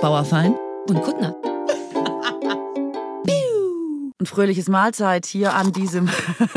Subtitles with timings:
[0.00, 0.56] Bauerfein
[0.88, 1.36] und Kuttner.
[4.18, 6.08] Ein fröhliches Mahlzeit hier an diesem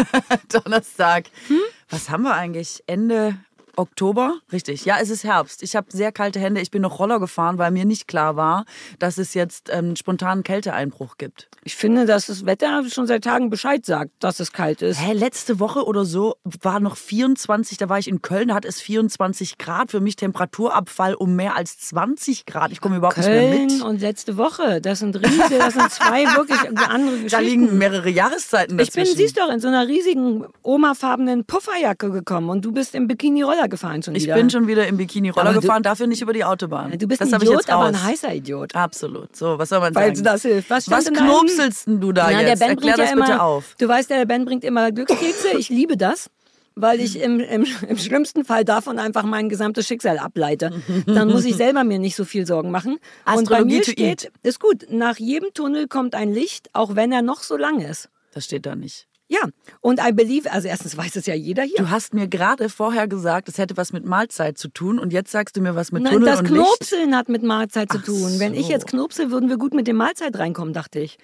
[0.50, 1.26] Donnerstag.
[1.48, 1.60] Hm?
[1.90, 2.84] Was haben wir eigentlich?
[2.88, 3.36] Ende
[3.76, 4.36] Oktober?
[4.52, 4.86] Richtig.
[4.86, 5.64] Ja, es ist Herbst.
[5.64, 6.62] Ich habe sehr kalte Hände.
[6.62, 8.66] Ich bin noch Roller gefahren, weil mir nicht klar war,
[9.00, 11.50] dass es jetzt einen ähm, spontanen Kälteeinbruch gibt.
[11.64, 15.00] Ich finde, dass das Wetter schon seit Tagen Bescheid sagt, dass es kalt ist.
[15.00, 18.66] Hä, letzte Woche oder so war noch 24, da war ich in Köln, da hat
[18.66, 19.92] es 24 Grad.
[19.92, 22.72] Für mich Temperaturabfall um mehr als 20 Grad.
[22.72, 23.86] Ich komme überhaupt Köln nicht mehr mit.
[23.86, 27.30] und letzte Woche, das sind riesige, das sind zwei wirklich andere Geschichten.
[27.30, 29.00] Da liegen mehrere Jahreszeiten dazwischen.
[29.00, 33.08] Ich bin, siehst du, in so einer riesigen Oma-farbenen Pufferjacke gekommen und du bist im
[33.08, 34.36] Bikini-Roller gefahren schon wieder.
[34.36, 36.98] Ich bin schon wieder im Bikini-Roller gefahren, dafür nicht über die Autobahn.
[36.98, 38.76] Du bist das ein Idiot, aber ein heißer Idiot.
[38.76, 39.36] Absolut.
[39.36, 40.26] So, was soll man Weil sagen?
[40.26, 40.70] das hilft.
[40.70, 42.62] Was, was knopselst du da Na, jetzt?
[42.62, 43.76] Der ben Erklär das ja bitte immer, auf.
[43.78, 45.58] Du weißt, der Ben bringt immer Glückskekse.
[45.58, 46.30] Ich liebe das
[46.76, 50.72] weil ich im, im, im schlimmsten Fall davon einfach mein gesamtes Schicksal ableite.
[51.06, 52.98] Dann muss ich selber mir nicht so viel Sorgen machen.
[53.32, 57.22] Und bei mir steht, ist gut, nach jedem Tunnel kommt ein Licht, auch wenn er
[57.22, 58.10] noch so lang ist.
[58.34, 59.08] Das steht da nicht.
[59.34, 59.50] Ja,
[59.82, 61.78] und I believe, also erstens weiß es ja jeder hier.
[61.78, 65.32] Du hast mir gerade vorher gesagt, es hätte was mit Mahlzeit zu tun und jetzt
[65.32, 67.16] sagst du mir was mit Nein, Tunnel das und Knopseln Licht.
[67.18, 68.40] hat mit Mahlzeit zu Ach tun.
[68.40, 68.72] Wenn ich so.
[68.72, 71.18] jetzt knopsel, würden wir gut mit dem Mahlzeit reinkommen, dachte ich.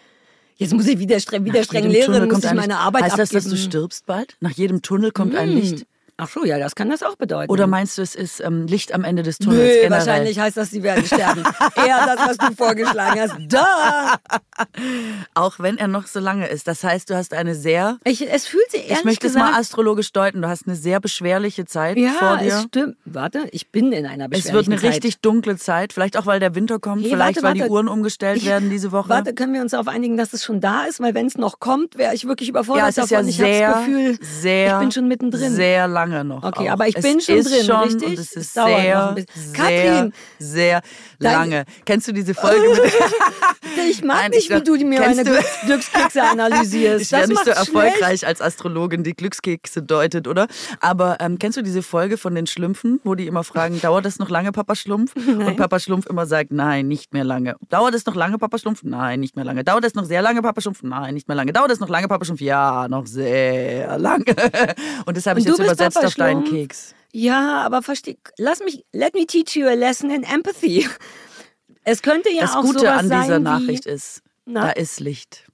[0.55, 2.77] Jetzt muss ich wieder streng, wieder Nach streng Lehrerin, Tunnel muss ich ein meine.
[2.79, 3.43] Arbeit Heißt das, abgeben.
[3.43, 4.35] dass du stirbst bald?
[4.41, 5.55] Nach jedem Tunnel kommt ein Hm.
[5.57, 5.85] Licht?
[6.21, 7.49] Ach so, ja, das kann das auch bedeuten.
[7.51, 9.59] Oder meinst du, es ist ähm, Licht am Ende des Tunnels?
[9.61, 9.91] Nö, generell?
[9.91, 11.43] wahrscheinlich heißt das, sie werden sterben.
[11.75, 13.35] Eher das, was du vorgeschlagen hast.
[13.47, 14.15] Da!
[15.33, 16.67] Auch wenn er noch so lange ist.
[16.67, 19.51] Das heißt, du hast eine sehr, Ich, es fühlt sich ehrlich ich möchte gesagt, es
[19.53, 22.53] mal astrologisch deuten, du hast eine sehr beschwerliche Zeit ja, vor dir.
[22.55, 22.97] es stimmt.
[23.05, 24.89] Warte, ich bin in einer Es beschwerlichen wird eine Zeit.
[24.91, 27.71] richtig dunkle Zeit, vielleicht auch, weil der Winter kommt, Hey, vielleicht, warte, weil die warte.
[27.73, 29.09] Uhren umgestellt Ich- werden diese Woche.
[29.09, 30.99] Warte, können wir uns darauf einigen, dass es schon da ist?
[30.99, 33.25] Weil wenn es noch kommt, wäre ich wirklich überfordert ja, es ist davon.
[33.25, 35.51] ja ich habe sehr, das Gefühl, sehr, ich bin schon mittendrin.
[35.55, 36.43] Sehr lange noch.
[36.43, 36.73] Okay, auch.
[36.73, 38.07] aber ich es bin schon ist drin, schon, richtig?
[38.07, 40.81] Und es Es ist dauert noch sehr, sehr, Katrin, sehr
[41.19, 41.65] lange.
[41.85, 42.93] Kennst du diese Folge mit
[43.89, 47.01] ich mag Nein, nicht, ich- wie du mir meine du- Glücks Glückskekse analysierst.
[47.05, 50.47] Ich wäre nicht so erfolgreich als Astrologin, die Glückskekse deutet, oder?
[50.79, 54.19] Aber ähm, kennst du diese Folge von den Schlümpfen, wo die immer fragen, dauert das
[54.19, 55.15] noch lange, Papa Schlumpf?
[55.27, 57.55] Und Papa Schlumpf immer sagt, nein, nicht mehr lange.
[57.69, 58.81] Dauert es noch lange, Papa Schlumpf?
[58.83, 59.63] Nein, nicht mehr lange.
[59.63, 60.83] Dauert es noch sehr lange, Papa Schlumpf?
[60.83, 61.53] Nein, nicht mehr lange.
[61.53, 62.41] Dauert es noch lange, Papa Schlumpf?
[62.41, 64.25] Ja, noch sehr lange.
[65.05, 66.43] Und das habe ich jetzt übersetzt Papa auf deinen?
[66.45, 66.95] Keks.
[67.11, 70.87] Ja, aber versteh, lass mich, let me teach you a lesson in empathy.
[71.83, 74.65] Es könnte ja Das auch Gute sowas an dieser sein Nachricht wie, ist, Na?
[74.67, 75.45] da ist Licht.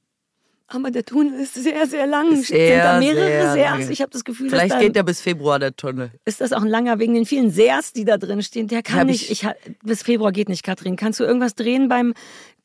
[0.68, 2.32] aber der Tunnel ist sehr, sehr lang.
[2.34, 3.90] Ist Sind sehr, da mehrere sehr Seers?
[3.90, 6.12] Ich habe das Gefühl, Vielleicht dass da, geht der bis Februar, der Tunnel.
[6.26, 8.68] ist das auch ein langer wegen den vielen Seers, die da drin stehen.
[8.68, 9.50] Der kann nicht, ich- ich,
[9.84, 10.96] bis Februar geht nicht, Katrin.
[10.98, 12.14] Kannst du irgendwas drehen beim,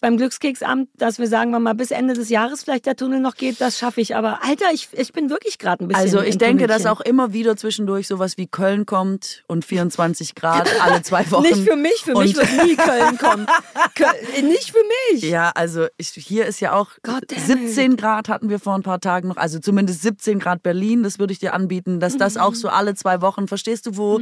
[0.00, 3.34] beim Glückskeksamt, dass wir sagen wir mal bis Ende des Jahres vielleicht der Tunnel noch
[3.34, 3.60] geht?
[3.60, 4.16] Das schaffe ich.
[4.16, 6.98] Aber Alter, ich, ich bin wirklich gerade ein bisschen Also ich denke, dass Tunnelchen.
[6.98, 11.42] auch immer wieder zwischendurch sowas wie Köln kommt und 24 Grad alle zwei Wochen.
[11.42, 13.46] Nicht für mich, für mich wird nie Köln kommen.
[13.94, 15.22] Köln, nicht für mich.
[15.22, 18.82] Ja, also ich, hier ist ja auch God damn 17 Grad hatten wir vor ein
[18.82, 22.34] paar Tagen noch, also zumindest 17 Grad Berlin, das würde ich dir anbieten, dass das
[22.36, 22.40] Mhm.
[22.40, 24.20] auch so alle zwei Wochen, verstehst du, wo,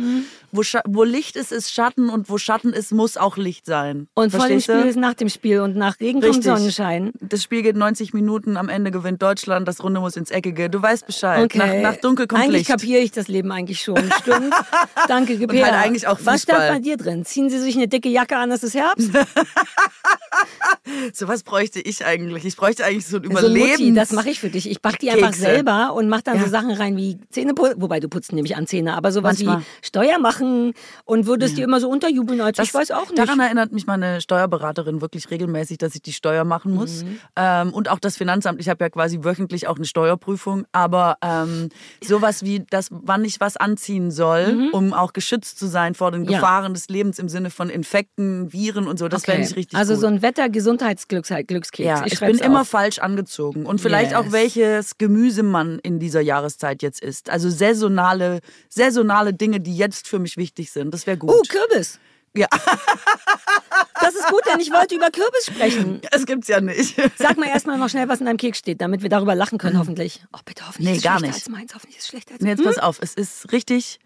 [0.52, 4.08] wo, Scha- wo Licht ist, ist Schatten und wo Schatten ist, muss auch Licht sein.
[4.14, 6.44] Und vor dem Spiel ist nach dem Spiel und nach Regen kommt Richtig.
[6.44, 7.12] Sonnenschein.
[7.20, 10.68] Das Spiel geht 90 Minuten, am Ende gewinnt Deutschland, das Runde muss ins Eckige.
[10.70, 11.44] Du weißt Bescheid.
[11.44, 11.58] Okay.
[11.82, 12.70] Nach, nach Dunkel kommt Eigentlich Licht.
[12.70, 13.98] kapiere ich das Leben eigentlich schon.
[14.20, 14.54] Stimmt.
[15.08, 15.66] Danke, Gebär.
[15.66, 16.74] halt eigentlich auch Was stand Fußball.
[16.76, 17.24] bei dir drin?
[17.24, 19.10] Ziehen Sie sich eine dicke Jacke an, es ist Herbst?
[21.12, 22.44] So was bräuchte ich eigentlich.
[22.44, 23.94] Ich bräuchte eigentlich so ein So Mutti, Überleben.
[23.94, 24.68] das mache ich für dich.
[24.70, 25.42] Ich back die einfach Kekse.
[25.42, 26.50] selber und mach dann so Ja.
[26.50, 27.52] Sachen rein wie Zähne.
[27.56, 29.60] Wobei du putzt nämlich an Zähne, aber sowas Manchmal.
[29.60, 30.72] wie Steuer machen
[31.04, 33.18] und würdest dir immer so unterjubeln als ich weiß auch nicht.
[33.18, 37.04] Daran erinnert mich meine Steuerberaterin wirklich regelmäßig, dass ich die Steuer machen muss.
[37.04, 37.18] Mhm.
[37.36, 38.60] Ähm, und auch das Finanzamt.
[38.60, 40.64] Ich habe ja quasi wöchentlich auch eine Steuerprüfung.
[40.72, 41.68] Aber ähm,
[42.02, 46.22] sowas wie das, wann ich was anziehen soll, um auch geschützt zu sein vor den
[46.22, 46.28] Mhm.
[46.30, 46.38] Ja.
[46.40, 49.32] Gefahren des Lebens im Sinne von Infekten, Viren und so, das Okay.
[49.32, 50.00] fände ich richtig Also gut.
[50.00, 51.78] so ein Wetter-Gesundheitsglückskeks.
[51.86, 52.68] ja, ich, schreib's bin immer auf.
[52.68, 53.66] falsch angezogen.
[53.66, 54.32] Und vielleicht auch Yes.
[54.32, 57.30] welches Gemüse man in dieser Jahreszeit jetzt isst.
[57.30, 60.92] Also saisonale, saisonale Dinge, die jetzt für mich wichtig sind.
[60.92, 61.30] Das wäre gut.
[61.30, 61.98] Oh, Kürbis.
[62.36, 62.46] ja,
[64.00, 66.00] Das ist gut, denn ich wollte über Kürbis sprechen.
[66.12, 66.94] das gibt's ja nicht.
[67.16, 69.78] Sag mal erstmal noch schnell, was in deinem Keks steht, damit wir darüber lachen können,
[69.78, 70.24] hoffentlich.
[70.32, 71.46] Oh, bitte, hoffentlich Nee, ist gar schlechter nicht.
[71.46, 71.74] als meins.
[71.74, 73.98] Hoffentlich ist es schlechter als Nee, jetzt pass auf, es ist richtig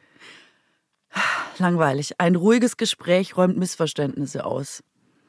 [1.58, 2.14] langweilig.
[2.18, 4.82] Ein ruhiges Gespräch räumt Missverständnisse aus.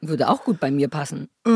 [0.06, 1.28] Würde auch gut bei mir passen.
[1.46, 1.50] Ich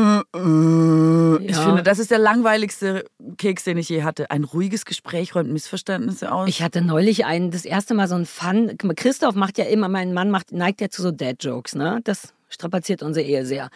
[1.55, 1.61] Ja.
[1.63, 3.05] finde, das ist der langweiligste
[3.37, 4.29] Keks, den ich je hatte.
[4.31, 6.47] Ein ruhiges Gespräch räumt Missverständnisse aus.
[6.49, 8.77] Ich hatte neulich einen, das erste Mal so ein Fun.
[8.95, 11.99] Christoph macht ja immer, mein Mann macht, neigt ja zu so Dad-Jokes, ne?
[12.03, 13.69] Das strapaziert unsere Ehe sehr.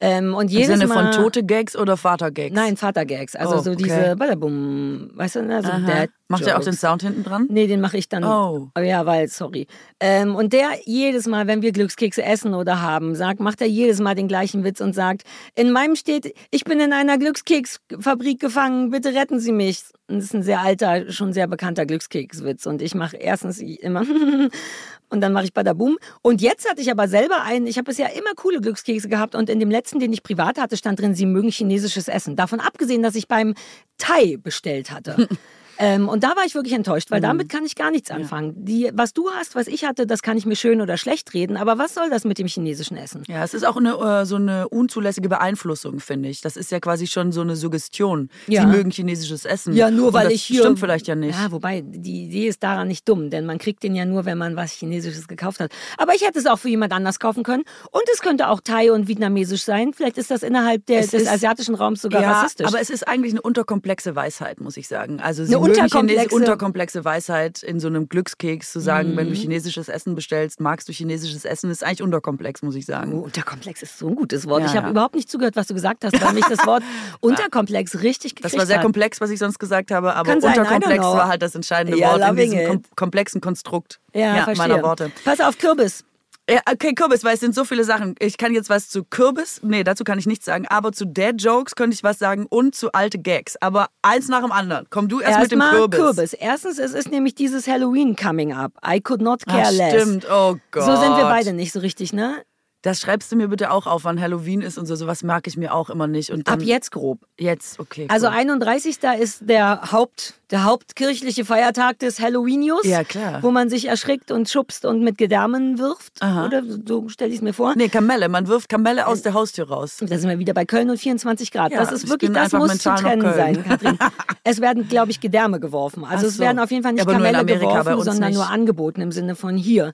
[0.00, 2.54] Ähm, und jedes Im Sinne Mal, von tote Gags oder Vater-Gags?
[2.54, 3.36] Nein, Vater-Gags.
[3.36, 3.82] Also Oh, so okay.
[3.84, 5.62] diese Badabum, weißt du, ne?
[5.62, 5.86] so Aha.
[5.86, 6.80] Dad Macht er auch den Jokes.
[6.80, 7.46] Sound hinten dran?
[7.48, 8.24] Nee, den mache ich dann.
[8.24, 8.70] Oh.
[8.78, 9.68] Ja, weil, sorry.
[10.00, 14.00] Ähm, und der jedes Mal, wenn wir Glückskekse essen oder haben, sagt, macht er jedes
[14.00, 15.22] Mal den gleichen Witz und sagt,
[15.54, 19.84] in meinem steht, ich bin in einer Glückskeksfabrik gefangen, bitte retten Sie mich.
[20.08, 22.66] Und das ist ein sehr alter, schon sehr bekannter Glückskekswitz.
[22.66, 24.02] Und ich mache erstens immer
[25.10, 25.96] und dann mache ich Badabum.
[26.22, 29.48] Und jetzt hatte ich aber selber einen, ich habe bisher immer coole Glückskekse gehabt und
[29.48, 32.34] in dem letzten, den ich privat hatte, stand drin, Sie mögen chinesisches Essen.
[32.34, 33.54] Davon abgesehen, dass ich beim
[33.98, 35.28] Thai bestellt hatte.
[35.78, 38.54] Ähm, und da war ich wirklich enttäuscht, weil damit kann ich gar nichts anfangen.
[38.64, 41.56] Die, was du hast, was ich hatte, das kann ich mir schön oder schlecht reden.
[41.56, 43.22] Aber was soll das mit dem chinesischen Essen?
[43.28, 46.40] Ja, es ist auch eine, äh, so eine unzulässige Beeinflussung, finde ich.
[46.40, 48.30] Das ist ja quasi schon so eine Suggestion.
[48.46, 48.62] Ja.
[48.62, 49.74] Sie mögen chinesisches Essen.
[49.74, 50.60] Ja, nur Und weil ich hier.
[50.62, 51.38] Stimmt vielleicht ja nicht.
[51.38, 54.38] Ja, wobei, die Idee ist daran nicht dumm, denn man kriegt den ja nur, wenn
[54.38, 55.70] man was Chinesisches gekauft hat.
[55.98, 57.64] Aber ich hätte es auch für jemand anders kaufen können.
[57.90, 59.92] Und es könnte auch Thai und Vietnamesisch sein.
[59.92, 62.66] Vielleicht ist das innerhalb der, Es des ist- asiatischen Raums sogar ja, rassistisch.
[62.66, 65.20] aber es ist eigentlich eine unterkomplexe Weisheit, muss ich sagen.
[65.20, 69.16] Also sie unterkomplexe- unterkomplexe Weisheit in so einem Glückskeks zu sagen, Mhm.
[69.16, 73.12] wenn du chinesisches Essen bestellst, magst du chinesisches Essen, ist eigentlich unterkomplex, muss ich sagen.
[73.14, 74.60] Oh, Unterkomplex ist so ein gutes Wort.
[74.62, 74.90] Ja, ich habe ja.
[74.90, 76.82] überhaupt nicht zugehört, was du gesagt hast, weil mich das Wort
[77.20, 81.02] Unterkomplex richtig gekriegt Das war sehr komplex, was ich sonst gesagt habe, aber Kann unterkomplex
[81.02, 82.66] war halt das entscheidende Ja, Wort in diesem it.
[82.68, 85.10] kom komplexen Konstrukt Ja, meiner Worte.
[85.24, 86.04] Pass auf, Kürbis.
[86.48, 88.14] Ja, okay, Kürbis, weil es sind so viele Sachen.
[88.20, 91.74] Ich kann jetzt was zu Kürbis, nee, dazu kann ich nichts sagen, aber zu Dad-Jokes
[91.74, 93.56] könnte ich was sagen und zu alte Gags.
[93.60, 94.86] Aber eins nach dem anderen.
[94.88, 96.34] Komm du erst mit dem Erstmal Kürbis.
[96.34, 98.72] Erstens, es ist nämlich dieses Halloween coming up.
[98.86, 100.00] I could not care Ah, less.
[100.02, 100.84] stimmt, oh Gott.
[100.84, 102.42] So sind wir beide nicht so richtig, ne?
[102.86, 104.94] Das schreibst du mir bitte auch auf, wann Halloween ist und so.
[104.94, 106.30] Sowas mag ich mir auch immer nicht.
[106.30, 107.18] Und Ab jetzt grob.
[107.36, 108.06] Jetzt, okay.
[108.08, 108.34] Also cool.
[108.34, 108.98] 31.
[109.18, 112.86] ist der Haupt, der hauptkirchliche Feiertag des Halloweenius.
[112.86, 113.42] Ja, klar.
[113.42, 116.22] Wo man sich erschrickt und schubst und mit Gedärmen wirft.
[116.22, 116.46] Aha.
[116.46, 117.74] Oder so stelle ich es mir vor.
[117.74, 118.28] Nee, Kamelle.
[118.28, 119.96] Man wirft Kamelle aus der Haustür raus.
[120.00, 121.72] Da sind wir wieder bei Köln und 24 Grad.
[121.72, 123.98] Ja, das ist ich wirklich, das muss zu trennen sein, Katrin.
[124.44, 126.04] es werden, glaube ich, Gedärme geworfen.
[126.04, 126.42] Also Ach es so.
[126.44, 128.36] werden auf jeden Fall nicht in Kamelle geworfen, sondern nicht.
[128.36, 129.92] nur angeboten im Sinne von hier.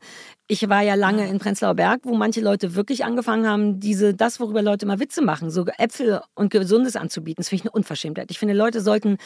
[0.48, 4.40] Ich war ja lange in Prenzlauer Berg, wo manche Leute wirklich angefangen haben, diese, das,
[4.40, 7.40] worüber Leute mal Witze machen, so Äpfel und Gesundes anzubieten.
[7.40, 8.30] Das finde ich eine Unverschämtheit.
[8.30, 9.16] Ich finde, Leute sollten,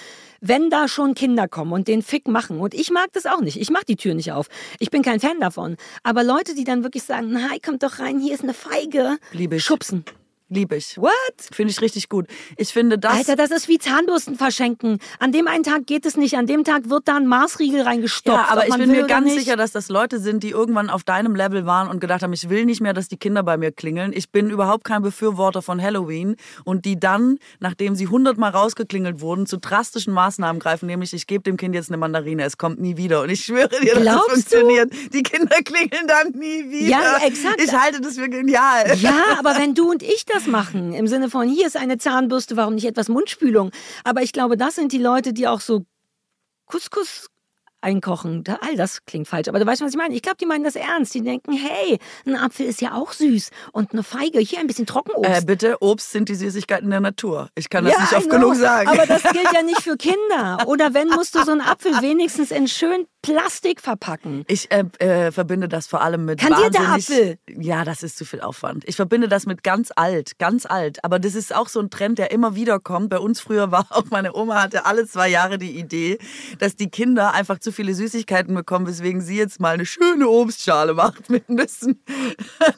[0.40, 3.60] wenn da schon Kinder kommen und den Fick machen, und ich mag das auch nicht,
[3.60, 4.48] ich mache die Tür nicht auf.
[4.78, 5.76] Ich bin kein Fan davon.
[6.02, 9.56] Aber Leute, die dann wirklich sagen, nein, kommt doch rein, hier ist eine Feige, Liebe
[9.56, 9.64] ich.
[9.64, 10.04] schubsen.
[10.48, 10.96] Liebe ich.
[10.96, 11.12] What?
[11.50, 12.28] Finde ich richtig gut.
[12.56, 13.12] Ich finde das.
[13.12, 15.00] Alter, das ist wie Zahnbürsten verschenken.
[15.18, 18.38] An dem einen Tag geht es nicht, an dem Tag wird da ein Maßriegel reingestopft.
[18.38, 19.40] Ja, aber ich bin mir ganz nicht.
[19.40, 22.48] sicher, dass das Leute sind, die irgendwann auf deinem Level waren und gedacht haben, ich
[22.48, 24.12] will nicht mehr, dass die Kinder bei mir klingeln.
[24.14, 26.36] Ich bin überhaupt kein Befürworter von Halloween.
[26.62, 31.42] Und die dann, nachdem sie hundertmal rausgeklingelt wurden, zu drastischen Maßnahmen greifen, nämlich ich gebe
[31.42, 33.22] dem Kind jetzt eine Mandarine, es kommt nie wieder.
[33.22, 34.92] Und ich schwöre dir, Glaubst das funktioniert.
[35.12, 36.88] Die Kinder klingeln dann nie wieder.
[36.88, 37.60] Ja, exakt.
[37.60, 38.96] Ich halte das für genial.
[38.98, 42.56] Ja, aber wenn du und ich das machen, im Sinne von, hier ist eine Zahnbürste,
[42.56, 43.70] warum nicht etwas Mundspülung?
[44.04, 45.86] Aber ich glaube, das sind die Leute, die auch so
[46.66, 47.28] Couscous
[47.86, 48.42] einkochen.
[48.42, 50.14] Da, all das klingt falsch, aber du weißt, was ich meine.
[50.14, 51.14] Ich glaube, die meinen das ernst.
[51.14, 54.86] Die denken, hey, ein Apfel ist ja auch süß und eine Feige, hier ein bisschen
[54.86, 55.42] Trockenobst.
[55.42, 57.48] Äh, bitte, Obst sind die Süßigkeiten der Natur.
[57.54, 58.88] Ich kann das Ja, nicht oft genug sagen.
[58.88, 60.58] Aber das gilt ja nicht für Kinder.
[60.66, 64.44] Oder wenn, musst du so einen Apfel wenigstens in schön Plastik verpacken.
[64.46, 67.38] Ich äh, äh, verbinde das vor allem mit Kandierter wahnsinnig...
[67.46, 67.62] Apfel.
[67.62, 68.84] Ja, das ist zu viel Aufwand.
[68.86, 71.04] Ich verbinde das mit ganz alt, ganz alt.
[71.04, 73.10] Aber das ist auch so ein Trend, der immer wieder kommt.
[73.10, 76.18] Bei uns früher war auch meine Oma hatte alle zwei Jahre die Idee,
[76.60, 80.94] dass die Kinder einfach zu viele Süßigkeiten bekommen, weswegen sie jetzt mal eine schöne Obstschale
[80.94, 82.02] macht mit Nüssen,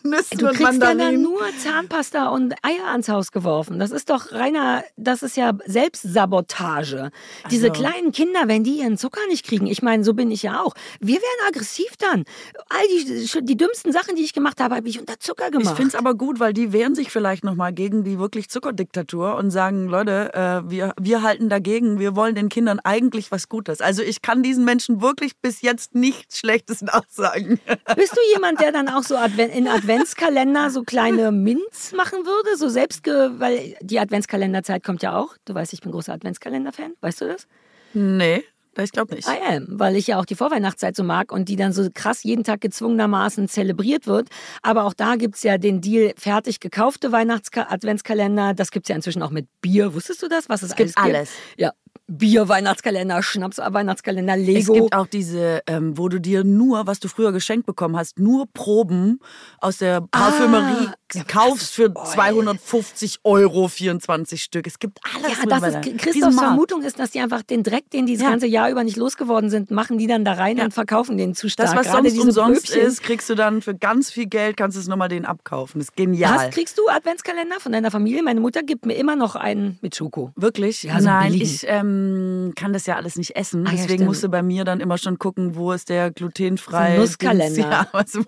[0.02, 1.22] Nüssen Du und kriegst ja dann Mandarinen.
[1.22, 3.78] nur Zahnpasta und Eier ans Haus geworfen.
[3.78, 7.10] Das ist doch reiner, das ist ja Selbstsabotage.
[7.50, 10.42] Diese Also- kleinen Kinder, wenn die ihren Zucker nicht kriegen, ich meine, so bin ich
[10.42, 10.74] ja auch.
[11.00, 12.24] Wir werden aggressiv dann.
[12.68, 15.76] All die, die dümmsten Sachen, die ich gemacht habe, habe ich unter Zucker Ich gemacht.
[15.76, 19.50] finde es aber gut, weil die wehren sich vielleicht nochmal gegen die wirklich Zuckerdiktatur und
[19.50, 23.80] sagen, Leute, äh, wir, wir halten dagegen, wir wollen den Kindern eigentlich was Gutes.
[23.80, 27.60] Also ich kann diesen Menschen wirklich bis jetzt nichts Schlechtes nachsagen.
[27.96, 32.56] Bist du jemand, der dann auch so Adven in Adventskalender so kleine Mints machen würde?
[32.56, 35.36] So selbst, weil die Adventskalenderzeit kommt ja auch.
[35.44, 36.94] Du weißt, ich bin großer Adventskalender-Fan.
[37.00, 37.46] Weißt du das?
[37.94, 38.44] Nee,
[38.84, 39.26] ich glaube nicht.
[39.28, 42.22] I am, weil ich ja auch die Vorweihnachtszeit so mag und die dann so krass
[42.22, 44.28] jeden Tag gezwungenermaßen zelebriert wird.
[44.62, 48.54] Aber auch da gibt's ja den Deal fertig gekaufte Weihnachts-Adventskalender.
[48.54, 49.94] Das gibt's ja inzwischen auch mit Bier.
[49.94, 50.48] Wusstest du das?
[50.48, 51.16] Was es, gibt alles gibt?
[51.16, 51.30] alles.
[51.56, 51.72] Ja.
[52.08, 54.72] Bier-Weihnachtskalender, Schnaps-Weihnachtskalender, Lego.
[54.74, 58.18] Es gibt auch diese, ähm, wo du dir nur, was du früher geschenkt bekommen hast,
[58.18, 59.20] nur Proben
[59.60, 64.66] aus der Parfümerie ah, kaufst für 250 Euro 24 Stück.
[64.66, 65.36] Es gibt alles.
[65.38, 68.30] Ja, das ist, Christophs Vermutung ist, dass die einfach den Dreck, den die das ja.
[68.30, 70.64] ganze Jahr über nicht losgeworden sind, machen die dann da rein ja.
[70.64, 71.68] und verkaufen den zu stark.
[71.68, 72.86] Das, was Gerade sonst umsonst Pröbchen.
[72.86, 75.78] ist, kriegst du dann für ganz viel Geld, kannst du es nochmal den abkaufen.
[75.78, 76.38] Das ist genial.
[76.38, 78.22] Hast, kriegst du Adventskalender von deiner Familie?
[78.22, 80.32] Meine Mutter gibt mir immer noch einen mit Schoko.
[80.36, 80.84] Wirklich?
[80.84, 81.97] Ja, so Nein, ich ähm,
[82.56, 83.66] kann das ja alles nicht essen.
[83.66, 86.96] Ah, Deswegen ja, musst du bei mir dann immer schon gucken, wo ist der glutenfrei.
[86.96, 87.58] So Nusskalender.
[87.58, 88.20] Ja, also,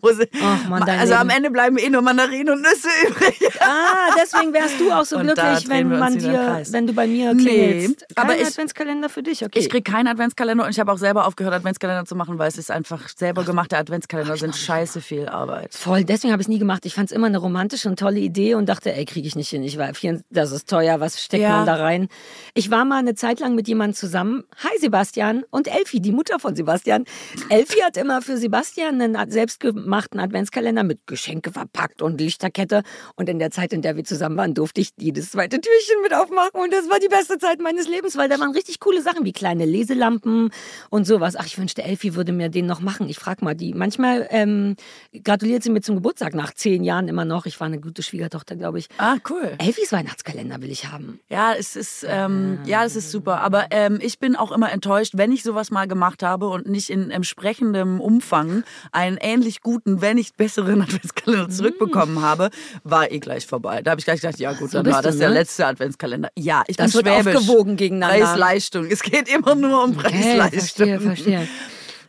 [0.69, 3.51] Mann, also am Ende bleiben eh nur Mandarinen und Nüsse übrig.
[3.61, 8.01] Ah, deswegen wärst du auch so glücklich, wenn man dir, wenn du bei mir klingelst.
[8.01, 9.59] Nee, aber ich, Adventskalender für dich, okay.
[9.59, 12.59] Ich kriege keinen Adventskalender und ich habe auch selber aufgehört, Adventskalender zu machen, weil es
[12.59, 15.75] ist einfach selber gemachte Adventskalender sind scheiße viel Arbeit.
[15.75, 16.87] Voll, deswegen habe ich es nie gemacht.
[16.87, 19.49] Ich fand es immer eine romantische und tolle Idee und dachte, ey, kriege ich nicht
[19.49, 19.63] hin.
[19.63, 19.91] Ich war,
[20.31, 21.57] das ist teuer, was steckt ja.
[21.57, 22.09] man da rein?
[22.55, 24.45] Ich war mal eine Zeit lang mit jemandem zusammen.
[24.59, 27.05] Hi Sebastian und Elfi, die Mutter von Sebastian.
[27.49, 32.83] Elfi hat immer für Sebastian einen selbstgemachten Adventskalender mit Geschenke verpackt und Lichterkette.
[33.17, 36.15] Und in der Zeit, in der wir zusammen waren, durfte ich jedes zweite Türchen mit
[36.15, 36.61] aufmachen.
[36.61, 39.33] Und das war die beste Zeit meines Lebens, weil da waren richtig coole Sachen wie
[39.33, 40.51] kleine Leselampen
[40.89, 41.37] und sowas.
[41.37, 43.09] Ach, ich wünschte, Elfi würde mir den noch machen.
[43.09, 43.75] Ich frage mal die.
[43.75, 44.77] Manchmal ähm,
[45.25, 47.47] gratuliert sie mir zum Geburtstag nach zehn Jahren immer noch.
[47.47, 48.89] Ich war eine gute Schwiegertochter, glaube ich.
[48.99, 49.57] Ah, cool.
[49.59, 51.21] Elfis Weihnachtskalender will ich haben.
[51.29, 53.41] Ja, es ist, ähm, ja, es ist super.
[53.41, 56.91] Aber ähm, ich bin auch immer enttäuscht, wenn ich sowas mal gemacht habe und nicht
[56.91, 61.51] in entsprechendem Umfang einen ähnlich guten, wenn nicht besseren Adventskalender mm.
[61.51, 62.51] zurückbekommen habe,
[62.85, 63.83] war eh gleich vorbei.
[63.83, 65.35] Da habe ich gleich gedacht, ja gut, so dann war das du, der ne?
[65.35, 66.31] letzte Adventskalender.
[66.37, 67.37] Ja, ich das bin wird schwäbisch.
[67.37, 68.25] aufgewogen gegeneinander.
[68.25, 68.87] Preis-Leistung.
[68.87, 70.87] Es geht immer nur um Preis-Leistung.
[70.87, 71.49] Verstehe, verstehe.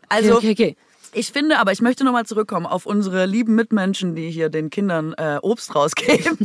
[0.09, 0.90] Also, okay, okay, okay.
[1.13, 5.13] Ich finde, aber ich möchte nochmal zurückkommen auf unsere lieben Mitmenschen, die hier den Kindern
[5.17, 6.37] äh, Obst rausgeben.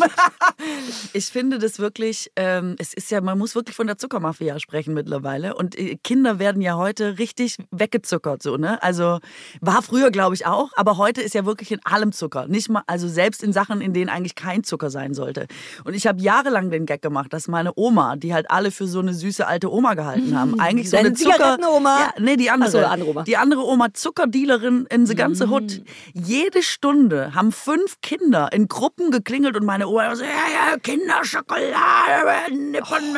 [1.12, 4.92] ich finde das wirklich, ähm, es ist ja, man muss wirklich von der Zuckermafia sprechen
[4.92, 5.54] mittlerweile.
[5.54, 8.82] Und äh, Kinder werden ja heute richtig weggezuckert, so, ne?
[8.82, 9.20] Also
[9.61, 12.49] war früher, glaube ich, auch, aber heute ist ja wirklich in allem Zucker.
[12.49, 15.46] Nicht mal, also selbst in Sachen, in denen eigentlich kein Zucker sein sollte.
[15.85, 18.99] Und ich habe jahrelang den Gag gemacht, dass meine Oma, die halt alle für so
[18.99, 21.56] eine süße alte Oma gehalten haben, eigentlich so eine Zucker.
[21.70, 22.00] Oma?
[22.00, 22.66] Ja, nee, die andere.
[22.66, 23.23] Also, andere Oma.
[23.23, 25.82] Die andere Oma, Zuckerdealer Schülerin in the ganze Hut.
[26.12, 32.52] Jede Stunde haben fünf Kinder in Gruppen geklingelt und meine Oma so, ja, ja, Kinderschokolade,
[32.54, 33.14] Nippen,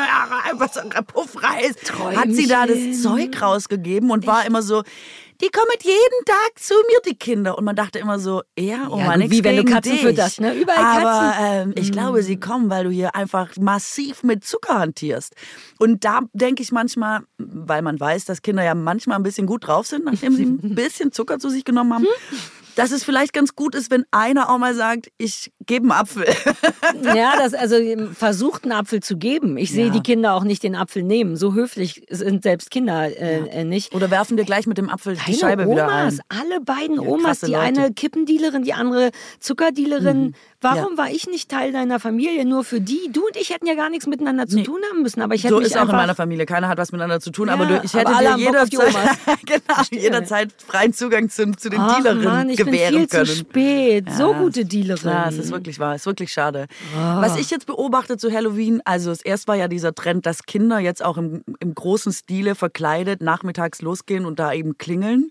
[0.54, 1.76] was, Puffreis.
[2.16, 4.82] Hat sie da das Zeug rausgegeben und war immer so,
[5.40, 7.56] die kommen jeden Tag zu mir, die Kinder.
[7.56, 10.02] Und man dachte immer so, ja, oh ja, Mann, Wie wenn du Katzen dich.
[10.02, 10.54] fütterst, ne?
[10.54, 11.92] Überall Aber ähm, ich mm.
[11.92, 15.34] glaube, sie kommen, weil du hier einfach massiv mit Zucker hantierst.
[15.78, 19.66] Und da denke ich manchmal, weil man weiß, dass Kinder ja manchmal ein bisschen gut
[19.66, 22.04] drauf sind, nachdem sie ein bisschen Zucker zu sich genommen haben.
[22.04, 22.38] Hm?
[22.78, 26.26] dass es vielleicht ganz gut ist, wenn einer auch mal sagt, ich gebe einen Apfel.
[27.14, 27.76] ja, das also
[28.12, 29.56] versucht einen Apfel zu geben.
[29.56, 29.92] Ich sehe ja.
[29.92, 31.36] die Kinder auch nicht den Apfel nehmen.
[31.36, 33.46] So höflich sind selbst Kinder äh, ja.
[33.46, 33.94] Äh, nicht.
[33.94, 36.20] Oder werfen dir gleich mit dem Apfel Deine die Scheibe Omas, wieder ein.
[36.28, 37.60] Alle beiden ja, Omas, die Leute.
[37.60, 40.22] eine Kippendealerin, die andere Zuckerdealerin.
[40.22, 40.34] Mhm.
[40.60, 42.44] Warum war ich nicht Teil deiner Familie?
[42.44, 43.10] Nur für die?
[43.12, 44.64] Du und ich hätten ja gar nichts miteinander zu nee.
[44.64, 45.22] tun haben müssen.
[45.22, 46.46] Aber ich hätte so mich ist auch in meiner Familie.
[46.46, 47.48] Keiner hat was miteinander zu tun.
[47.48, 48.94] aber du, ich hätte dir jederzeit,
[49.46, 53.26] genau, jederzeit freien Zugang zu, zu den Ach, Dealerinnen Mann, ich gewähren bin viel können.
[53.26, 54.12] Zu spät.
[54.16, 55.10] So gute Dealerin.
[55.10, 55.94] Ja, es ist wirklich wahr.
[55.94, 56.66] Es ist wirklich schade.
[56.94, 56.98] Oh.
[56.98, 61.04] Was ich jetzt beobachte zu Halloween, also erst war ja dieser Trend, dass Kinder jetzt
[61.04, 65.30] auch im, im großen Stile verkleidet nachmittags losgehen und da eben klingeln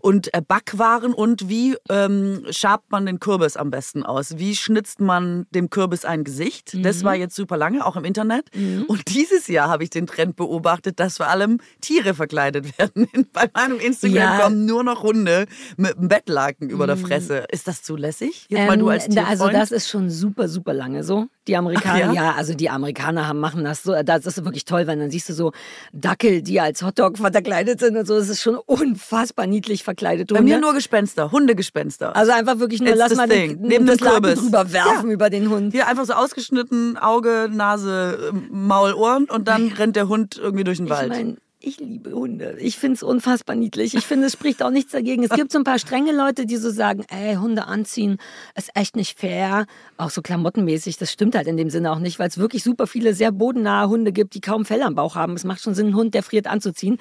[0.00, 4.38] und äh, Backwaren und wie ähm, schabt man den Kürbis am besten aus?
[4.38, 6.74] Wie schnitzt man dem Kürbis ein Gesicht?
[6.74, 6.82] Mhm.
[6.82, 8.46] Das war jetzt super lange, auch im Internet.
[8.54, 8.84] Mhm.
[8.88, 13.08] Und dieses Jahr habe ich den Trend beobachtet, dass vor allem Tiere verkleidet werden.
[13.32, 14.38] Bei meinem Instagram ja.
[14.38, 16.72] kommen nur noch Hunde mit einem Bettlaken mhm.
[16.72, 17.06] über der mhm.
[17.06, 17.44] Fresse.
[17.50, 18.46] Ist das zulässig?
[18.48, 19.28] Jetzt ähm, mal du als Tierfreund?
[19.28, 21.26] Also das ist schon super, super lange so.
[21.46, 22.12] Die Amerikaner, ja?
[22.12, 22.34] ja?
[22.34, 23.94] also die Amerikaner haben, machen das so.
[24.02, 25.52] Das ist wirklich toll, weil dann siehst du so
[25.92, 28.16] Dackel, die als Hotdog verkleidet sind und so.
[28.16, 30.32] Das ist schon unfassbar niedlich verkleidet.
[30.32, 32.14] Bei mir nur Gespenster, Hundegespenster.
[32.14, 35.14] Also einfach wirklich nur, It's lass mal den, Neben das Laken drüber werfen ja.
[35.14, 35.72] über den Hund.
[35.72, 40.78] Hier einfach so ausgeschnitten, Auge, Nase, Maul, Ohren und dann rennt der Hund irgendwie durch
[40.78, 41.08] den ich Wald.
[41.08, 42.56] Mein, ich liebe Hunde.
[42.58, 43.94] Ich finde es unfassbar niedlich.
[43.94, 45.22] Ich finde, es spricht auch nichts dagegen.
[45.22, 48.16] Es gibt so ein paar strenge Leute, die so sagen, ey, Hunde anziehen
[48.56, 49.66] ist echt nicht fair.
[49.98, 50.96] Auch so klamottenmäßig.
[50.96, 53.88] Das stimmt halt in dem Sinne auch nicht, weil es wirklich super viele sehr bodennahe
[53.88, 55.34] Hunde gibt, die kaum Fell am Bauch haben.
[55.34, 56.96] Es macht schon Sinn, einen Hund, der friert, anzuziehen.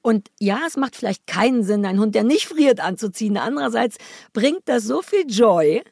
[0.00, 3.36] Und ja, es macht vielleicht keinen Sinn, einen Hund, der nicht friert, anzuziehen.
[3.36, 3.96] Andererseits
[4.32, 5.82] bringt das so viel Joy,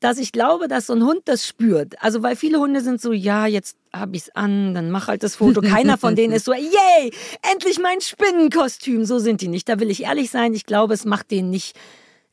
[0.00, 2.02] dass ich glaube, dass so ein Hund das spürt.
[2.02, 5.36] Also weil viele Hunde sind so, ja, jetzt hab ich's an, dann mach halt das
[5.36, 5.60] Foto.
[5.60, 7.12] Keiner von denen ist so, yay,
[7.52, 9.04] endlich mein Spinnenkostüm.
[9.04, 9.68] So sind die nicht.
[9.68, 10.54] Da will ich ehrlich sein.
[10.54, 11.76] Ich glaube, es macht denen nicht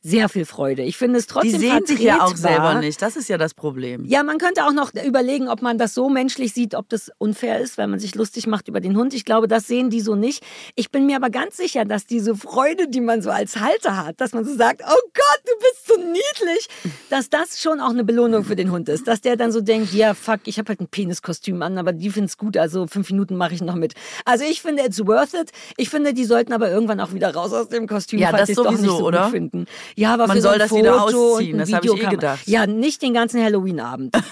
[0.08, 0.82] sehr viel Freude.
[0.82, 3.00] Ich finde es trotzdem Die sehen sich ja auch selber nicht.
[3.02, 4.04] Das ist ja das Problem.
[4.06, 7.60] Ja, man könnte auch noch überlegen, ob man das so menschlich sieht, ob das unfair
[7.60, 9.14] ist, wenn man sich lustig macht über den Hund.
[9.14, 10.42] Ich glaube, das sehen die so nicht.
[10.74, 14.20] Ich bin mir aber ganz sicher, dass diese Freude, die man so als Halter hat,
[14.20, 16.68] dass man so sagt, oh Gott, du bist so niedlich,
[17.10, 19.06] dass das schon auch eine Belohnung für den Hund ist.
[19.06, 22.10] Dass der dann so denkt, ja, fuck, ich habe halt ein Peniskostüm an, aber die
[22.10, 23.94] finden es gut, also fünf Minuten mache ich noch mit.
[24.24, 25.50] Also ich finde, it's worth it.
[25.76, 28.52] Ich finde, die sollten aber irgendwann auch wieder raus aus dem Kostüm, ja, falls sie
[28.52, 29.24] es doch nicht so oder?
[29.24, 29.66] gut finden.
[29.98, 32.38] Ja, aber man für soll so das Foto wieder ausziehen, das habe ich eh gedacht.
[32.46, 34.14] Ja, nicht den ganzen Halloween-Abend.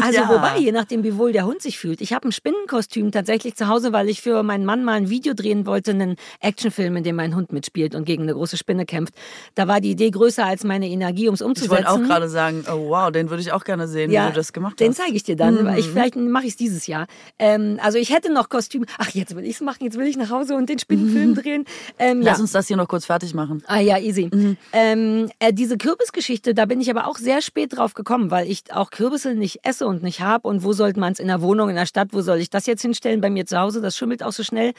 [0.00, 0.28] Also Ja.
[0.28, 2.00] wobei, je nachdem, wie wohl der Hund sich fühlt.
[2.00, 5.34] Ich habe ein Spinnenkostüm tatsächlich zu Hause, weil ich für meinen Mann mal ein Video
[5.34, 9.14] drehen wollte, einen Actionfilm, in dem mein Hund mitspielt und gegen eine große Spinne kämpft.
[9.56, 11.70] Da war die Idee größer als meine Energie, um es Ich umzusetzen.
[11.70, 14.52] wollte auch gerade sagen, oh wow, den würde ich auch gerne sehen, wie du das
[14.52, 14.98] gemacht den hast.
[14.98, 15.02] Mhm.
[15.04, 15.64] zeige ich dir dann.
[15.64, 17.06] weil Ich, vielleicht mache ich es dieses Jahr.
[17.38, 18.84] Ähm, also ich hätte noch Kostüm.
[18.98, 19.82] Ach, jetzt will ich es machen.
[19.84, 21.64] Jetzt will ich nach Hause und den Spinnenfilm drehen.
[21.98, 22.30] Ähm, ja.
[22.30, 23.62] Lass uns das hier noch kurz fertig machen.
[23.66, 24.30] Ah ja, easy.
[24.78, 28.72] Ähm, äh, diese Kürbisgeschichte, da bin ich aber auch sehr spät drauf gekommen, weil ich
[28.72, 30.46] auch Kürbisse nicht esse und nicht habe.
[30.46, 32.66] Und wo sollte man es in der Wohnung, in der Stadt, wo soll ich das
[32.66, 33.20] jetzt hinstellen?
[33.20, 34.74] Bei mir zu Hause, das schimmelt auch so schnell.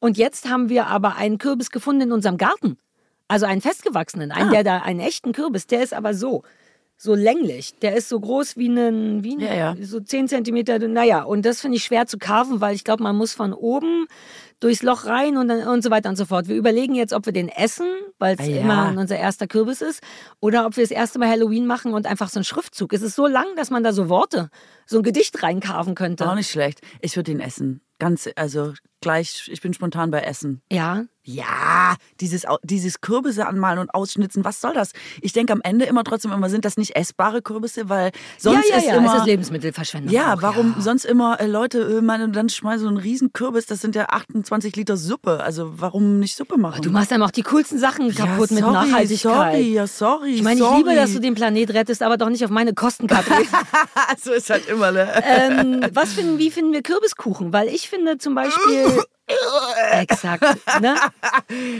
[0.00, 2.78] Und jetzt haben wir aber einen Kürbis gefunden in unserem Garten.
[3.28, 6.42] Also einen festgewachsenen, einen, der da, einen echten Kürbis, der ist aber so.
[6.96, 7.74] So länglich.
[7.80, 9.76] Der ist so groß wie ein, wie ein Ja, ja.
[9.80, 10.78] so 10 Zentimeter.
[10.78, 14.06] Naja, und das finde ich schwer zu carven, weil ich glaube, man muss von oben
[14.64, 16.48] durchs Loch rein und, dann, und so weiter und so fort.
[16.48, 17.86] Wir überlegen jetzt, ob wir den essen,
[18.18, 18.60] weil es Ah, ja.
[18.62, 20.00] immer unser erster Kürbis ist,
[20.40, 22.92] oder ob wir das erste Mal Halloween machen und einfach so einen Schriftzug.
[22.92, 24.48] Es ist so lang, dass man da so Worte,
[24.86, 26.28] so ein Gedicht reincarven könnte.
[26.28, 26.80] Auch nicht schlecht.
[27.00, 27.82] Ich würde ihn essen.
[28.00, 30.60] Ganz, also gleich, ich bin spontan bei Essen.
[30.70, 31.04] Ja.
[31.26, 34.92] Ja, dieses, dieses Kürbisse anmalen und ausschnitzen, was soll das?
[35.22, 38.74] Ich denke am Ende immer trotzdem immer, sind das nicht essbare Kürbisse, weil sonst ja,
[38.74, 39.14] ja, ist ja, immer...
[39.14, 40.12] es ist Lebensmittelverschwendung.
[40.12, 40.82] ja, auch, warum Ja.
[40.82, 44.06] sonst immer äh, Leute, äh, meine, dann schmeißen so einen riesen Kürbis, das sind ja
[44.10, 45.40] 28 Liter Suppe.
[45.42, 46.82] Also warum nicht Suppe machen?
[46.82, 49.18] Du machst einem auch die coolsten Sachen kaputt ja, mit sorry, Nachhaltigkeit.
[49.18, 50.30] Sorry, ja, sorry.
[50.34, 53.06] Ich meine, ich liebe, dass du den Planet rettest, aber doch nicht auf meine Kosten,
[53.06, 53.46] Katrin.
[54.22, 55.08] so ist halt immer, ne?
[55.24, 57.52] ähm, was finden, wie finden wir Kürbiskuchen?
[57.52, 59.02] Weil ich finde zum Beispiel.
[59.92, 60.42] Exakt.
[60.80, 60.96] Ne?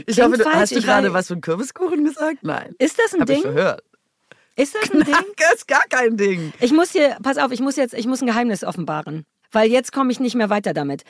[0.06, 2.38] Ich hoffe, du, falsch, hast du ich gerade was von Kürbiskuchen gesagt?
[2.42, 2.74] Nein.
[2.78, 3.52] Ist das ein Hab ich Ding?
[3.52, 3.82] verhört.
[4.56, 5.14] Ist das ein Ding?
[5.36, 6.52] Das ist gar kein Ding.
[6.60, 9.24] Ich muss hier, pass auf, ich muss jetzt, ich muss ein Geheimnis offenbaren.
[9.50, 11.04] Weil jetzt komme ich nicht mehr weiter damit.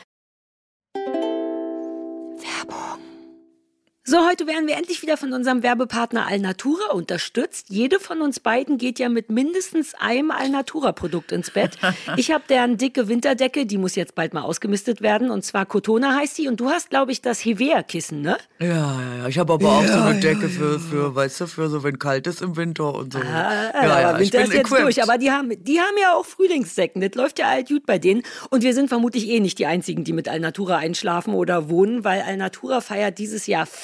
[4.06, 7.68] So, heute werden wir endlich wieder von unserem Werbepartner Alnatura unterstützt.
[7.70, 11.78] Jede von uns beiden geht ja mit mindestens einem Alnatura-Produkt ins Bett.
[12.16, 15.30] Ich habe deren dicke Winterdecke, die muss jetzt bald mal ausgemistet werden.
[15.30, 16.48] Und zwar Cotona heißt die.
[16.48, 18.36] Und du hast, glaube ich, das Hevea-Kissen, ne?
[18.58, 19.28] Ja, ja, ja.
[19.28, 22.26] Ich habe aber auch so eine Decke für, für, weißt du, für so, wenn kalt
[22.26, 23.20] ist im Winter und so.
[23.20, 24.82] Ah, ja, ja, Winter bin ist jetzt equipped.
[24.82, 25.02] durch.
[25.02, 27.00] Aber die haben, die haben ja auch Frühlingssäcken.
[27.00, 28.22] Das läuft ja alt gut bei denen.
[28.50, 32.20] Und wir sind vermutlich eh nicht die Einzigen, die mit Alnatura einschlafen oder wohnen, weil
[32.20, 33.66] Alnatura feiert dieses Jahr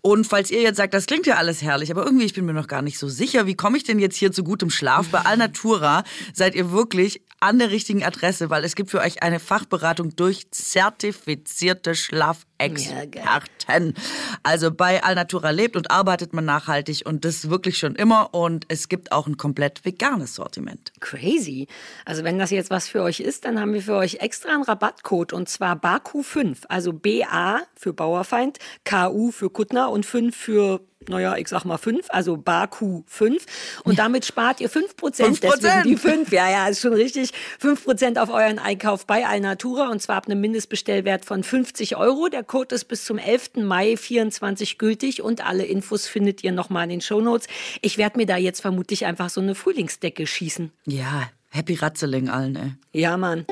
[0.00, 2.54] Und falls ihr jetzt sagt, das klingt ja alles herrlich, aber irgendwie, ich bin mir
[2.54, 5.08] noch gar nicht so sicher, wie komme ich denn jetzt hier zu gutem Schlaf?
[5.08, 9.38] Bei Alnatura seid ihr wirklich an der richtigen Adresse, weil es gibt für euch eine
[9.38, 13.94] Fachberatung durch zertifizierte Schlafexperten.
[14.42, 18.88] Also bei Alnatura lebt und arbeitet man nachhaltig und das wirklich schon immer und es
[18.88, 20.92] gibt auch ein komplett veganes Sortiment.
[21.00, 21.68] Crazy.
[22.04, 24.64] Also wenn das jetzt was für euch ist, dann haben wir für euch extra einen
[24.64, 26.64] Rabattcode und zwar BAKU5.
[26.68, 32.06] Also BA für Bauerfeind, KU für Kuttner und 5 für, naja, ich sag mal 5,
[32.08, 33.40] also BAKU5.
[33.84, 34.96] Und damit spart ihr 5%.
[34.98, 35.40] 5%.
[35.40, 37.30] Deswegen die 5, ja, ja, ist schon richtig.
[37.62, 42.28] 5% auf euren Einkauf bei Alnatura und zwar ab einem Mindestbestellwert von 50 Euro.
[42.28, 43.56] Der Code ist bis zum 11.
[43.56, 47.48] Mai 24 gültig und alle Infos findet ihr nochmal in den Shownotes.
[47.80, 50.72] Ich werde mir da jetzt vermutlich einfach so eine Frühlingsdecke schießen.
[50.86, 52.72] Ja, happy Ratzeling allen, ey.
[52.92, 53.46] Ja, Mann.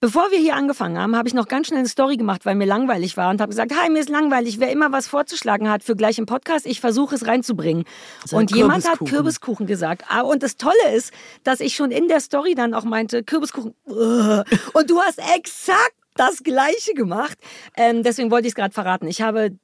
[0.00, 2.66] Bevor wir hier angefangen haben, habe ich noch ganz schnell eine Story gemacht, weil mir
[2.66, 4.60] langweilig war und habe gesagt, hi, mir ist langweilig.
[4.60, 7.84] Wer immer was vorzuschlagen hat für gleich im Podcast, ich versuche es reinzubringen.
[8.24, 9.66] So und jemand hat Kürbiskuchen.
[9.66, 10.04] Gesagt.
[10.08, 13.74] Ah, Und das Tolle ist, dass ich schon in der Story dann auch meinte, Kürbiskuchen.
[13.86, 17.36] Und du hast exakt das Gleiche gemacht.
[17.76, 19.08] Ähm, deswegen wollte ich es gerade verraten.
[19.08, 19.58] Ich habe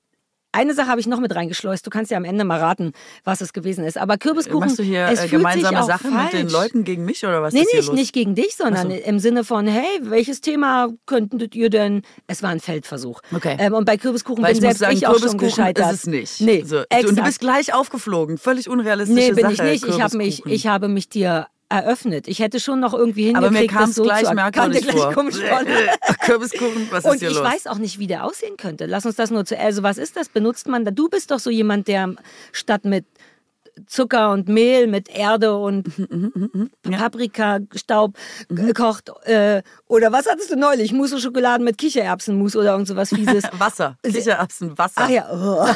[0.55, 1.87] eine Sache habe ich noch mit reingeschleust.
[1.87, 2.93] Du kannst ja am Ende mal raten,
[3.25, 3.99] was es gewesen ist.
[3.99, 4.61] Aber Kürbiskuchen.
[4.61, 6.33] Machst du hier äh, gemeinsame Sachen falsch.
[6.33, 8.91] mit den Leuten gegen mich oder was Nee, ist hier nicht, nicht gegen dich, sondern
[8.91, 8.97] so.
[8.97, 12.03] im Sinne von, hey, welches Thema könntet ihr denn?
[12.27, 13.21] Es war ein Feldversuch.
[13.35, 13.57] Okay.
[13.59, 15.93] Ähm, und bei Kürbiskuchen Weil bin ich selbst sagen, ich auch schon gescheitert.
[15.93, 16.41] ist es nicht.
[16.41, 18.39] Nee, so, und du bist gleich aufgeflogen.
[18.39, 19.53] Völlig unrealistische Nee, bin Sache.
[19.55, 19.87] ich nicht.
[19.87, 22.29] Ich habe mich, ich habe mich dir eröffnet.
[22.29, 25.13] Ich hätte schon noch irgendwie Aber hingekriegt, mir kam es so gleich merkwürdig vor.
[25.13, 25.61] komisch vor.
[26.21, 27.45] Kürbiskuchen, was ist Und hier ich los?
[27.45, 28.87] weiß auch nicht, wie der aussehen könnte.
[28.87, 29.59] Lass uns das nur zu.
[29.59, 30.29] Also, was ist das?
[30.29, 30.91] Benutzt man da?
[30.91, 32.15] Du bist doch so jemand, der
[32.53, 33.05] statt mit
[33.87, 35.89] Zucker und Mehl mit Erde und
[36.83, 38.17] Paprikastaub
[38.49, 38.69] Mhm.
[38.69, 39.11] äh, kocht.
[39.25, 40.93] Äh, oder was hattest du neulich?
[40.93, 43.45] Mousse Schokoladen mit Kichererbsenmus oder irgend sowas Fieses.
[43.59, 43.97] Wasser.
[44.03, 45.03] Kichererbsen, Wasser.
[45.05, 45.27] Ach ja.
[45.33, 45.67] oh.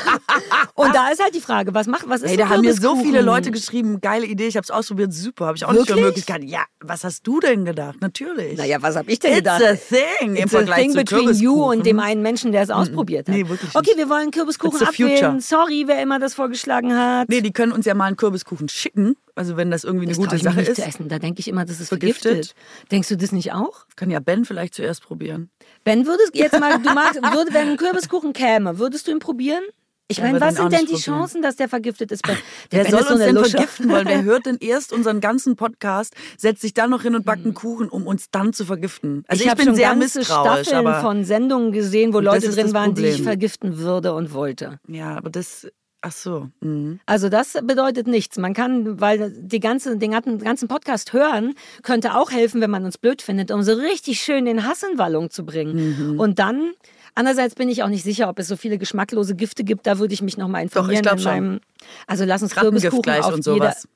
[0.82, 2.96] und da ist halt die Frage, was macht, was ist Hey, da haben mir so
[2.96, 5.88] viele Leute geschrieben, geile Idee, ich habe es ausprobiert, super, habe ich auch nicht für
[5.88, 6.04] Wirklich?
[6.06, 6.44] möglich gehabt.
[6.44, 7.96] Ja, was hast du denn gedacht?
[8.00, 8.58] Natürlich.
[8.58, 9.62] Naja, was habe ich denn It's gedacht?
[9.62, 12.62] a thing im It's a Vergleich thing zu between you und dem einen Menschen, der
[12.62, 13.34] es ausprobiert hat.
[13.34, 13.98] Nee, wirklich Okay, nicht.
[13.98, 15.40] wir wollen Kürbiskuchen It's abwählen.
[15.40, 17.28] Sorry, wer immer das vorgeschlagen hat.
[17.28, 20.18] Nee, die können uns ja mal einen Kürbiskuchen schicken, also wenn das irgendwie eine das
[20.18, 20.78] gute ich mir Sache ist.
[20.78, 21.08] essen.
[21.08, 22.22] Da denke ich immer, das ist Vergiftet?
[22.52, 22.54] vergiftet.
[22.92, 23.86] Denkst du das nicht auch?
[23.96, 25.50] Kann ja Ben vielleicht zuerst probieren.
[25.84, 29.62] Ben, würdest jetzt mal, du magst, würde, wenn ein Kürbiskuchen käme, würdest du ihn probieren?
[30.10, 30.94] Ich Der meine, was sind denn die.
[30.96, 32.26] Chancen, dass der vergiftet ist?
[32.26, 32.36] Der
[32.70, 33.50] Wer Ben soll ist so uns eine denn Lusche.
[33.50, 34.08] vergiften wollen?
[34.08, 37.52] Wer hört denn erst unseren ganzen Podcast, setzt sich dann noch hin und backt einen
[37.52, 39.24] Kuchen, um uns dann zu vergiften?
[39.28, 42.48] Also ich, hab bin schon sehr ganze misstrauisch, Staffeln aber von Sendungen gesehen, wo Leute
[42.48, 43.24] drin waren, die ich Problem.
[43.24, 44.80] vergiften würde und wollte.
[44.88, 45.68] ja, aber das
[46.00, 46.48] ach so.
[46.60, 47.00] Mhm.
[47.06, 48.36] Also das bedeutet nichts.
[48.38, 52.98] Man kann, weil die ganze, den ganzen Podcast hören, könnte auch helfen, wenn man uns
[52.98, 56.12] blöd findet, um so richtig schön den Hass in Wallung zu bringen.
[56.14, 56.20] Mhm.
[56.20, 56.72] Und dann,
[57.14, 59.86] andererseits bin ich auch nicht sicher, ob es so viele geschmacklose Gifte gibt.
[59.86, 61.02] Da würde ich mich nochmal informieren.
[61.02, 61.32] glaub in schon.
[61.32, 61.60] meinem-
[62.06, 63.88] Also lass uns Kürbiskuchen auf und sowas.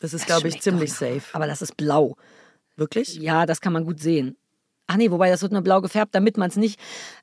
[0.00, 1.22] Das ist, glaube ich, ziemlich doch safe.
[1.32, 2.16] Aber das ist blau.
[2.76, 3.16] Wirklich?
[3.16, 4.36] Ja, das kann man gut sehen.
[4.86, 6.80] Ach nee, wobei das wird nur blau gefärbt, damit man es nicht.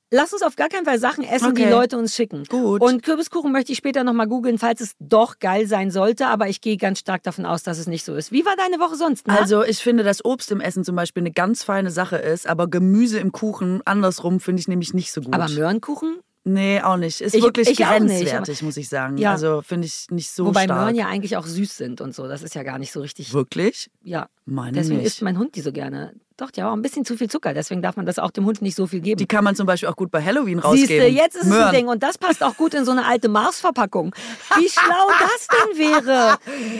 [0.09, 1.71] Lass uns auf gar keinen Fall Sachen essen, die Okay.
[1.71, 2.45] Leute uns schicken.
[2.45, 2.81] Gut.
[2.81, 6.61] Und Kürbiskuchen möchte ich später nochmal googeln, falls es doch geil sein sollte, aber ich
[6.61, 8.31] gehe ganz stark davon aus, dass es nicht so ist.
[8.31, 9.27] Wie war deine Woche sonst?
[9.27, 9.35] Na?
[9.37, 12.67] Also ich finde, dass Obst im Essen zum Beispiel eine ganz feine Sache ist, aber
[12.69, 15.33] Gemüse im Kuchen andersrum finde ich nämlich nicht so gut.
[15.33, 16.19] aber Möhrenkuchen?
[16.45, 17.19] Nee, auch nicht.
[17.19, 19.17] Ist Ich- wirklich ich auch nicht, grenzwertig, muss ich sagen.
[19.17, 19.31] Ja.
[19.33, 20.79] Also finde ich nicht so Wobei stark.
[20.79, 22.25] Möhren ja eigentlich auch süß sind und so.
[22.29, 23.33] Das ist ja gar nicht so richtig.
[23.33, 23.89] Wirklich?
[24.01, 24.29] Ja.
[24.45, 25.07] Meine Deswegen nicht.
[25.07, 26.13] isst mein Hund die so gerne.
[26.37, 27.55] Doch, die haben auch ein bisschen zu viel Zucker.
[27.55, 29.17] Deswegen darf man das auch dem Hund nicht so viel geben.
[29.17, 30.87] Die kann man zum Beispiel auch gut bei Halloween rausgeben.
[30.87, 31.63] Siehste, jetzt ist es Möhren.
[31.63, 34.13] ein Ding und das passt auch gut in so eine alte Mars-Verpackung.
[34.55, 36.37] Wie schlau das denn wäre,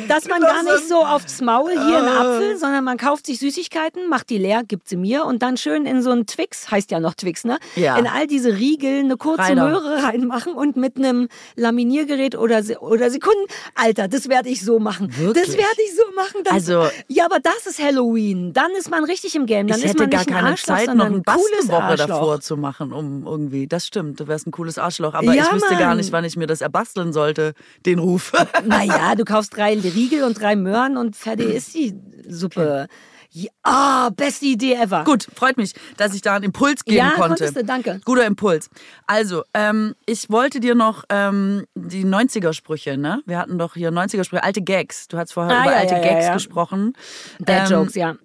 [0.07, 4.07] dass man gar nicht so aufs Maul hier einen Apfel, sondern man kauft sich Süßigkeiten,
[4.09, 6.99] macht die leer, gibt sie mir und dann schön in so einen Twix, heißt ja
[6.99, 7.57] noch Twix, ne?
[7.75, 7.97] Ja.
[7.97, 9.69] In all diese Riegel eine kurze Reiner.
[9.69, 13.41] Möhre reinmachen und mit einem Laminiergerät oder, oder Sekunden,
[13.73, 15.17] Alter, das werde ich so machen.
[15.17, 15.45] Wirklich?
[15.47, 16.43] Das werde ich so machen.
[16.43, 18.53] Dann, Also- ja, aber das ist Halloween.
[18.53, 19.67] Dann ist man richtig im Game.
[19.67, 23.65] Dann ich hätte gar keine Arschloch, Zeit, noch ein Bastelwoche davor zu machen, um irgendwie.
[23.67, 25.15] Das stimmt, du wärst ein cooles Arschloch.
[25.15, 25.97] Aber Ja, ich wüsste gar Mann.
[25.97, 27.53] nicht, wann ich mir das erbasteln sollte,
[27.85, 28.31] den Ruf.
[28.65, 31.95] Naja, du kaufst drei Riegel und drei Möhren und fertig ist die
[32.27, 32.87] Suppe.
[33.29, 35.03] Ja, ah, beste Idee ever.
[35.03, 37.27] Gut, freut mich, dass ich da einen Impuls geben Ja, konnte.
[37.43, 37.99] konntest du, danke.
[38.05, 38.69] Guter Impuls.
[39.05, 43.21] Also, ähm, ich wollte dir noch ähm, die 90er-Sprüche, ne?
[43.25, 45.09] Wir hatten doch hier 90er-Sprüche, alte Gags.
[45.09, 46.33] Du hast vorher Ah, über ja, alte ja, ja, Gags ja.
[46.33, 46.93] gesprochen.
[47.39, 48.15] Dad Ähm, Jokes, ja.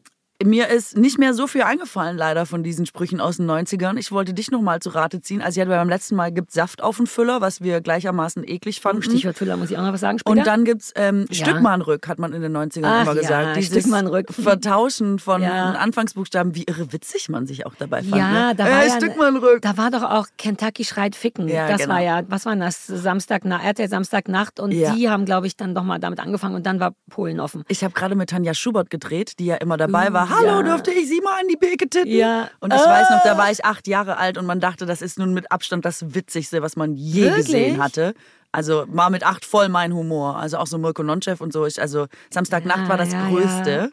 [0.44, 3.96] Mir ist nicht mehr so viel eingefallen, leider, von diesen Sprüchen aus den 90ern.
[3.98, 5.40] Ich wollte dich noch mal zu Rate ziehen.
[5.42, 8.80] Also, ich hatte beim letzten Mal gibt Saft auf den Füller, was wir gleichermaßen eklig
[8.80, 9.02] fanden.
[9.02, 10.38] Stichwort Füller muss ich auch noch was sagen später.
[10.38, 11.46] Und dann gibt's ähm, Ja.
[11.46, 13.56] Stückmannrück, hat man in den 90ern Ach immer ja, gesagt.
[13.56, 14.32] Dieses Stückmannrück.
[14.32, 15.72] Vertauschen von Ja.
[15.72, 18.16] Anfangsbuchstaben, wie irre witzig man sich auch dabei fand.
[18.16, 18.54] ja, ne?
[18.56, 19.62] da war äh, ja, Stückmannrück.
[19.62, 21.48] da war doch auch Kentucky schreit ficken.
[21.48, 21.94] Ja, das genau.
[21.94, 22.86] war ja, was war das?
[22.86, 26.80] Samstag, RTL Samstagnacht und die haben, glaube ich, dann doch mal damit angefangen und dann
[26.80, 27.64] war Polen offen.
[27.68, 30.28] Ich habe gerade mit Tanja Schubert gedreht, die ja immer dabei Uh, war.
[30.32, 30.62] Hallo, ja.
[30.62, 32.10] dürfte ich Sie mal an die Beke tippen?
[32.12, 32.48] Ja.
[32.60, 32.90] Und ich Ah.
[32.90, 35.50] weiß noch, da war ich acht Jahre alt und man dachte, das ist nun mit
[35.52, 37.46] Abstand das Witzigste, was man je Wirklich?
[37.46, 38.14] gesehen hatte.
[38.54, 40.36] Also war mit acht voll mein Humor.
[40.36, 41.64] Also auch so Mirko Nonchef und so.
[41.64, 43.90] Ich, also Samstagnacht Ja, war das ja, Größte.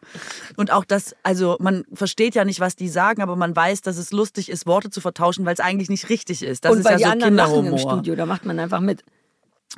[0.58, 3.97] Und auch das, also man versteht ja nicht, was die sagen, aber man weiß, dass
[3.97, 6.65] es lustig ist, Worte zu vertauschen, weil es eigentlich nicht richtig ist.
[6.65, 7.93] Das und ist weil ja die so anderen lachen im Kinderhumor.
[7.93, 9.06] Studio, da macht man einfach mit.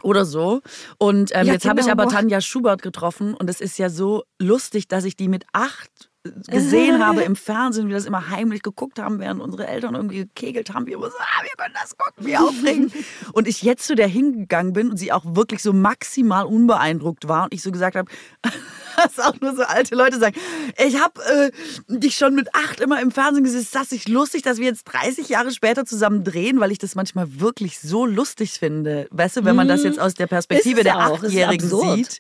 [0.02, 0.62] Oder so.
[0.98, 2.22] Und ähm, Ja, jetzt habe ich aber Kinderhumor.
[2.22, 7.06] Tanja Schubert getroffen und es ist ja so lustig, dass ich die mit acht gesehen
[7.06, 10.74] habe im Fernsehen, wie wir das immer heimlich geguckt haben, während unsere Eltern irgendwie gekegelt
[10.74, 10.86] haben.
[10.86, 12.94] Wir immer so, ah, wir können das gucken, wie aufregend.
[13.34, 17.46] und ich jetzt zu der hingegangen bin und sie auch wirklich so maximal unbeeindruckt war
[17.46, 18.12] und ich so gesagt habe,
[18.96, 20.36] was auch nur so alte Leute sagen,
[20.78, 21.52] ich habe äh,
[21.88, 24.84] dich schon mit acht immer im Fernsehen gesehen, ist das nicht lustig, dass wir jetzt
[24.84, 29.08] 30 Jahre später zusammen drehen, weil ich das manchmal wirklich so lustig finde.
[29.12, 32.20] Weißt du, wenn man das jetzt aus der Perspektive der auch, Achtjährigen sieht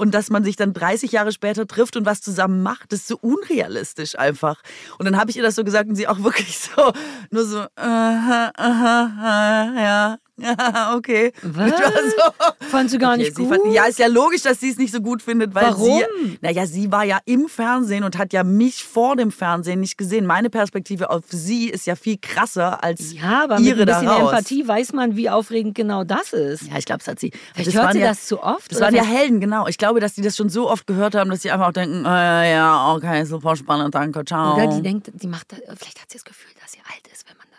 [0.00, 3.18] und dass man sich dann 30 Jahre später trifft und was zusammen macht, ist so
[3.20, 4.62] unrealistisch einfach.
[4.98, 6.92] Und dann habe ich ihr das so gesagt und sie auch wirklich so,
[7.30, 11.32] nur so, aha, aha, aha, ja, Ja, okay.
[11.42, 11.70] Was?
[11.70, 12.66] So.
[12.68, 13.48] Fandst du gar okay, nicht gut?
[13.48, 16.02] Fand, ja, ist ja logisch, dass sie es nicht so gut findet, weil Warum?
[16.22, 16.38] sie.
[16.40, 20.26] Naja, sie war ja im Fernsehen und hat ja mich vor dem Fernsehen nicht gesehen.
[20.26, 24.06] Meine Perspektive auf sie ist ja viel krasser als ja, aber ihre mit ein bisschen
[24.06, 24.30] daraus.
[24.30, 26.68] Empathie weiß man, wie aufregend genau das ist.
[26.68, 27.32] Ja, ich glaube, das hat sie.
[27.54, 28.72] Vielleicht hört sie ja, das zu oft.
[28.72, 29.66] Das waren ja Helden, genau.
[29.66, 32.04] Ich glaube, dass sie das schon so oft gehört haben, dass sie einfach auch denken,
[32.04, 34.54] äh, ja, okay, super spannend, danke, ciao.
[34.54, 37.36] Oder die denkt, die macht, vielleicht hat sie das Gefühl, dass sie alt ist, wenn
[37.36, 37.50] man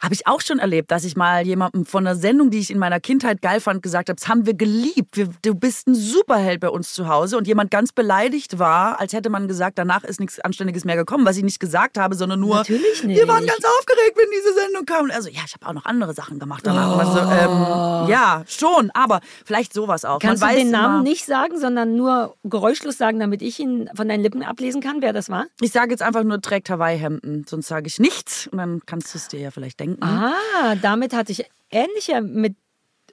[0.00, 2.78] habe ich auch schon erlebt, dass ich mal jemandem von einer Sendung, die ich in
[2.78, 5.16] meiner Kindheit geil fand, gesagt habe, das haben wir geliebt.
[5.16, 7.36] Wir, du bist ein Superheld bei uns zu Hause.
[7.36, 11.26] Und jemand ganz beleidigt war, als hätte man gesagt, danach ist nichts Anständiges mehr gekommen,
[11.26, 13.18] was ich nicht gesagt habe, sondern nur, Natürlich nicht.
[13.18, 15.10] wir waren ganz aufgeregt, wenn diese Sendung kam.
[15.10, 16.96] Also ja, ich habe auch noch andere Sachen gemacht danach.
[16.96, 16.98] Oh.
[16.98, 20.18] Also, ähm, ja, schon, aber vielleicht sowas auch.
[20.18, 23.90] Kannst man du den Namen immer, nicht sagen, sondern nur geräuschlos sagen, damit ich ihn
[23.94, 25.46] von deinen Lippen ablesen kann, wer das war?
[25.60, 28.46] Ich sage jetzt einfach nur, trägt Hawaii-Hemden, sonst sage ich nichts.
[28.48, 29.89] Und dann kannst du es dir ja vielleicht denken.
[30.00, 32.56] Ah, damit hatte ich ähnliche mit.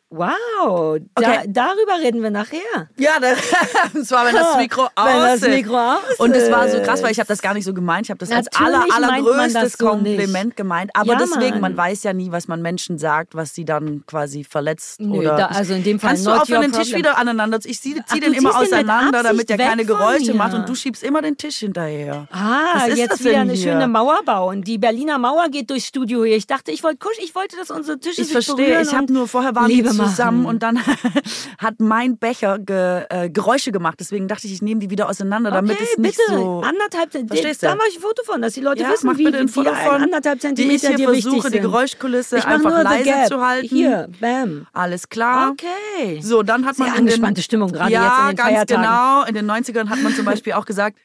[0.09, 1.39] Wow, da, Okay.
[1.49, 2.59] darüber reden wir nachher.
[2.97, 3.19] Ja,
[3.93, 5.49] das war, wenn das Mikro aus Wenn das ist.
[5.49, 6.85] Mikro aus Und es war so ist.
[6.85, 8.05] krass, weil ich habe das gar nicht so gemeint.
[8.05, 10.57] Ich habe das als Natürlich aller, meint man allergrößtes so Kompliment nicht.
[10.57, 10.91] gemeint.
[10.93, 11.73] Aber Ja, deswegen, Mann.
[11.73, 15.01] man weiß ja nie, was man Menschen sagt, was sie dann quasi verletzt.
[15.01, 17.59] Nö, oder da- also in dem Fall Kannst du your den Tisch wieder aneinander.
[17.65, 20.53] Ich ziehe zieh den immer auseinander, damit der keine Geräusche macht.
[20.53, 22.27] Und du schiebst immer den Tisch hinterher.
[22.31, 23.73] Ah, ist jetzt wieder eine hier?
[23.73, 24.61] schöne Mauer bauen.
[24.61, 26.37] Die Berliner Mauer geht durchs Studio hier.
[26.37, 28.93] Ich dachte, ich wollte kusch, ich wollte, dass unsere Tische Ich sich verstehe, berühren ich
[28.93, 30.79] habe und nur vorher waren die zusammen und dann
[31.57, 33.95] hat mein Becher ge, äh, Geräusche gemacht.
[33.99, 36.39] Deswegen dachte ich, ich nehme die wieder auseinander, damit okay, es nicht bitte.
[36.39, 36.61] so.
[36.61, 37.53] Anderthalb Zentimeter.
[37.61, 39.73] Da mache ich ein Foto von, dass die Leute Ja, wissen, mach wie, ein Foto
[39.73, 41.59] von, anderthalb wie ich Zentimeter hier versuche, die.
[41.59, 43.67] Geräuschkulisse einfach leise zu halten.
[43.67, 44.67] Hier, bam.
[44.73, 45.51] Alles klar.
[45.51, 46.21] Okay.
[46.21, 48.49] So, dann hat man Sehr in den- angespannte Stimmung, gerade ja, jetzt in den ganz
[48.49, 48.83] Feiertagen.
[48.83, 49.23] genau.
[49.25, 50.97] In den 90ern hat man zum Beispiel auch gesagt,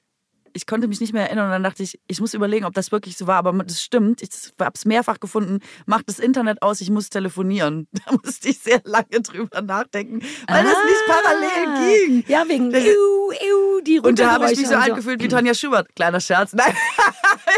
[0.55, 2.93] ich konnte mich nicht mehr erinnern und dann dachte ich, ich muss überlegen, ob das
[2.93, 4.23] wirklich so war, aber das stimmt.
[4.23, 4.29] Ich
[4.61, 5.59] habe es mehrfach gefunden.
[5.87, 7.89] Macht das Internet aus, ich muss telefonieren.
[8.07, 12.25] Da musste ich sehr lange drüber nachdenken, weil das nicht parallel ging.
[12.27, 12.31] Ah.
[12.31, 12.91] Ja, wegen Das- iu,
[13.33, 15.95] iu, die Und da habe ich mich so alt gefühlt wie Tanja Schubert.
[15.95, 16.53] Kleiner Scherz.
[16.55, 16.75] Nein,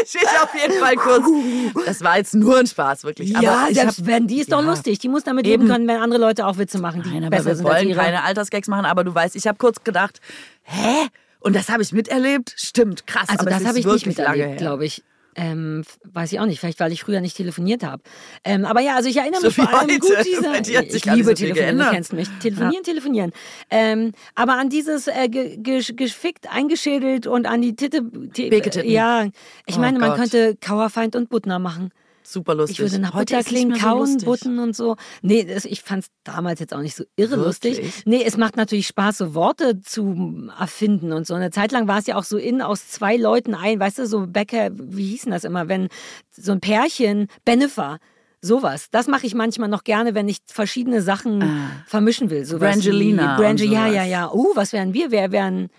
[0.03, 1.25] ich auf jeden Fall kurz.
[1.85, 3.29] Das war jetzt nur ein Spaß, wirklich.
[3.29, 4.67] Ja, selbst hab, wenn, die ist doch Ja.
[4.69, 4.99] lustig.
[4.99, 5.63] Die muss damit Eben.
[5.63, 7.75] leben können, wenn andere Leute auch Witze machen, die Nein, aber besser wir sind als
[7.75, 7.99] wollen ihre.
[8.01, 10.19] keine Altersgags machen, aber du weißt, ich habe kurz gedacht,
[10.63, 11.07] hä?
[11.45, 12.53] Und das habe ich miterlebt?
[12.57, 13.29] Stimmt, krass.
[13.29, 15.03] Also das habe ich nicht miterlebt, glaube ich.
[15.37, 18.01] Ähm, weiß ich auch nicht, vielleicht weil ich früher nicht telefoniert habe.
[18.45, 19.99] Ähm, aber ja, also ich erinnere So mich wie vor allem heute.
[19.99, 20.63] gut dieser.
[20.63, 22.29] Sich ich liebe so telefonieren, du kennst mich.
[22.41, 23.31] Telefonieren, telefonieren.
[23.69, 28.01] Ähm, aber an dieses äh, ge, ge, geschickt eingeschädelt und an die Titte.
[28.33, 28.89] T- Beketitten.
[28.89, 29.25] Ja,
[29.65, 30.19] ich Oh meine, man Gott.
[30.19, 31.91] könnte Kauerfeind und Buttner machen.
[32.25, 32.79] Super lustig.
[32.79, 34.25] Ich würde nach Heute Butter klingen, so kauen, lustig.
[34.25, 34.95] butten und so.
[35.21, 38.03] Nee, das, ich fand es damals jetzt auch nicht so irre lustig.
[38.05, 41.35] Nee, es macht natürlich Spaß, so Worte zu erfinden und so.
[41.35, 44.07] Eine Zeit lang war es ja auch so in aus zwei Leuten ein, weißt du,
[44.07, 45.89] so Bäcker, wie hießen das immer, wenn
[46.31, 47.99] so ein Pärchen, Benefer,
[48.41, 48.89] sowas.
[48.91, 51.43] Das mache ich manchmal noch gerne, wenn ich verschiedene Sachen
[51.85, 52.45] vermischen will.
[52.45, 54.31] Sowas Brangelina Brange, ja, ja, ja.
[54.31, 55.11] Uh, was wären wir?
[55.11, 55.69] Wer wären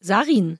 [0.00, 0.58] Sarin?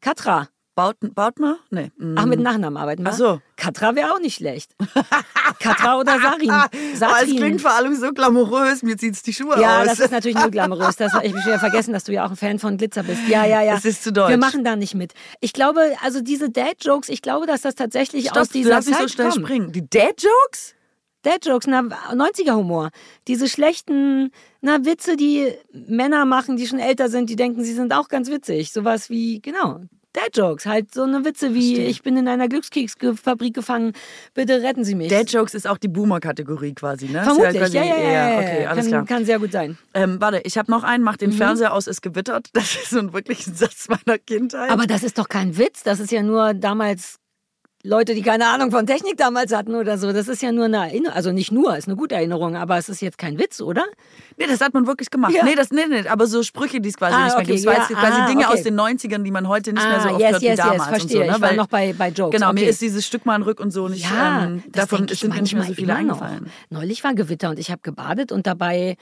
[0.00, 0.48] Katra.
[0.78, 1.58] Bauten, Bautner?
[1.70, 1.90] Nee.
[1.96, 2.14] mm.
[2.16, 3.10] Ach, mit Nachnamen arbeiten wir?
[3.10, 3.40] Ach so.
[3.56, 4.76] Katra wäre auch nicht schlecht.
[5.58, 6.50] Katra oder Sarin.
[6.52, 7.36] Ah, es Sarin.
[7.36, 9.86] klingt vor allem so glamourös, mir zieht's die Schuhe Ja, aus.
[9.88, 10.94] das ist natürlich nur glamourös.
[10.94, 13.22] Das, ich schon ja vergessen, dass du ja auch ein Fan von Glitzer bist.
[13.26, 13.74] Ja, ja, ja.
[13.74, 14.30] Es ist zu deutsch.
[14.30, 15.14] Wir machen da nicht mit.
[15.40, 18.88] Ich glaube, also diese Dad-Jokes, ich glaube, dass das tatsächlich Stopp, aus du dieser nicht
[18.88, 19.44] Zeit so schnell kommt.
[19.46, 19.72] springen.
[19.72, 20.76] Die Dad-Jokes?
[21.22, 21.80] Dad-Jokes, na,
[22.12, 22.90] 90er-Humor.
[23.26, 27.92] Diese schlechten, na, Witze, die Männer machen, die schon älter sind, die denken, sie sind
[27.92, 28.70] auch ganz witzig.
[28.72, 29.80] Sowas wie, genau,
[30.12, 30.66] Dad-Jokes.
[30.66, 31.88] Halt so eine Witze wie, Verstehe.
[31.90, 33.92] ich bin in einer Glückskeksfabrik gefangen,
[34.34, 35.08] bitte retten Sie mich.
[35.08, 37.22] Dad-Jokes ist auch die Boomer-Kategorie quasi, ne?
[37.22, 38.10] Vermutlich, quasi- ja, ja, ja.
[38.30, 39.04] ja, Okay, alles kann, klar.
[39.06, 39.76] kann sehr gut sein.
[39.94, 41.18] Ähm, warte, ich habe noch einen, mach Mhm.
[41.18, 42.48] den Fernseher aus, ist gewittert.
[42.52, 44.70] Das ist so ein wirklich ein Satz meiner Kindheit.
[44.70, 45.82] Aber das ist doch kein Witz.
[45.82, 47.18] Das ist ja nur damals
[47.84, 50.12] Leute, die keine Ahnung von Technik damals hatten oder so.
[50.12, 51.14] Das ist ja nur eine Erinnerung.
[51.16, 53.84] Also nicht nur, ist eine gute Erinnerung, aber es ist jetzt kein Witz, oder?
[54.36, 55.32] nee, das hat man wirklich gemacht.
[55.32, 55.44] Ja.
[55.44, 57.58] Nee, das, nee, nee, aber so Sprüche, die es quasi Ah, nicht mehr okay, gibt.
[57.60, 58.54] Es war ja, jetzt quasi ah, Dinge okay.
[58.58, 60.56] aus den 90ern, die man heute nicht mehr so Ah, oft yes, hört yes, wie
[60.56, 60.78] damals.
[60.78, 61.20] yes, verstehe.
[61.20, 61.36] Und so, ne?
[61.36, 62.34] Ich war Weil- noch bei, bei Jokes.
[62.34, 62.60] Genau, okay.
[62.60, 65.40] mir ist dieses Stück mal ein Rück und so nicht, ja, ähm, davon sind mir
[65.42, 66.50] nicht mehr so viele eingefallen.
[66.70, 68.96] Neulich war Gewitter und ich habe gebadet und dabei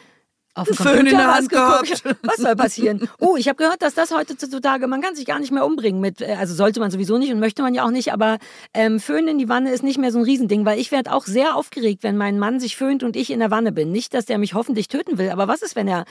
[0.57, 2.03] auf dem Föhn in der Hand gehabt.
[2.23, 3.09] Was soll passieren?
[3.19, 6.23] Oh, ich habe gehört, dass das heutzutage, man kann sich gar nicht mehr umbringen mit,
[6.23, 8.38] äh, also sollte man sowieso nicht und möchte man ja auch nicht, aber
[8.73, 11.27] ähm, Föhn in die Wanne ist nicht mehr so ein Riesending, weil ich werde auch
[11.27, 13.92] sehr aufgeregt, wenn mein Mann sich föhnt und ich in der Wanne bin.
[13.92, 16.05] Nicht, dass der mich hoffentlich töten will, aber was ist, wenn er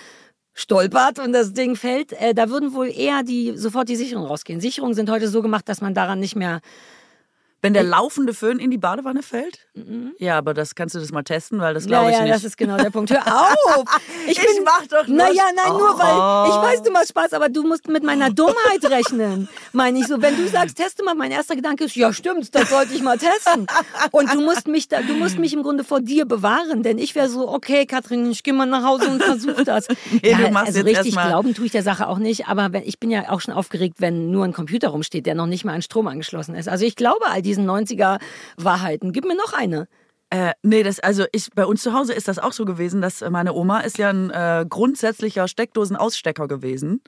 [0.53, 2.13] stolpert und das Ding fällt?
[2.13, 4.61] Äh, da würden wohl eher die sofort die Sicherungen rausgehen.
[4.61, 6.61] Sicherungen sind heute so gemacht, dass man daran nicht mehr
[7.65, 9.57] Wenn der laufende Föhn in die Badewanne fällt?
[9.73, 10.13] Mhm.
[10.19, 12.27] Ja, aber das kannst du das mal testen, weil das glaube ja, ich nicht.
[12.27, 13.09] Ja, das ist genau der Punkt.
[13.09, 13.83] Hör auf!
[14.27, 15.77] Ich, bin, ich mach doch nur Naja, nein, oh.
[15.79, 19.49] nur weil ich weiß, du machst Spaß, aber du musst mit meiner Dummheit rechnen.
[19.73, 22.69] Meine ich so, wenn du sagst, teste mal, mein erster Gedanke ist, ja stimmt, das
[22.69, 23.65] sollte ich mal testen.
[24.11, 27.15] Und du musst mich da, du musst mich im Grunde vor dir bewahren, denn ich
[27.15, 29.87] wäre so, okay, Katrin, ich gehe mal nach Hause und versuche das.
[30.11, 33.09] nee, ja, also richtig glauben tue ich der Sache auch nicht, aber wenn, ich bin
[33.09, 36.05] ja auch schon aufgeregt, wenn nur ein Computer rumsteht, der noch nicht mal an Strom
[36.07, 36.69] angeschlossen ist.
[36.69, 38.19] Also ich glaube all diesen 90er
[38.57, 39.11] Wahrheiten.
[39.11, 39.87] Gib mir noch eine.
[40.29, 43.21] Äh, nee, das, also ich, bei uns zu Hause ist das auch so gewesen, dass
[43.29, 47.01] meine Oma ist ja ein äh, grundsätzlicher Steckdosenausstecker gewesen.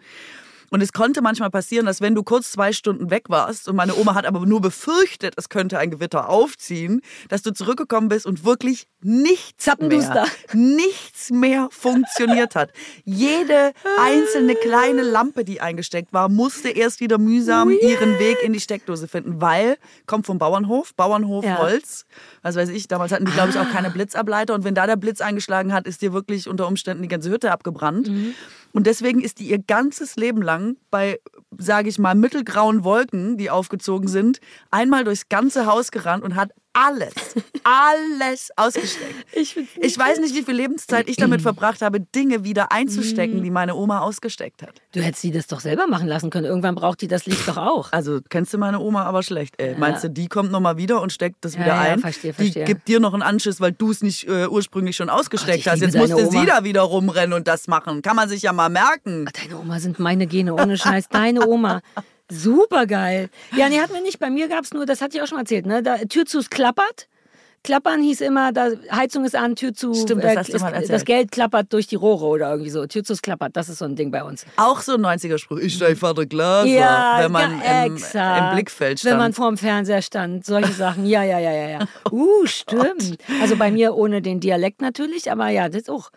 [0.69, 3.95] Und es konnte manchmal passieren, dass wenn du kurz zwei Stunden weg warst und meine
[3.95, 8.43] Oma hat aber nur befürchtet, es könnte ein Gewitter aufziehen, dass du zurückgekommen bist und
[8.43, 12.71] wirklich nichts mehr, nichts mehr funktioniert hat.
[13.05, 18.59] Jede einzelne kleine Lampe, die eingesteckt war, musste erst wieder mühsam ihren Weg in die
[18.59, 21.59] Steckdose finden, weil kommt vom Bauernhof, Bauernhof ja.
[21.59, 22.05] Holz,
[22.41, 23.91] was weiß ich, damals hatten die glaube ich auch keine ah.
[23.91, 27.29] Blitzableiter und wenn da der Blitz eingeschlagen hat, ist dir wirklich unter Umständen die ganze
[27.29, 28.09] Hütte abgebrannt.
[28.09, 28.33] Mhm.
[28.73, 31.19] Und deswegen ist die ihr ganzes Leben lang bei,
[31.57, 34.39] sage ich mal, mittelgrauen Wolken, die aufgezogen sind,
[34.71, 37.13] einmal durchs ganze Haus gerannt und hat alles,
[37.63, 39.15] alles ausgesteckt.
[39.33, 43.51] Ich, ich weiß nicht, wie viel Lebenszeit ich damit verbracht habe, Dinge wieder einzustecken, die
[43.51, 44.81] meine Oma ausgesteckt hat.
[44.93, 46.45] Du hättest sie das doch selber machen lassen können.
[46.45, 47.91] Irgendwann braucht die das Licht doch auch.
[47.91, 49.55] Also kennst du meine Oma aber schlecht.
[49.57, 49.73] Ey.
[49.73, 49.77] Ja.
[49.77, 51.95] Meinst du, die kommt nochmal wieder und steckt das wieder ja, ein?
[51.95, 52.65] Ja, verstehe, verstehe.
[52.65, 55.73] Die gibt dir noch einen Anschiss, weil du es nicht äh, ursprünglich schon ausgesteckt Gott,
[55.73, 55.81] hast.
[55.81, 56.31] Jetzt musste Oma.
[56.31, 58.01] sie da wieder rumrennen und das machen.
[58.01, 59.29] Kann man sich ja mal merken.
[59.33, 61.09] Deine Oma sind meine Gene, ohne Scheiß.
[61.09, 61.81] Deine Oma.
[62.29, 63.29] Super geil.
[63.55, 64.19] Ja, nee, hatten wir nicht.
[64.19, 65.81] Bei mir gab es nur, das hatte ich auch schon erzählt, ne?
[65.81, 67.07] Da, Tür zu, es klappert.
[67.63, 69.93] Klappern hieß immer, da Heizung ist an, Tür zu.
[69.93, 72.85] Stimmt, das, äh, hast du mal das Geld klappert durch die Rohre oder irgendwie so.
[72.85, 74.45] Tür zu es klappert, das ist so ein Ding bei uns.
[74.55, 75.57] Auch so ein 90er-Spruch.
[75.57, 79.11] Ich steig Vater Glaser, ja, wenn man im, im, Blickfeld stand.
[79.11, 81.05] Wenn man vorm Fernseher stand, solche Sachen.
[81.05, 81.79] Ja, ja, ja, ja, ja.
[82.11, 83.17] Uh, stimmt.
[83.41, 86.09] Also bei mir ohne den Dialekt natürlich, aber ja, das auch.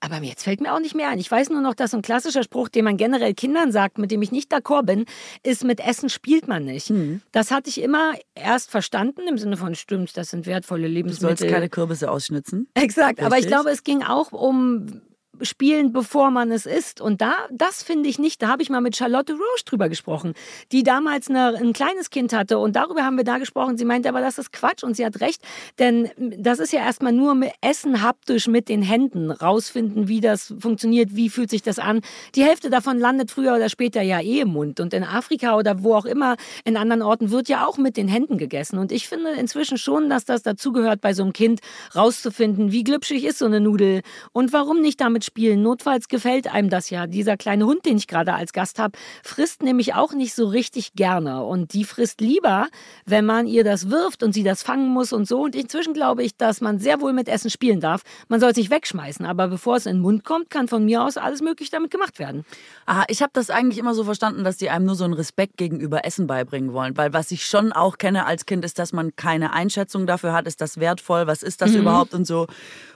[0.00, 1.18] Aber jetzt fällt mir auch nicht mehr ein.
[1.18, 4.10] Ich weiß nur noch, dass so ein klassischer Spruch, den man generell Kindern sagt, mit
[4.10, 5.04] dem ich nicht d'accord bin,
[5.42, 6.90] ist, mit Essen spielt man nicht.
[6.90, 7.22] Mhm.
[7.32, 11.34] Das hatte ich immer erst verstanden, im Sinne von, stimmt, das sind wertvolle Lebensmittel.
[11.34, 12.68] Du sollst keine Kürbisse ausschnitzen.
[12.74, 13.26] Exakt, Richtig?
[13.26, 15.00] aber ich glaube, es ging auch um
[15.42, 17.00] spielen, bevor man es isst.
[17.00, 18.42] Und da, das finde ich nicht.
[18.42, 20.34] Da habe ich mal mit Charlotte Roche drüber gesprochen,
[20.72, 22.58] die damals eine, ein kleines Kind hatte.
[22.58, 23.76] Und darüber haben wir da gesprochen.
[23.76, 24.82] Sie meinte aber, das ist Quatsch.
[24.82, 25.42] Und sie hat recht.
[25.78, 29.30] Denn das ist ja erstmal nur Essen haptisch mit den Händen.
[29.30, 32.00] Rausfinden, wie das funktioniert, wie fühlt sich das an.
[32.34, 34.80] Die Hälfte davon landet früher oder später ja eh im Mund.
[34.80, 38.08] Und in Afrika oder wo auch immer, in anderen Orten, wird ja auch mit den
[38.08, 38.78] Händen gegessen.
[38.78, 41.60] Und ich finde inzwischen schon, dass das dazugehört, bei so einem Kind
[41.94, 45.62] rauszufinden, wie glitschig ist so eine Nudel und warum nicht damit spielen.
[45.62, 47.06] Notfalls gefällt einem das ja.
[47.06, 50.94] Dieser kleine Hund, den ich gerade als Gast habe, frisst nämlich auch nicht so richtig
[50.94, 51.42] gerne.
[51.42, 52.68] Und die frisst lieber,
[53.06, 55.42] wenn man ihr das wirft und sie das fangen muss und so.
[55.42, 58.02] Und inzwischen glaube ich, dass man sehr wohl mit Essen spielen darf.
[58.28, 61.02] Man soll es nicht wegschmeißen, aber bevor es in den Mund kommt, kann von mir
[61.02, 62.44] aus alles Mögliche damit gemacht werden.
[62.86, 65.56] Aha, ich habe das eigentlich immer so verstanden, dass die einem nur so einen Respekt
[65.56, 66.96] gegenüber Essen beibringen wollen.
[66.96, 70.46] Weil was ich schon auch kenne als Kind, ist, dass man keine Einschätzung dafür hat,
[70.46, 71.80] ist das wertvoll, was ist das mhm.
[71.80, 72.46] überhaupt und so.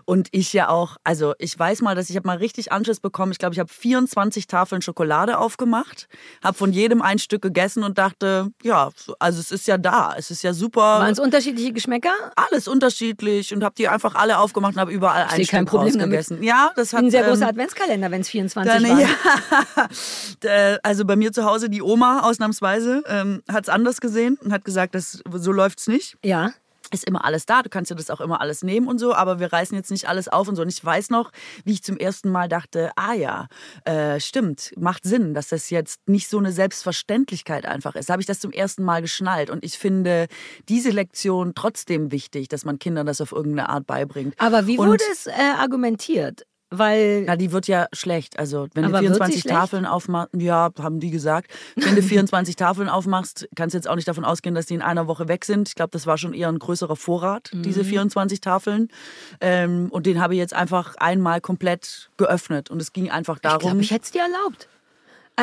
[0.05, 3.33] Und ich ja auch, also ich weiß mal, dass ich habe mal richtig Anschluss bekommen.
[3.33, 6.09] Ich glaube, ich habe 24 Tafeln Schokolade aufgemacht,
[6.43, 10.31] habe von jedem ein Stück gegessen und dachte, ja, also es ist ja da, es
[10.31, 10.81] ist ja super.
[10.81, 12.13] Waren es unterschiedliche Geschmäcker?
[12.37, 15.99] Alles unterschiedlich und habe die einfach alle aufgemacht und habe überall ein Stück kein Problem
[15.99, 16.43] gegessen.
[16.43, 19.09] Ja, das hat ein sehr großer ähm, Adventskalender, wenn es 24 dann, waren.
[20.45, 24.53] Ja, also bei mir zu Hause die Oma ausnahmsweise ähm, hat es anders gesehen und
[24.53, 26.17] hat gesagt, das, so läuft es nicht.
[26.25, 26.53] Ja
[26.91, 29.41] ist immer alles da, du kannst dir das auch immer alles nehmen und so, aber
[29.41, 30.63] wir reißen jetzt nicht alles auf und so.
[30.63, 31.31] Und ich weiß noch,
[31.65, 33.49] wie ich zum ersten Mal dachte, ah ja,
[33.85, 38.09] äh, stimmt, macht Sinn, dass das jetzt nicht so eine Selbstverständlichkeit einfach ist.
[38.09, 40.27] Da habe ich das zum ersten Mal geschnallt und ich finde
[40.69, 44.35] diese Lektion trotzdem wichtig, dass man Kindern das auf irgendeine Art beibringt.
[44.39, 46.48] Aber wie wurde und es äh, argumentiert?
[46.71, 47.25] Weil.
[47.27, 48.39] Ja, die wird ja schlecht.
[48.39, 51.51] Also, wenn du 24 Tafeln aufmachst, ja, haben die gesagt.
[51.77, 54.83] Wenn du 24 Tafeln aufmachst, kannst du jetzt auch nicht davon ausgehen, dass die in
[54.83, 55.69] einer Woche weg sind.
[55.69, 57.63] Ich glaube, das war schon eher ein größerer Vorrat, mhm.
[57.63, 58.89] diese 24 Tafeln.
[59.41, 62.71] Ähm, und den habe ich jetzt einfach einmal komplett geöffnet.
[62.71, 63.59] Und es ging einfach darum.
[63.59, 64.69] Ich glaube, ich hätte es dir erlaubt.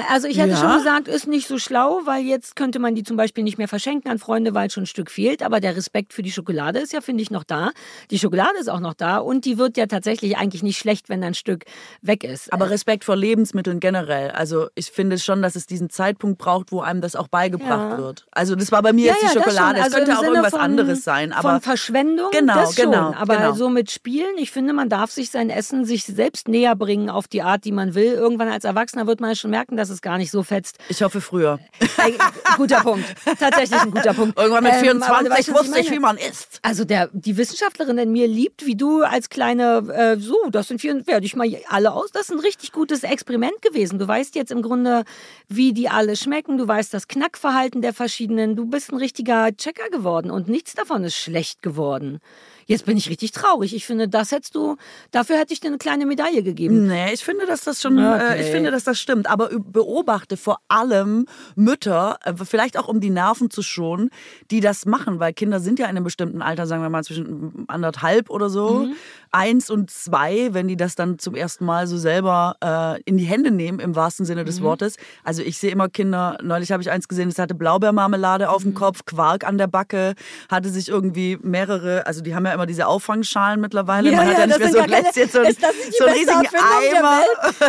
[0.10, 0.58] Also ich hätte ja.
[0.58, 3.70] schon gesagt, ist nicht so schlau, weil jetzt könnte man die zum Beispiel nicht mehr
[3.70, 5.42] verschenken an Freunde, weil schon ein Stück fehlt.
[5.42, 7.72] Aber der Respekt für die Schokolade ist ja, finde ich, noch da.
[8.12, 11.24] Die Schokolade ist auch noch da und die wird ja tatsächlich eigentlich nicht schlecht, wenn
[11.24, 11.64] ein Stück
[12.02, 12.52] weg ist.
[12.52, 14.32] Aber Respekt vor Lebensmitteln generell.
[14.32, 17.98] Also ich finde schon, dass es diesen Zeitpunkt braucht, wo einem das auch beigebracht ja.
[17.98, 18.26] wird.
[18.32, 19.82] Also das war bei mir ja, jetzt die Schokolade.
[19.82, 21.32] Also es könnte auch Sinne irgendwas von, anderes sein.
[21.32, 22.92] Aber von Verschwendung, genau, das schon.
[22.92, 23.14] genau.
[23.14, 23.54] Aber genau.
[23.54, 27.30] so mit Spielen, ich finde, man darf sich sein Essen sich selbst näher bringen auf
[27.30, 28.12] die Art, die man will.
[28.12, 30.80] Irgendwann als Erwachsener wird man schon merken, dass dass es gar nicht so fetzt.
[30.90, 31.60] Ich hoffe früher.
[31.80, 32.14] Äh,
[32.58, 33.06] guter Punkt.
[33.40, 34.38] Tatsächlich ein guter Punkt.
[34.38, 36.60] Irgendwann mit 24 ähm, wusste ich, wie man isst.
[36.64, 40.82] Also der, die Wissenschaftlerin in mir liebt, wie du als kleine, äh, so, das sind
[40.82, 42.12] vier, werde ich mal alle aus.
[42.12, 44.00] Das ist ein richtig gutes Experiment gewesen.
[44.00, 45.04] Du weißt jetzt im Grunde,
[45.48, 46.58] wie die alle schmecken.
[46.58, 48.56] Du weißt das Knackverhalten der verschiedenen.
[48.56, 52.20] Du bist ein richtiger Checker geworden und nichts davon ist schlecht geworden.
[52.68, 53.76] Jetzt bin ich richtig traurig.
[53.76, 54.78] Ich finde, das hättest du,
[55.12, 56.88] dafür hätte ich dir eine kleine Medaille gegeben.
[56.88, 58.38] Nee, ich finde, dass das schon, okay.
[58.38, 59.30] äh, ich finde, dass das stimmt.
[59.30, 64.10] Aber beobachte vor allem Mütter, äh, vielleicht auch um die Nerven zu schonen,
[64.50, 67.66] die das machen, weil Kinder sind ja in einem bestimmten Alter, sagen wir mal zwischen
[67.68, 68.96] anderthalb oder so, mhm.
[69.36, 73.26] Eins und zwei, wenn die das dann zum ersten Mal so selber äh, in die
[73.26, 74.64] Hände nehmen, im wahrsten Sinne des mhm.
[74.64, 74.96] Wortes.
[75.26, 78.72] Also ich sehe immer Kinder, neulich habe ich eins gesehen, das hatte Blaubeermarmelade auf dem
[78.72, 78.76] mhm.
[78.76, 80.16] Kopf, Quark an der Backe,
[80.50, 84.10] hatte sich irgendwie mehrere, also die haben ja immer diese Auffangschalen mittlerweile.
[84.10, 86.14] Ja, Man hat ja, nicht mehr so Glätzchen, jetzt so, ist das nicht so einen
[86.14, 87.22] riesigen Eimer.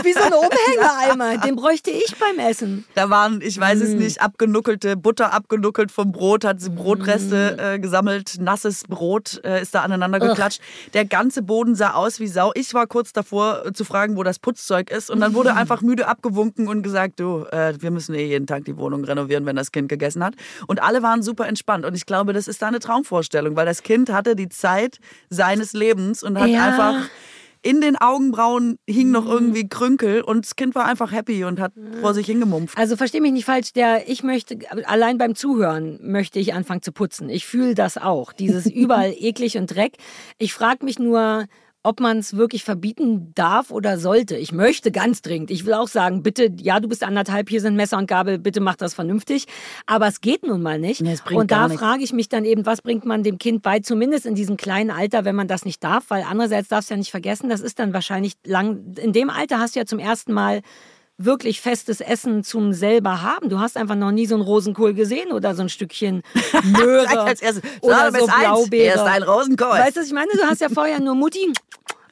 [0.04, 1.38] Wie so ein Umhängereimer.
[1.38, 2.84] Den bräuchte ich beim Essen.
[2.94, 3.82] Da waren, ich weiß mm.
[3.82, 7.60] es nicht, abgenuckelte, Butter abgenuckelt vom Brot, hat sie Brotreste mm.
[7.60, 10.60] äh, gesammelt, nasses Brot äh, ist da aneinander geklatscht.
[10.94, 12.52] Der ganze Boden sah aus wie Sau.
[12.54, 15.82] Ich war kurz davor äh, zu fragen, wo das Putzzeug ist und dann wurde einfach
[15.82, 19.56] müde abgewunken und gesagt, du, äh, wir müssen eh jeden Tag die Wohnung renovieren, wenn
[19.56, 20.34] das Kind gegessen hat.
[20.66, 23.82] Und alle waren super entspannt und ich glaube, das ist da eine Traumvorstellung, weil das
[23.82, 24.98] Kind hatte die Zeit, Zeit
[25.30, 26.66] seines Lebens und hat ja.
[26.66, 27.08] einfach
[27.66, 29.30] in den Augenbrauen hing noch mhm.
[29.32, 32.78] irgendwie Krünkel und das Kind war einfach happy und hat vor sich hingemumpft.
[32.78, 36.92] Also verstehe mich nicht falsch, der ich möchte allein beim Zuhören möchte ich anfangen zu
[36.92, 37.28] putzen.
[37.28, 39.96] Ich fühle das auch, dieses überall eklig und Dreck.
[40.38, 41.46] Ich frage mich nur,
[41.86, 44.36] ob man es wirklich verbieten darf oder sollte.
[44.36, 45.52] Ich möchte ganz dringend.
[45.52, 48.60] Ich will auch sagen, bitte, ja, du bist anderthalb, hier sind Messer und Gabel, bitte
[48.60, 49.46] mach das vernünftig.
[49.86, 51.00] Aber es geht nun mal nicht.
[51.00, 54.26] Nee, und da frage ich mich dann eben, was bringt man dem Kind bei, zumindest
[54.26, 56.06] in diesem kleinen Alter, wenn man das nicht darf?
[56.08, 59.60] Weil andererseits darfst du ja nicht vergessen, das ist dann wahrscheinlich lang, in dem Alter
[59.60, 60.62] hast du ja zum ersten Mal
[61.18, 63.48] wirklich festes Essen zum selber haben.
[63.48, 66.22] Du hast einfach noch nie so einen Rosenkohl gesehen oder so ein Stückchen
[66.64, 67.62] Möhre als erstes.
[67.80, 68.96] oder so Blaubeere.
[68.96, 69.68] Erst ein Rosenkohl.
[69.68, 70.30] Weißt du, was ich meine?
[70.32, 71.52] Du hast ja vorher nur Mutti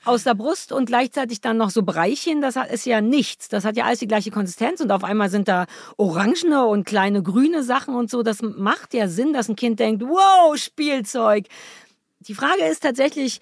[0.04, 2.40] aus der Brust und gleichzeitig dann noch so Breichen.
[2.40, 3.48] Das ist ja nichts.
[3.48, 7.22] Das hat ja alles die gleiche Konsistenz und auf einmal sind da orangene und kleine
[7.22, 8.22] grüne Sachen und so.
[8.22, 11.46] Das macht ja Sinn, dass ein Kind denkt, wow, Spielzeug.
[12.20, 13.40] Die Frage ist tatsächlich,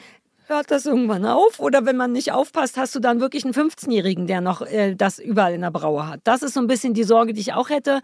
[0.53, 1.59] hört das irgendwann auf?
[1.59, 5.19] Oder wenn man nicht aufpasst, hast du dann wirklich einen 15-Jährigen, der noch äh, das
[5.19, 6.21] überall in der Braue hat.
[6.25, 8.01] Das ist so ein bisschen die Sorge, die ich auch hätte.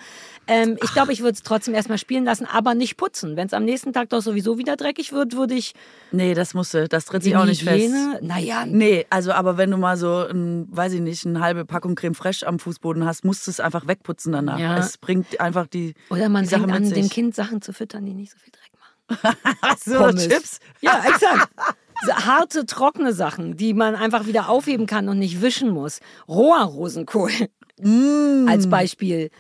[0.47, 3.37] Ähm, ich glaube, ich würde es trotzdem erstmal spielen lassen, aber nicht putzen.
[3.37, 5.75] Wenn es am nächsten Tag doch sowieso wieder dreckig wird, würde ich.
[6.11, 8.23] Nee, das musste, das tritt sich auch nicht Hygiene, fest.
[8.23, 8.65] Naja.
[8.67, 12.15] Nee, also aber wenn du mal so, ein, weiß ich nicht, eine halbe Packung Creme
[12.15, 14.59] Fraiche am Fußboden hast, musst du es einfach wegputzen danach.
[14.59, 14.79] Ja.
[14.79, 15.95] Es bringt einfach die.
[16.11, 18.73] Oder man die fängt an, dem Kind Sachen zu füttern, die nicht so viel Dreck
[18.73, 19.37] machen.
[19.85, 20.61] so, Chips?
[20.81, 21.49] Ja, exakt
[22.07, 26.01] harte, trockene Sachen, die man einfach wieder aufheben kann und nicht wischen muss.
[26.29, 27.33] Roher Rosenkohl
[27.81, 28.49] mm.
[28.49, 29.31] als Beispiel.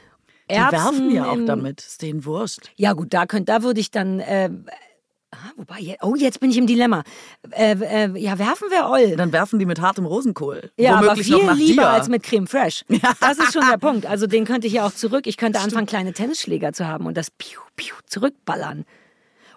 [0.48, 2.70] Erbsen die werfen ja auch damit, ist denen Wurst.
[2.76, 4.20] Ja gut, da könnt, da würde ich dann.
[4.20, 4.50] Äh,
[5.30, 7.02] Ah, wobei, oh, jetzt bin ich im Dilemma.
[7.50, 9.14] Äh, äh, ja, werfen wir Oll.
[9.14, 10.70] Dann werfen die mit hartem Rosenkohl.
[10.78, 11.88] Ja, aber viel lieber dir.
[11.88, 12.84] als mit Creme Fresh.
[13.20, 14.06] Das ist schon der Punkt.
[14.06, 15.26] Also den könnte ich ja auch zurück.
[15.26, 18.86] Ich könnte anfangen, kleine Tennisschläger zu haben und das piu, piu, zurückballern.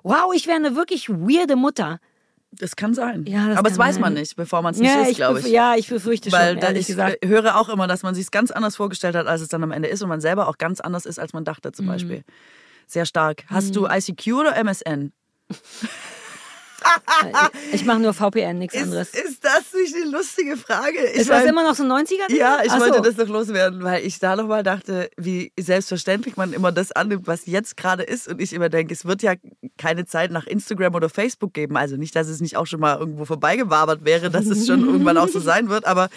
[0.04, 1.99] Wow, ich wäre eine wirklich weirde Mutter.
[2.54, 3.26] Das kann sein.
[3.28, 5.47] Ja, das Aber das weiß man nicht, bevor man es nicht ja, ist, glaube ich.
[5.47, 7.26] Ja, ich befürchte Weil schon, ehrlich ich gesagt.
[7.26, 9.72] höre auch immer, dass man sich es ganz anders vorgestellt hat, als es dann am
[9.72, 11.89] Ende ist und man selber auch ganz anders ist, als man dachte zum mhm.
[11.89, 12.24] Beispiel.
[12.88, 13.45] Sehr stark.
[13.47, 13.74] Hast mhm.
[13.74, 15.14] du ICQ oder MSN?
[17.71, 19.13] ich mache nur VPN, nichts anderes.
[19.13, 20.97] Ist das nicht eine lustige Frage?
[21.13, 22.34] Ich ist mein, das immer noch so 90er?
[22.36, 23.03] Ja, ich Ach wollte so.
[23.03, 27.45] das noch loswerden, weil ich da nochmal dachte, wie selbstverständlich man immer das annimmt, was
[27.45, 28.27] jetzt gerade ist.
[28.27, 29.34] Und ich immer denke, es wird ja
[29.77, 31.77] keine Zeit nach Instagram oder Facebook geben.
[31.77, 35.17] Also nicht, dass es nicht auch schon mal irgendwo vorbeigewabert wäre, dass es schon irgendwann
[35.17, 35.86] auch so sein wird.
[35.86, 36.09] Aber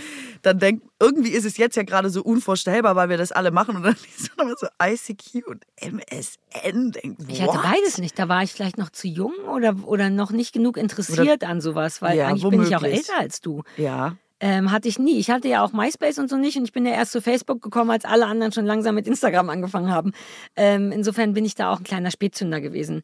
[0.43, 3.77] dann denkt, irgendwie ist es jetzt ja gerade so unvorstellbar, weil wir das alle machen.
[3.77, 6.93] Und dann liest man immer so ICQ und MSN.
[6.93, 8.19] Denkt, ich hatte beides nicht.
[8.19, 11.61] Da war ich vielleicht noch zu jung oder, oder noch nicht genug interessiert Oder, an
[11.61, 12.71] sowas, weil ja, eigentlich womöglich.
[12.71, 13.63] bin ich auch älter als du.
[13.77, 14.17] Ja.
[14.41, 15.19] Ähm, hatte ich nie.
[15.19, 17.63] Ich hatte ja auch MySpace und so nicht und ich bin ja erst zu Facebook
[17.63, 20.13] gekommen, als alle anderen schon langsam mit Instagram angefangen haben.
[20.57, 23.03] Ähm, insofern bin ich da auch ein kleiner Spätzünder gewesen.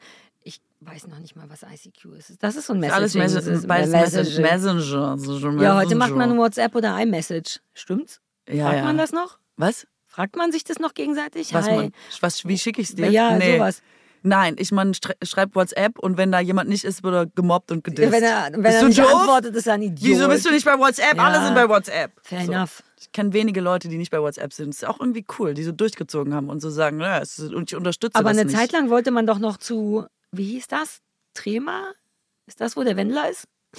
[0.83, 2.43] Weiß noch nicht mal, was ICQ ist.
[2.43, 2.97] Das ist so ein Messaging.
[2.97, 4.41] Alles Mes Messenger.
[4.41, 5.17] Messenger.
[5.17, 5.63] Messenger.
[5.63, 7.61] Ja, heute macht man WhatsApp oder iMessage.
[7.75, 8.21] Stimmt's?
[8.49, 8.85] Ja, Fragt ja.
[8.85, 9.39] man das noch?
[9.57, 9.87] Was?
[10.07, 11.53] Fragt man sich das noch gegenseitig?
[11.53, 13.11] Was, man, was wie schicke ich es dir?
[13.11, 13.59] Ja, nee.
[13.59, 13.83] sowas.
[14.23, 17.85] Nein, ich meine, schreibt WhatsApp und wenn da jemand nicht ist, wird er gemobbt und
[17.85, 18.13] gedisst.
[18.13, 19.15] Wenn er, wenn er nicht doof?
[19.15, 20.11] antwortet, ist er ein Idiot.
[20.11, 21.17] Wieso bist du nicht bei WhatsApp?
[21.17, 21.25] Ja.
[21.25, 22.13] Alle sind bei WhatsApp.
[22.23, 22.53] Fair so.
[22.53, 22.83] enough.
[23.01, 24.71] Ich kenne wenige Leute, die nicht bei WhatsApp sind.
[24.71, 27.71] Das ist auch irgendwie cool, die so durchgezogen haben und so sagen, ja, ist, und
[27.71, 28.59] ich unterstütze Aber das eine nicht.
[28.59, 31.01] Zeit lang wollte man doch noch zu, wie hieß das?
[31.35, 31.93] Trema?
[32.47, 33.45] Ist das, wo der Wendler ist?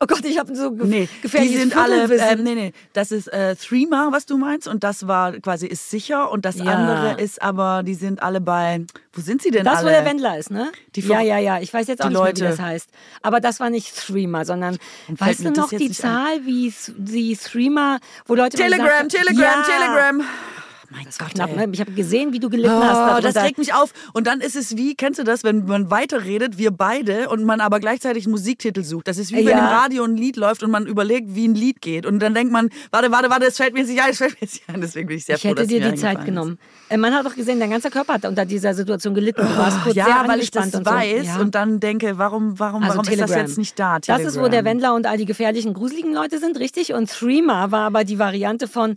[0.00, 3.12] Oh Gott, ich habe so ge nee, gefährliches die sind alle, äh, nee, nee, das
[3.12, 6.64] ist äh, Threema, was du meinst und das war quasi ist sicher und das Ja.
[6.72, 9.88] andere ist aber, die sind alle bei, wo sind sie denn Das, alle?
[9.88, 10.72] wo der Wendler ist, ne?
[10.96, 11.60] Die ja, ja, ja.
[11.60, 12.88] Ich weiß jetzt auch nicht mehr, wie Leute- das heißt.
[13.20, 15.92] Aber das war nicht Threema, sondern fällt weißt du das noch die ein.
[15.92, 20.22] Zahl, wie die Threema, wo Leute Telegram, gesagt Telegram, ja, Telegram.
[20.94, 21.66] Mein Das Gott, knapp, ne?
[21.72, 23.24] Ich habe gesehen, wie du gelitten Oh, hast.
[23.24, 23.92] das regt mich auf.
[24.12, 27.60] Und dann ist es wie, kennst du das, wenn man weiterredet, wir beide, und man
[27.60, 29.08] aber gleichzeitig einen Musiktitel sucht.
[29.08, 29.58] Das ist wie, wenn Ja.
[29.58, 32.06] im Radio ein Lied läuft und man überlegt, wie ein Lied geht.
[32.06, 34.46] Und dann denkt man, warte, warte, warte, es fällt mir nicht ein, es fällt mir
[34.46, 34.80] nicht ein.
[34.80, 36.58] Deswegen bin ich sehr Ich froh, hätte dass dir die Zeit genommen.
[36.88, 39.40] Äh, Man hat doch gesehen, dein ganzer Körper hat unter dieser Situation gelitten.
[39.42, 40.04] Du warst kurz Ist.
[40.04, 41.26] sehr Ja, weil ich das und weiß so.
[41.32, 41.40] Ja.
[41.40, 43.46] und dann denke, warum, warum, Also warum ist das Telegram.
[43.48, 43.98] jetzt nicht da?
[43.98, 44.64] Das ist, wo der Telegram.
[44.66, 46.92] Wendler und all die gefährlichen, gruseligen Leute sind, richtig?
[46.94, 48.94] Und Threema war aber die Variante von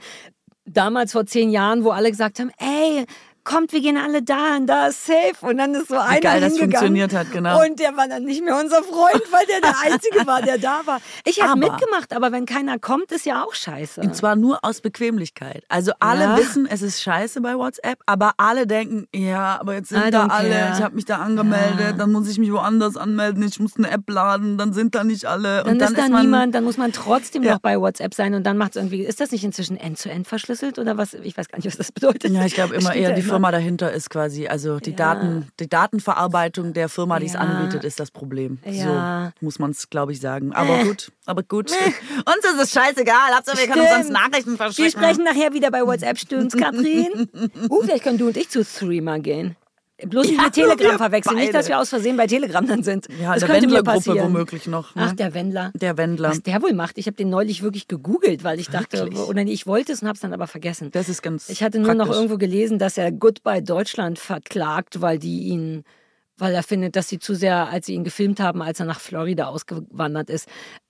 [0.67, 3.05] damals vor zehn Jahren, wo alle gesagt haben, ey,
[3.47, 5.33] kommt, wir gehen alle da und da ist safe.
[5.41, 7.63] Und dann ist so einer geil das funktioniert hat, genau.
[7.63, 10.81] Und der war dann nicht mehr unser Freund, weil der der Einzige war, der da
[10.85, 10.99] war.
[11.25, 14.01] Ich Aber- mitgemacht, aber wenn keiner kommt, ist ja auch scheiße.
[14.01, 15.63] Und zwar nur aus Bequemlichkeit.
[15.69, 16.37] Also alle Ja.
[16.37, 20.49] wissen, es ist scheiße bei WhatsApp, aber alle denken, ja, aber jetzt sind da alle,
[20.49, 20.73] care.
[20.77, 24.09] ich habe mich da angemeldet, dann muss ich mich woanders anmelden, ich muss eine App
[24.09, 25.63] laden, dann sind da nicht alle.
[25.63, 27.53] Dann, und dann ist da man, niemand, dann muss man trotzdem Ja.
[27.53, 29.03] noch bei WhatsApp sein und dann macht es irgendwie.
[29.03, 31.13] Ist das nicht inzwischen end-zu-end verschlüsselt oder was?
[31.13, 32.31] Ich weiß gar nicht, was das bedeutet.
[32.33, 36.73] Ja, ich glaube immer eher die Firma dahinter ist quasi, also die, Daten, die Datenverarbeitung
[36.73, 37.41] der Firma, die es Ja.
[37.41, 38.57] anbietet, ist das Problem.
[38.65, 39.31] Ja.
[39.39, 40.53] So muss man es, glaube ich, sagen.
[40.53, 41.71] Aber gut, aber gut.
[41.71, 44.91] Uns ist es scheißegal, Hauptsache wir können uns Nachrichten Wir verschicken.
[44.91, 47.29] sprechen nachher wieder bei WhatsApp, stimmt's, Katrin?
[47.69, 49.55] Uh, vielleicht können du und ich zu Threema gehen.
[50.05, 51.35] Bloß nicht Ja, mit Telegram verwechseln.
[51.37, 51.57] Nicht, beide.
[51.57, 53.07] dass wir aus Versehen bei Telegram dann sind.
[53.19, 54.33] Ja, das der könnte mir Wendler-Gruppe passieren.
[54.33, 54.93] womöglich noch.
[54.93, 55.05] Ne?
[55.07, 55.71] Ach, der Wendler.
[55.73, 56.29] Der Wendler.
[56.29, 56.99] Was der wohl macht.
[56.99, 59.19] Ich habe den neulich wirklich gegoogelt, weil ich dachte, Wirklich?
[59.21, 60.91] oder nee, ich wollte es und habe es dann aber vergessen.
[60.91, 62.15] Das ist ganz Ich hatte nur noch praktisch.
[62.17, 65.83] irgendwo gelesen, dass er Goodbye Deutschland verklagt, weil die ihn,
[66.37, 68.99] weil er findet, dass sie zu sehr, als sie ihn gefilmt haben, als er nach
[68.99, 70.47] Florida ausgewandert ist,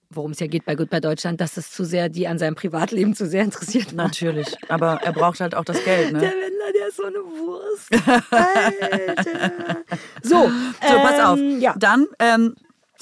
[0.09, 3.13] worum es ja geht bei Goodbye Deutschland, dass es zu sehr die an seinem Privatleben
[3.15, 4.05] zu sehr interessiert war.
[4.05, 6.19] Natürlich, aber er braucht halt auch das Geld, ne?
[6.19, 7.91] Der Wendler, der ist so eine Wurst.
[8.31, 9.77] Alter.
[10.23, 10.49] So,
[10.87, 11.39] So, pass auf.
[11.39, 11.75] ähm, Ja.
[11.77, 12.55] Dann, ähm,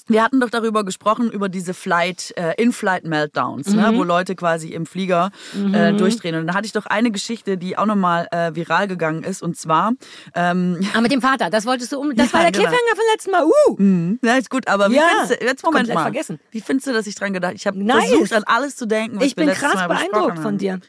[0.07, 3.97] wir hatten doch darüber gesprochen, über diese Flight, äh, In-Flight-Meltdowns, ne, Mhm.
[3.97, 5.31] wo Leute quasi im Flieger
[5.73, 6.35] äh, durchdrehen.
[6.35, 9.41] Und da hatte ich doch eine Geschichte, die auch nochmal äh, viral gegangen ist.
[9.41, 9.93] Und zwar,
[10.35, 12.15] ähm, Ah, mit dem Vater, das wolltest du um.
[12.15, 12.69] Das Ja, war der genau.
[12.69, 13.45] Cliffhanger von letzten Mal.
[13.45, 14.17] Uh.
[14.27, 16.01] ja, ist gut, aber wie Ja, findest du, jetzt Moment mal.
[16.03, 16.39] vergessen.
[16.51, 18.09] Wie findest du, dass ich dran gedacht Ich habe Nice.
[18.09, 20.79] versucht, an alles zu denken, was Ich bin krass Mal beeindruckt von dir.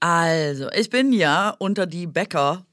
[0.00, 2.06] Also, ich bin ja unter die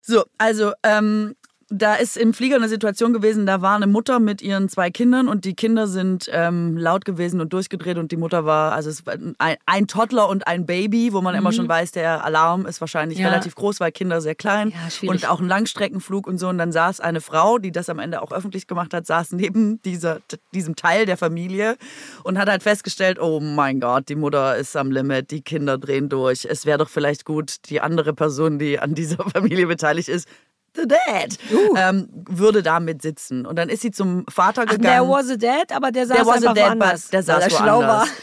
[0.00, 1.36] So, also ähm,
[1.76, 5.28] da ist im Flieger eine Situation gewesen, da war eine Mutter mit ihren zwei Kindern
[5.28, 9.04] und die Kinder sind ähm, laut gewesen und durchgedreht und die Mutter war, also es
[9.06, 11.40] war ein, ein Toddler und ein Baby, wo man mhm.
[11.40, 13.28] immer schon weiß, der Alarm ist wahrscheinlich ja.
[13.28, 16.48] relativ groß, weil Kinder sehr klein ja, und auch ein Langstreckenflug und so.
[16.48, 19.82] Und dann saß eine Frau, die das am Ende auch öffentlich gemacht hat, saß neben
[19.82, 20.20] dieser,
[20.54, 21.76] diesem Teil der Familie
[22.22, 26.08] und hat halt festgestellt, oh mein Gott, die Mutter ist am Limit, die Kinder drehen
[26.08, 26.46] durch.
[26.48, 30.28] Es wäre doch vielleicht gut, die andere Person, die an dieser Familie beteiligt ist,
[30.74, 31.76] the dad, uh.
[31.76, 33.46] ähm, würde da mit sitzen.
[33.46, 34.86] Und dann ist sie zum Vater gegangen.
[34.86, 37.08] Ach, there was a dad, aber der saß there was einfach a dad, woanders.
[37.08, 38.06] Der saß weil er schlau war.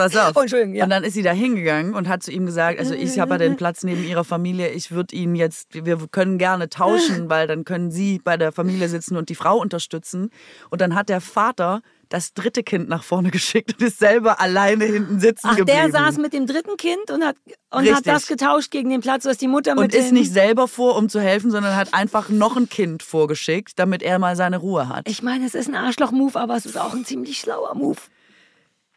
[0.00, 0.36] Pass auf.
[0.36, 0.84] Oh, Entschuldigung, ja.
[0.84, 3.38] Und dann ist sie da hingegangen und hat zu ihm gesagt, also ich habe ja
[3.38, 7.64] den Platz neben ihrer Familie, ich würde ihn jetzt, wir können gerne tauschen, weil dann
[7.64, 10.30] können sie bei der Familie sitzen und die Frau unterstützen.
[10.70, 14.84] Und dann hat der Vater das dritte Kind nach vorne geschickt und ist selber alleine
[14.84, 15.78] hinten sitzen Ach, geblieben.
[15.78, 17.36] der saß mit dem dritten Kind und hat
[17.70, 20.68] und hat das getauscht gegen den Platz, was die Mutter mit Und ist nicht selber
[20.68, 24.56] vor, um zu helfen, sondern hat einfach noch ein Kind vorgeschickt, damit er mal seine
[24.56, 25.08] Ruhe hat.
[25.08, 27.98] Ich meine, es ist ein Arschloch-Move, aber es ist auch ein ziemlich schlauer Move.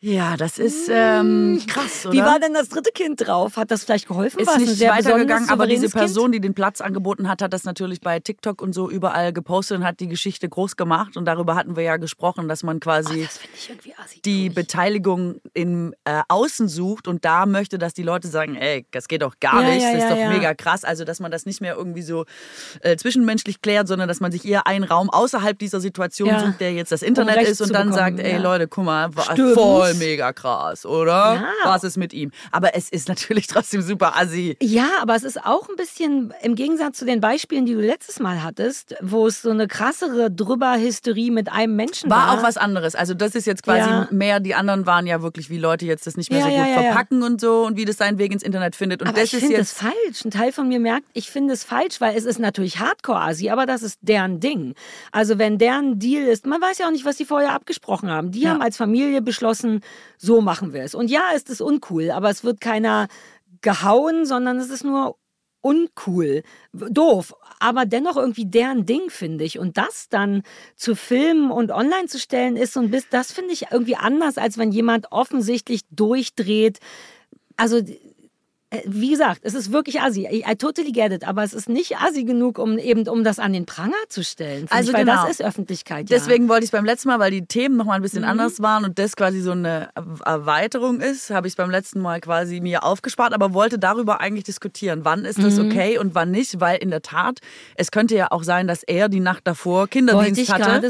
[0.05, 2.13] Ja, das ist ähm, krass, oder?
[2.13, 3.55] Wie war denn das dritte Kind drauf?
[3.55, 4.37] Hat das vielleicht geholfen?
[4.41, 6.35] Ist nicht weitergegangen, aber diese Person, kind?
[6.35, 9.85] die den Platz angeboten hat, hat das natürlich bei TikTok und so überall gepostet und
[9.85, 11.15] hat die Geschichte groß gemacht.
[11.15, 13.69] Und darüber hatten wir ja gesprochen, dass man quasi oh,
[14.25, 19.07] die Beteiligung im äh, Außen sucht und da möchte, dass die Leute sagen, ey, das
[19.07, 20.83] geht doch gar ja, nicht, ja, das ist ja, doch mega krass.
[20.83, 22.25] Also, dass man das nicht mehr irgendwie so
[22.81, 26.73] äh, zwischenmenschlich klärt, sondern dass man sich eher einen Raum außerhalb dieser Situation sucht, der
[26.73, 30.85] jetzt das Internet um ist und dann sagt, ey Leute, guck mal, voll mega krass,
[30.85, 31.35] oder?
[31.35, 31.45] Ja.
[31.63, 32.31] Was ist mit ihm?
[32.51, 34.57] Aber es ist natürlich trotzdem super assi.
[34.61, 38.19] Ja, aber es ist auch ein bisschen im Gegensatz zu den Beispielen, die du letztes
[38.19, 42.27] Mal hattest, wo es so eine krassere Drüber-Hysterie mit einem Menschen war.
[42.27, 42.95] War auch was anderes.
[42.95, 44.07] Also das ist jetzt quasi ja.
[44.11, 46.83] mehr, die anderen waren ja wirklich, wie Leute jetzt das nicht mehr ja, so gut
[46.83, 49.01] verpacken und so und wie das seinen Weg ins Internet findet.
[49.01, 50.25] Und aber das ich finde es falsch.
[50.25, 53.65] Ein Teil von mir merkt, ich finde es falsch, weil es ist natürlich Hardcore-Asi, aber
[53.65, 54.75] das ist deren Ding.
[55.11, 58.31] Also wenn deren Deal ist, man weiß ja auch nicht, was die vorher abgesprochen haben.
[58.31, 59.81] Die haben als Familie beschlossen,
[60.17, 60.95] so machen wir es.
[60.95, 63.07] Und ja, ist es uncool, aber es wird keiner
[63.61, 65.17] gehauen, sondern es ist nur
[65.61, 69.57] uncool, doof, aber dennoch irgendwie deren Ding, finde ich.
[69.57, 70.43] Und das dann
[70.75, 74.37] zu filmen und online zu stellen, ist so ein bisschen, das finde ich irgendwie anders,
[74.37, 76.79] als wenn jemand offensichtlich durchdreht.
[77.55, 77.81] Also
[78.85, 80.27] wie gesagt, es ist wirklich assi.
[80.27, 83.53] I, totally get it, aber es ist nicht assi genug, um eben um das an
[83.53, 84.65] den Pranger zu stellen.
[84.69, 85.21] Also ich, weil genau.
[85.21, 86.09] das ist Öffentlichkeit.
[86.09, 86.17] Ja.
[86.17, 88.29] Deswegen wollte ich es beim letzten Mal, weil die Themen noch mal ein bisschen mhm.
[88.29, 89.89] anders waren und das quasi so eine
[90.25, 94.43] Erweiterung ist, habe ich es beim letzten Mal quasi mir aufgespart, aber wollte darüber eigentlich
[94.43, 95.01] diskutieren.
[95.03, 95.67] Wann ist das mhm.
[95.67, 96.59] okay und wann nicht?
[96.59, 97.39] Weil in der Tat,
[97.75, 100.81] es könnte ja auch sein, dass er die Nacht davor Kinderdienst hatte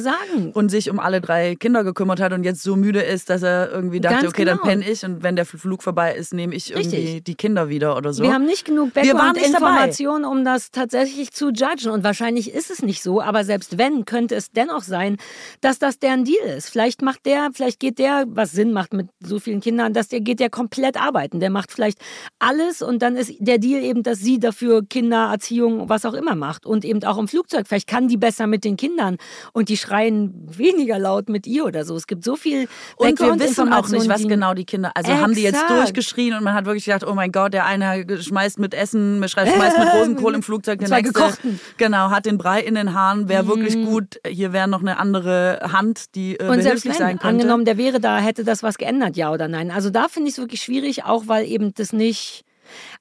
[0.54, 3.70] und sich um alle drei Kinder gekümmert hat und jetzt so müde ist, dass er
[3.72, 4.58] irgendwie dachte, Ganz okay, genau.
[4.58, 7.24] dann penne ich und wenn der Flug vorbei ist, nehme ich irgendwie Richtig.
[7.26, 8.24] die Kinder wieder oder so.
[8.24, 11.92] Wir haben nicht genug Background-Informationen, um das tatsächlich zu judgen.
[11.92, 15.18] Und wahrscheinlich ist es nicht so, aber selbst wenn, könnte es dennoch sein,
[15.62, 16.70] dass das deren Deal ist.
[16.70, 20.22] Vielleicht macht der, vielleicht geht der, was Sinn macht mit so vielen Kindern, dass der
[20.22, 21.40] geht der komplett arbeiten.
[21.40, 22.00] Der macht vielleicht
[22.40, 26.36] alles und dann ist der Deal eben, dass sie dafür Kinder, Erziehung, was auch immer
[26.36, 26.66] macht.
[26.66, 27.68] Und eben auch im Flugzeug.
[27.68, 29.18] Vielleicht kann die besser mit den Kindern
[29.54, 31.96] und die schreien weniger laut mit ihr oder so.
[31.96, 35.24] Es gibt so viel Und wir wissen auch nicht, was genau die Kinder, also Exakt.
[35.24, 38.60] haben die jetzt durchgeschrien und man hat wirklich gedacht, oh mein Gott, der eine schmeißt
[38.60, 40.80] mit Essen, schmeißt mit Rosenkohl im Flugzeug.
[40.80, 41.60] Der nächste, gekochten.
[41.78, 43.30] Genau, hat den Brei in den Haaren.
[43.30, 43.48] Wäre mm.
[43.48, 44.20] wirklich gut.
[44.28, 47.28] Hier wäre noch eine andere Hand, die äh, Und behilflich sein könnte.
[47.28, 49.72] Angenommen, der wäre da, hätte das was geändert, ja oder nein?
[49.72, 52.46] Also da finde ich es wirklich schwierig, auch weil eben das nicht...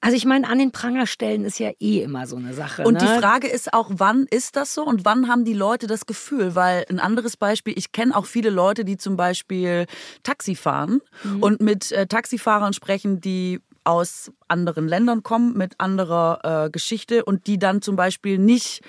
[0.01, 2.83] Also ich meine, an den Pranger stellen ist ja eh immer so eine Sache.
[2.83, 2.99] Und ne?
[2.99, 6.53] die Frage ist auch, wann ist das so und wann haben die Leute das Gefühl?
[6.53, 9.85] Weil ein anderes Beispiel, ich kenne auch viele Leute, die zum Beispiel
[10.21, 11.41] Taxi fahren mhm.
[11.41, 17.47] und mit äh, Taxifahrern sprechen, die aus anderen Ländern kommen mit anderer äh, Geschichte und
[17.47, 18.81] die dann zum Beispiel nicht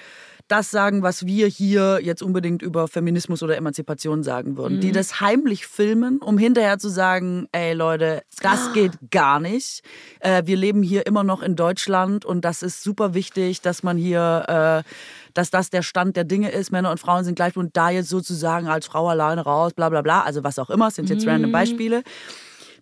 [0.49, 4.76] das sagen, was wir hier jetzt unbedingt über Feminismus oder Emanzipation sagen würden.
[4.76, 4.80] Mhm.
[4.80, 9.82] Die das heimlich filmen, um hinterher zu sagen, ey Leute, das geht gar nicht.
[10.20, 13.97] Äh, wir leben hier immer noch in Deutschland und das ist super wichtig, dass man
[13.97, 14.90] hier, äh,
[15.32, 16.70] dass das der Stand der Dinge ist.
[16.70, 20.03] Männer und Frauen sind gleich und da jetzt sozusagen als Frau alleine raus, bla bla
[20.03, 20.22] bla.
[20.22, 21.30] Also was auch immer, sind jetzt mhm.
[21.30, 22.03] random Beispiele.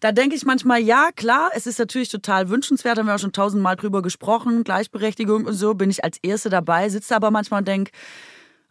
[0.02, 3.32] Da denke ich manchmal, ja, klar, es ist natürlich total wünschenswert, haben wir auch schon
[3.32, 7.68] tausendmal drüber gesprochen, Gleichberechtigung und so, bin ich als Erste dabei, sitze aber manchmal und
[7.68, 7.92] denke,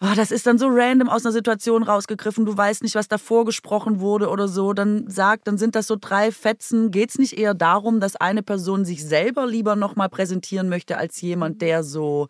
[0.02, 3.46] oh, das ist dann so random aus einer Situation rausgegriffen, du weißt nicht, was davor
[3.46, 6.92] gesprochen wurde oder so, dann sagt, dann sind das so drei Fetzen.
[6.92, 11.22] Geht es nicht eher darum, dass eine Person sich selber lieber nochmal präsentieren möchte als
[11.22, 12.28] jemand, der so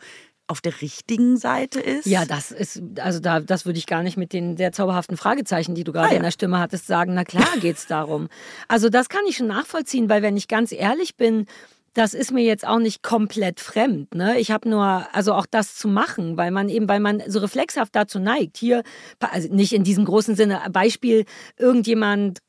[0.51, 2.05] auf der richtigen Seite ist?
[2.05, 5.73] Ja, das ist, also da, das würde ich gar nicht mit den sehr zauberhaften Fragezeichen,
[5.73, 6.17] die du gerade ah, ja.
[6.17, 7.13] in der Stimme hattest, sagen.
[7.13, 8.27] Na klar geht es darum.
[8.67, 11.47] Also das kann ich schon nachvollziehen, weil wenn ich ganz ehrlich bin,
[11.93, 14.15] das ist mir jetzt auch nicht komplett fremd.
[14.15, 14.39] Ne?
[14.39, 17.95] Ich habe nur, also auch das zu machen, weil man eben, weil man so reflexhaft
[17.95, 18.57] dazu neigt.
[18.57, 18.83] Hier,
[19.19, 21.25] also nicht in diesem großen Sinne, Beispiel,
[21.57, 22.39] irgendjemand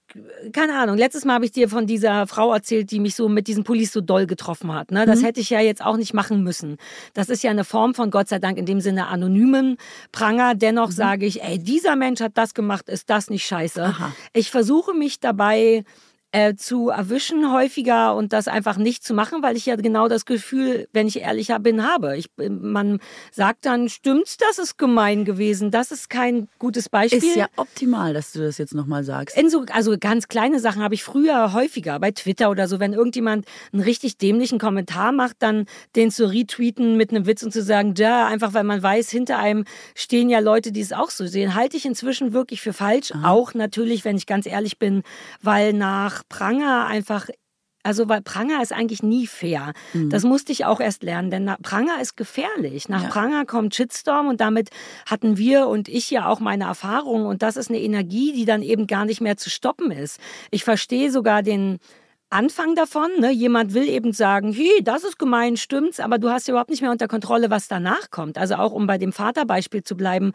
[0.52, 3.46] keine Ahnung, letztes Mal habe ich dir von dieser Frau erzählt, die mich so mit
[3.46, 4.90] diesem Police so doll getroffen hat.
[4.90, 5.06] Ne?
[5.06, 5.26] Das mhm.
[5.26, 6.76] hätte ich ja jetzt auch nicht machen müssen.
[7.14, 9.76] Das ist ja eine Form von Gott sei Dank in dem Sinne anonymen
[10.10, 10.54] Pranger.
[10.54, 10.92] Dennoch mhm.
[10.92, 13.82] sage ich, ey, dieser Mensch hat das gemacht, ist das nicht scheiße.
[13.82, 14.12] Aha.
[14.32, 15.84] Ich versuche mich dabei
[16.32, 20.24] äh, zu erwischen häufiger und das einfach nicht zu machen, weil ich ja genau das
[20.24, 22.16] Gefühl, wenn ich ehrlicher bin, habe.
[22.16, 27.18] Ich, man sagt dann, stimmt's, das ist gemein gewesen, das ist kein gutes Beispiel.
[27.18, 29.36] Ist ja optimal, dass du das jetzt nochmal sagst.
[29.36, 32.94] In so, also ganz kleine Sachen habe ich früher häufiger bei Twitter oder so, wenn
[32.94, 35.66] irgendjemand einen richtig dämlichen Kommentar macht, dann
[35.96, 39.38] den zu retweeten mit einem Witz und zu sagen, da, einfach weil man weiß, hinter
[39.38, 43.12] einem stehen ja Leute, die es auch so sehen, halte ich inzwischen wirklich für falsch.
[43.12, 43.30] Aha.
[43.30, 45.02] Auch natürlich, wenn ich ganz ehrlich bin,
[45.42, 47.28] weil nach Pranger einfach
[47.84, 49.72] also, weil Pranger ist eigentlich nie fair.
[49.92, 50.10] Mhm.
[50.10, 52.88] Das musste ich auch erst lernen, denn Pranger ist gefährlich.
[52.88, 53.08] Nach ja.
[53.08, 54.70] Pranger kommt Shitstorm und damit
[55.04, 58.62] hatten wir und ich ja auch meine Erfahrung und das ist eine Energie, die dann
[58.62, 60.20] eben gar nicht mehr zu stoppen ist.
[60.52, 61.78] Ich verstehe sogar den
[62.30, 63.10] Anfang davon.
[63.18, 63.30] Ne?
[63.30, 66.82] Jemand will eben sagen, hey, das ist gemein, stimmt's, aber du hast ja überhaupt nicht
[66.82, 68.38] mehr unter Kontrolle, was danach kommt.
[68.38, 70.32] Also auch um bei dem Vaterbeispiel zu bleiben,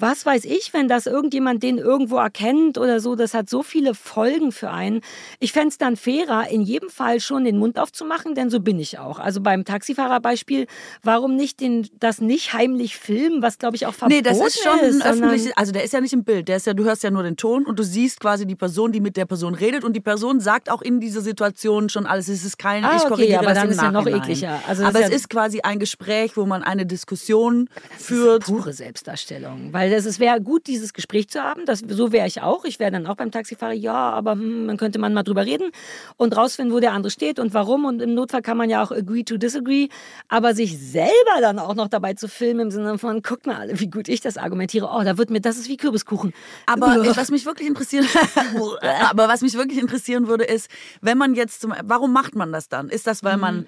[0.00, 3.94] was weiß ich, wenn das irgendjemand den irgendwo erkennt oder so, das hat so viele
[3.94, 5.00] Folgen für einen.
[5.38, 8.78] Ich fände es dann fairer, in jedem Fall schon den Mund aufzumachen, denn so bin
[8.78, 9.18] ich auch.
[9.18, 10.66] Also beim Taxifahrerbeispiel,
[11.02, 14.32] warum nicht den, das nicht heimlich filmen, was glaube ich auch verboten ist.
[14.32, 16.56] Nee, das ist schon ist, ein öffentliches, also der ist ja nicht im Bild, der
[16.56, 19.00] ist ja, du hörst ja nur den Ton und du siehst quasi die Person, die
[19.00, 22.28] mit der Person redet und die Person sagt auch in dieser Situation schon alles.
[22.28, 24.60] Es ist kein, ah, ich korrigiere okay, aber das dann ist ja noch ekliger.
[24.66, 27.68] Also aber es ja ist quasi ein Gespräch, wo man eine Diskussion
[27.98, 28.44] führt.
[28.44, 31.64] pure Selbstdarstellung, weil weil es wäre gut, dieses Gespräch zu haben.
[31.64, 32.64] Das, so wäre ich auch.
[32.64, 35.70] Ich wäre dann auch beim Taxifahrer, ja, aber hm, man könnte man mal drüber reden
[36.16, 37.84] und rausfinden, wo der andere steht und warum.
[37.84, 39.88] Und im Notfall kann man ja auch agree to disagree.
[40.28, 43.88] Aber sich selber dann auch noch dabei zu filmen im Sinne von, guck mal, wie
[43.88, 44.88] gut ich das argumentiere.
[44.92, 46.32] Oh, da wird mir, das ist wie Kürbiskuchen.
[46.66, 48.06] Aber was mich wirklich interessieren,
[49.10, 50.70] aber was mich wirklich interessieren würde, ist,
[51.00, 52.88] wenn man jetzt zum, warum macht man das dann?
[52.88, 53.66] Ist das, weil man mhm.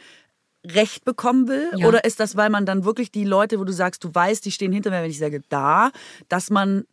[0.66, 1.70] Recht bekommen will?
[1.76, 1.86] Ja.
[1.86, 4.50] Oder ist das, weil man dann wirklich die Leute, wo du sagst, du weißt, die
[4.50, 5.90] stehen hinter mir, wenn ich sage da,
[6.28, 6.84] dass man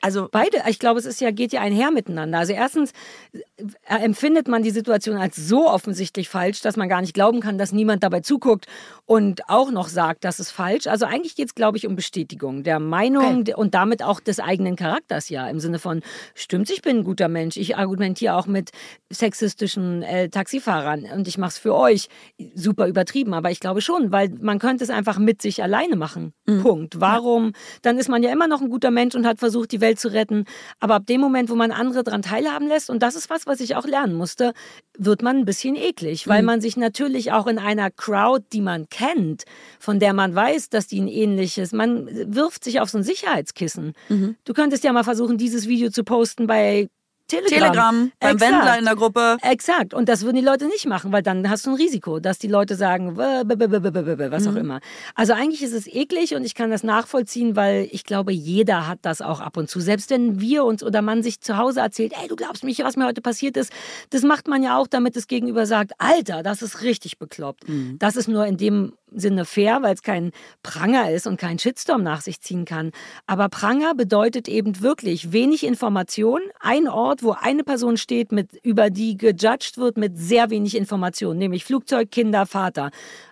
[0.00, 2.38] also beide, ich glaube, es ist ja, geht ja einher miteinander.
[2.38, 2.92] Also erstens
[3.32, 7.58] äh, empfindet man die Situation als so offensichtlich falsch, dass man gar nicht glauben kann,
[7.58, 8.66] dass niemand dabei zuguckt
[9.06, 10.86] und auch noch sagt, das ist falsch.
[10.86, 13.54] Also eigentlich geht es, glaube ich, um Bestätigung der Meinung okay.
[13.54, 15.48] und damit auch des eigenen Charakters ja.
[15.48, 16.02] Im Sinne von,
[16.34, 17.56] stimmt, ich bin ein guter Mensch.
[17.56, 18.70] Ich argumentiere auch mit
[19.10, 22.08] sexistischen äh, Taxifahrern und ich mache es für euch.
[22.54, 26.34] Super übertrieben, aber ich glaube schon, weil man könnte es einfach mit sich alleine machen.
[26.46, 26.62] Mhm.
[26.62, 27.00] Punkt.
[27.00, 27.52] Warum?
[27.82, 29.98] Dann ist man ja immer noch ein guter Mensch und hat versucht, die Welt Welt
[29.98, 30.44] zu retten.
[30.80, 33.60] Aber ab dem Moment, wo man andere daran teilhaben lässt, und das ist was, was
[33.60, 34.52] ich auch lernen musste,
[34.98, 36.46] wird man ein bisschen eklig, weil mhm.
[36.46, 39.44] man sich natürlich auch in einer Crowd, die man kennt,
[39.78, 43.94] von der man weiß, dass die ein ähnliches, man wirft sich auf so ein Sicherheitskissen.
[44.08, 44.36] Mhm.
[44.44, 46.88] Du könntest ja mal versuchen, dieses Video zu posten bei
[47.28, 47.60] Telegram.
[47.60, 48.52] Telegram, beim Exakt.
[48.52, 49.36] Wendler in der Gruppe.
[49.42, 49.94] Exakt.
[49.94, 52.48] Und das würden die Leute nicht machen, weil dann hast du ein Risiko, dass die
[52.48, 54.56] Leute sagen, was auch mhm.
[54.56, 54.80] immer.
[55.14, 59.00] Also eigentlich ist es eklig und ich kann das nachvollziehen, weil ich glaube, jeder hat
[59.02, 59.80] das auch ab und zu.
[59.80, 62.96] Selbst wenn wir uns oder man sich zu Hause erzählt, ey, du glaubst mich, was
[62.96, 63.72] mir heute passiert ist,
[64.10, 67.68] das macht man ja auch, damit das Gegenüber sagt, Alter, das ist richtig bekloppt.
[67.68, 67.98] Mhm.
[67.98, 72.02] Das ist nur in dem Sinne fair, weil es kein Pranger ist und kein Shitstorm
[72.02, 72.92] nach sich ziehen kann.
[73.26, 78.90] Aber Pranger bedeutet eben wirklich wenig Information, ein Ort, wo eine Person steht, mit, über
[78.90, 82.90] die gejudged wird mit sehr wenig Information, nämlich Flugzeug, Kinder, Vater.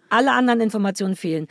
[0.09, 1.47] Alle anderen Informationen fehlen.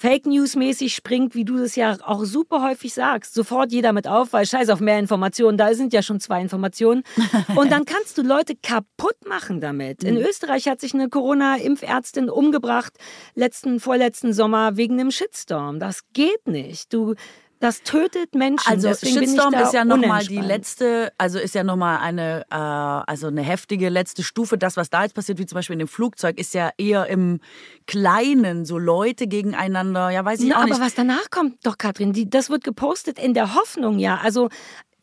[0.00, 4.32] Fake News-mäßig springt, wie du das ja auch super häufig sagst, sofort jeder mit auf,
[4.32, 7.02] weil scheiß auf mehr Informationen, da sind ja schon zwei Informationen.
[7.54, 10.02] Und dann kannst du Leute kaputt machen damit.
[10.02, 10.22] In mhm.
[10.22, 12.94] Österreich hat sich eine Corona-Impfärztin umgebracht,
[13.34, 15.80] letzten, vorletzten Sommer wegen einem Shitstorm.
[15.80, 16.94] Das geht nicht.
[16.94, 17.14] Du,
[17.60, 18.68] das tötet Menschen.
[18.68, 23.26] Also Deswegen Shitstorm ist ja nochmal die letzte, also ist ja nochmal eine, äh, also
[23.26, 24.56] eine heftige letzte Stufe.
[24.56, 27.40] Das, was da jetzt passiert, wie zum Beispiel in dem Flugzeug, ist ja eher im
[27.86, 30.08] Kleinen, so Leute gegeneinander.
[30.08, 30.74] Ja, weiß ich Na, auch nicht.
[30.74, 34.18] Aber was danach kommt, doch Katrin, die, das wird gepostet in der Hoffnung, ja.
[34.22, 34.48] Also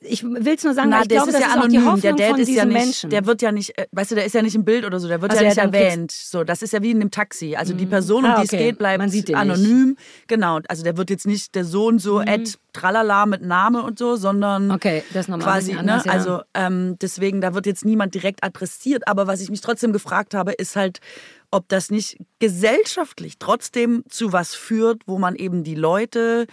[0.01, 1.87] ich will es nur sagen, Na, ich der glaube, ist das ja ist anonym.
[1.87, 3.09] auch die der Dad ist ja nicht, Menschen.
[3.09, 5.07] der wird ja nicht, äh, weißt du, der ist ja nicht im Bild oder so,
[5.07, 6.11] der wird Also ja ja, nicht erwähnt.
[6.11, 7.55] So, das ist ja wie in einem Taxi.
[7.55, 8.65] Also die Person, um Ah, die es okay.
[8.67, 9.01] geht, bleibt
[9.33, 9.97] anonym.
[10.27, 10.59] Genau.
[10.67, 12.27] Also der wird jetzt nicht der Sohn so Mhm.
[12.27, 15.79] Ed Tralala mit Name und so, sondern Okay, das ist nochmal quasi, ne?
[15.79, 16.11] anders, ja.
[16.11, 19.07] Also ähm, deswegen, da wird jetzt niemand direkt adressiert.
[19.07, 20.99] Aber was ich mich trotzdem gefragt habe, ist halt,
[21.49, 26.45] ob das nicht gesellschaftlich trotzdem zu was führt, wo man eben die Leute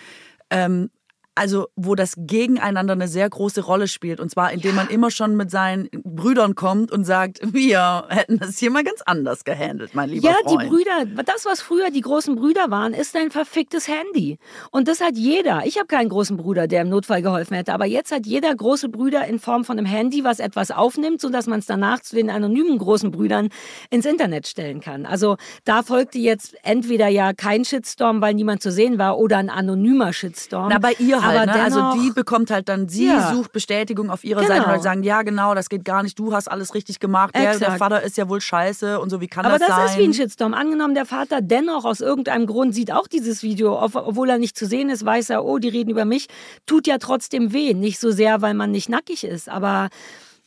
[0.51, 0.90] ähm,
[1.35, 4.20] also wo das gegeneinander eine sehr große Rolle spielt.
[4.20, 8.59] Und zwar, indem man immer schon mit seinen Brüdern kommt und sagt, wir hätten das
[8.59, 10.62] hier mal ganz anders gehandelt, mein lieber Ja, Freund.
[10.62, 14.39] die Brüder, das, was früher die großen Brüder waren, ist ein verficktes Handy.
[14.70, 15.62] Und das hat jeder.
[15.64, 18.89] Ich habe keinen großen Bruder, der im Notfall geholfen hätte, aber jetzt hat jeder große
[18.89, 22.30] Brüder in Form von einem Handy, was etwas aufnimmt, sodass man es danach zu den
[22.30, 23.49] anonymen großen Brüdern
[23.91, 25.05] ins Internet stellen kann.
[25.07, 29.51] Also da folgte jetzt entweder ja kein Shitstorm, weil niemand zu sehen war, oder ein
[29.51, 30.68] anonymer Shitstorm.
[30.70, 31.62] Na, bei ihr halt, Aber ne?
[31.64, 33.32] Also dennoch- die bekommt halt dann, sie Ja.
[33.32, 34.54] sucht Bestätigung auf ihrer Genau.
[34.54, 37.34] Seite, weil sie sagen, ja genau, das geht gar nicht, du hast alles richtig gemacht,
[37.34, 37.72] der, der.
[37.76, 39.86] Vater ist ja wohl scheiße und so, wie kann Aber das, das sein?
[39.86, 40.54] ist wie ein Shitstorm.
[40.54, 44.56] Angenommen, der Vater dennoch aus irgendeinem Grund sieht auch dieses Video, ob- obwohl er nicht
[44.56, 46.26] zu sehen ist, weiß er, oh, die reden über mich,
[46.66, 47.74] tut ja trotzdem weh.
[47.74, 49.88] Nicht so sehr, weil man nicht nackig ist, aber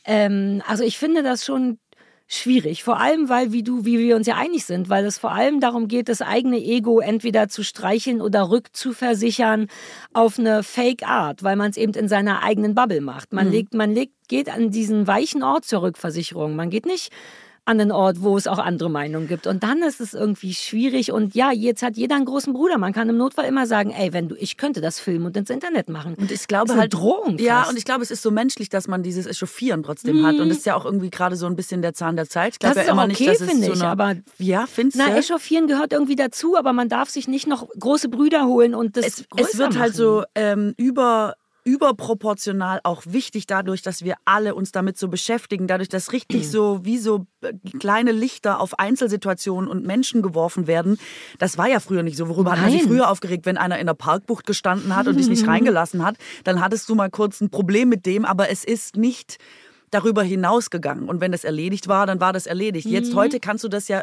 [0.04, 1.78] ähm, also ich finde das schon
[2.28, 2.84] schwierig.
[2.84, 5.60] Vor allem, weil, wie du, wie wir uns ja einig sind, weil es vor allem
[5.60, 9.68] darum geht, das eigene Ego entweder zu streicheln oder rückzuversichern
[10.12, 13.32] auf eine Fake Art, weil man es eben in seiner eigenen Bubble macht.
[13.32, 16.54] Man legt, man legt, geht an diesen weichen Ort zur Rückversicherung.
[16.54, 17.10] Man geht nicht
[17.68, 19.46] an den Ort, wo es auch andere Meinungen gibt.
[19.46, 21.12] Und dann ist es irgendwie schwierig.
[21.12, 22.78] Und ja, jetzt hat jeder einen großen Bruder.
[22.78, 25.50] Man kann im Notfall immer sagen, ey, wenn du, ich könnte das filmen und ins
[25.50, 26.14] Internet machen.
[26.14, 27.38] Und ich glaube das ist eine halt Drohung.
[27.38, 27.70] Ja, fast.
[27.70, 30.36] und ich glaube, es ist so menschlich, dass man dieses Echauffieren trotzdem hat.
[30.38, 32.54] Und das ist ja auch irgendwie gerade so ein bisschen der Zahn der Zeit.
[32.54, 34.96] Ich glaube ja immer okay, nicht, dass es finde so ich, eine, aber- ja, findest
[34.98, 35.14] Na?
[35.14, 39.04] Echauffieren gehört irgendwie dazu, aber man darf sich nicht noch große Brüder holen und das
[39.06, 39.92] es, es wird halt machen.
[39.92, 41.34] so ähm, über
[41.68, 46.80] überproportional auch wichtig dadurch, dass wir alle uns damit so beschäftigen, dadurch, dass richtig so
[46.82, 50.98] wie so äh, kleine Lichter auf Einzelsituationen und Menschen geworfen werden.
[51.38, 52.30] Das war ja früher nicht so.
[52.30, 52.90] Worüber hat man sich Nein.
[52.90, 56.62] früher aufgeregt, wenn einer in der Parkbucht gestanden hat und dich nicht reingelassen hat, dann
[56.62, 59.36] hattest du mal kurz ein Problem mit dem, aber es ist nicht
[59.90, 61.06] darüber hinausgegangen.
[61.06, 62.86] Und wenn das erledigt war, dann war das erledigt.
[62.86, 64.02] Jetzt heute kannst du das ja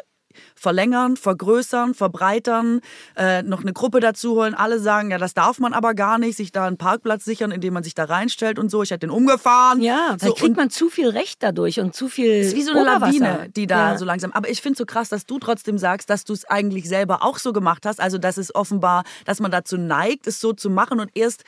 [0.56, 2.82] verlängern, vergrößern, verbreitern,
[3.16, 4.54] äh, noch eine Gruppe dazu holen.
[4.54, 7.74] Alle sagen, ja, das darf man aber gar nicht, sich da einen Parkplatz sichern, indem
[7.74, 8.84] man sich da reinstellt und so.
[8.84, 9.82] Ich hätte den umgefahren.
[9.82, 12.64] Ja, so, vielleicht kriegt man zu viel Recht dadurch und zu viel es ist wie
[12.64, 13.20] so eine Oberwasser.
[13.20, 13.98] Lawine, die da ja.
[13.98, 14.32] so langsam.
[14.32, 17.38] Aber ich finde so krass, dass du trotzdem sagst, dass du es eigentlich selber auch
[17.38, 18.00] so gemacht hast.
[18.00, 21.44] Also, dass es offenbar, dass man dazu neigt, es so zu machen und erst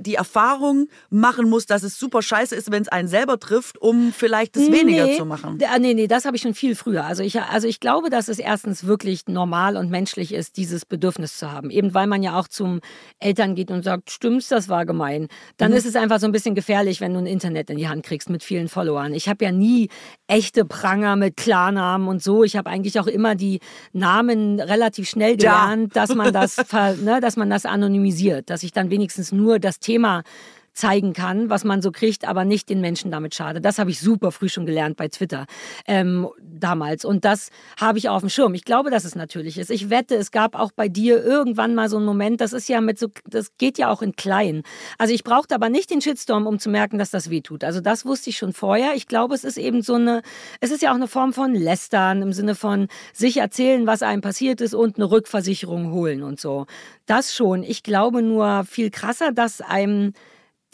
[0.00, 4.12] die Erfahrung machen muss, dass es super scheiße ist, wenn es einen selber trifft, um
[4.12, 5.58] vielleicht es weniger nee, zu machen.
[5.80, 7.04] Nee, nee, das habe ich schon viel früher.
[7.04, 11.38] Also ich, also ich glaube, dass es erstens wirklich normal und menschlich ist, dieses Bedürfnis
[11.38, 11.70] zu haben.
[11.70, 12.80] Eben weil man ja auch zum
[13.18, 15.28] Eltern geht und sagt, stimmt's, das war gemein.
[15.56, 15.76] Dann Mhm.
[15.78, 18.28] ist es einfach so ein bisschen gefährlich, wenn du ein Internet in die Hand kriegst
[18.30, 19.14] mit vielen Followern.
[19.14, 19.88] Ich habe ja nie
[20.26, 22.44] echte Pranger mit Klarnamen und so.
[22.44, 23.60] Ich habe eigentlich auch immer die
[23.92, 25.66] Namen relativ schnell Ja.
[25.66, 26.56] gelernt, dass man das,
[27.02, 30.24] ne, dass man das anonymisiert, dass ich dann wenigstens nur das Thema
[30.78, 33.60] zeigen kann, was man so kriegt, aber nicht den Menschen damit schade.
[33.60, 35.46] Das habe ich super früh schon gelernt bei Twitter
[35.86, 37.04] ähm, damals.
[37.04, 37.50] Und das
[37.80, 38.54] habe ich auf dem Schirm.
[38.54, 39.70] Ich glaube, dass es natürlich ist.
[39.70, 42.80] Ich wette, es gab auch bei dir irgendwann mal so einen Moment, das ist ja
[42.80, 44.62] mit so, das geht ja auch in klein.
[44.98, 47.64] Also ich brauchte aber nicht den Shitstorm, um zu merken, dass das weh tut.
[47.64, 48.94] Also das wusste ich schon vorher.
[48.94, 50.22] Ich glaube, es ist eben so eine,
[50.60, 54.20] es ist ja auch eine Form von Lästern im Sinne von sich erzählen, was einem
[54.20, 56.66] passiert ist und eine Rückversicherung holen und so.
[57.06, 57.64] Das schon.
[57.64, 60.12] Ich glaube nur viel krasser, dass einem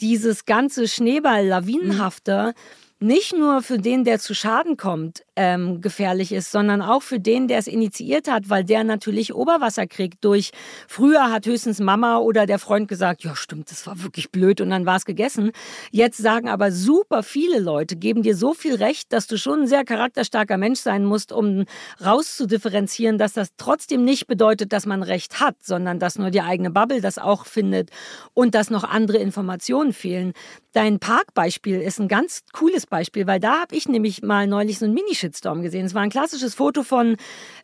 [0.01, 2.55] dieses ganze Schneeball-Lawinenhafte
[3.01, 7.49] nicht nur für den, der zu Schaden kommt, ähm, gefährlich ist, sondern auch für den,
[7.49, 10.53] der es initiiert hat, weil der natürlich Oberwasser kriegt durch,
[10.87, 14.71] früher hat höchstens Mama oder der Freund gesagt, ja stimmt, das war wirklich blöd und
[14.71, 15.51] dann war es gegessen.
[15.91, 19.67] Jetzt sagen aber super viele Leute, geben dir so viel Recht, dass du schon ein
[19.67, 21.65] sehr charakterstarker Mensch sein musst, um
[22.05, 26.71] rauszudifferenzieren, dass das trotzdem nicht bedeutet, dass man Recht hat, sondern dass nur die eigene
[26.71, 27.91] Bubble das auch findet
[28.35, 30.33] und dass noch andere Informationen fehlen.
[30.73, 34.87] Dein Parkbeispiel ist ein ganz cooles Beispiel, weil da habe ich nämlich mal neulich so
[34.87, 34.95] einen
[35.25, 35.87] Mini-Shitstorm gesehen.
[35.87, 37.17] Es war ein klassisches Foto von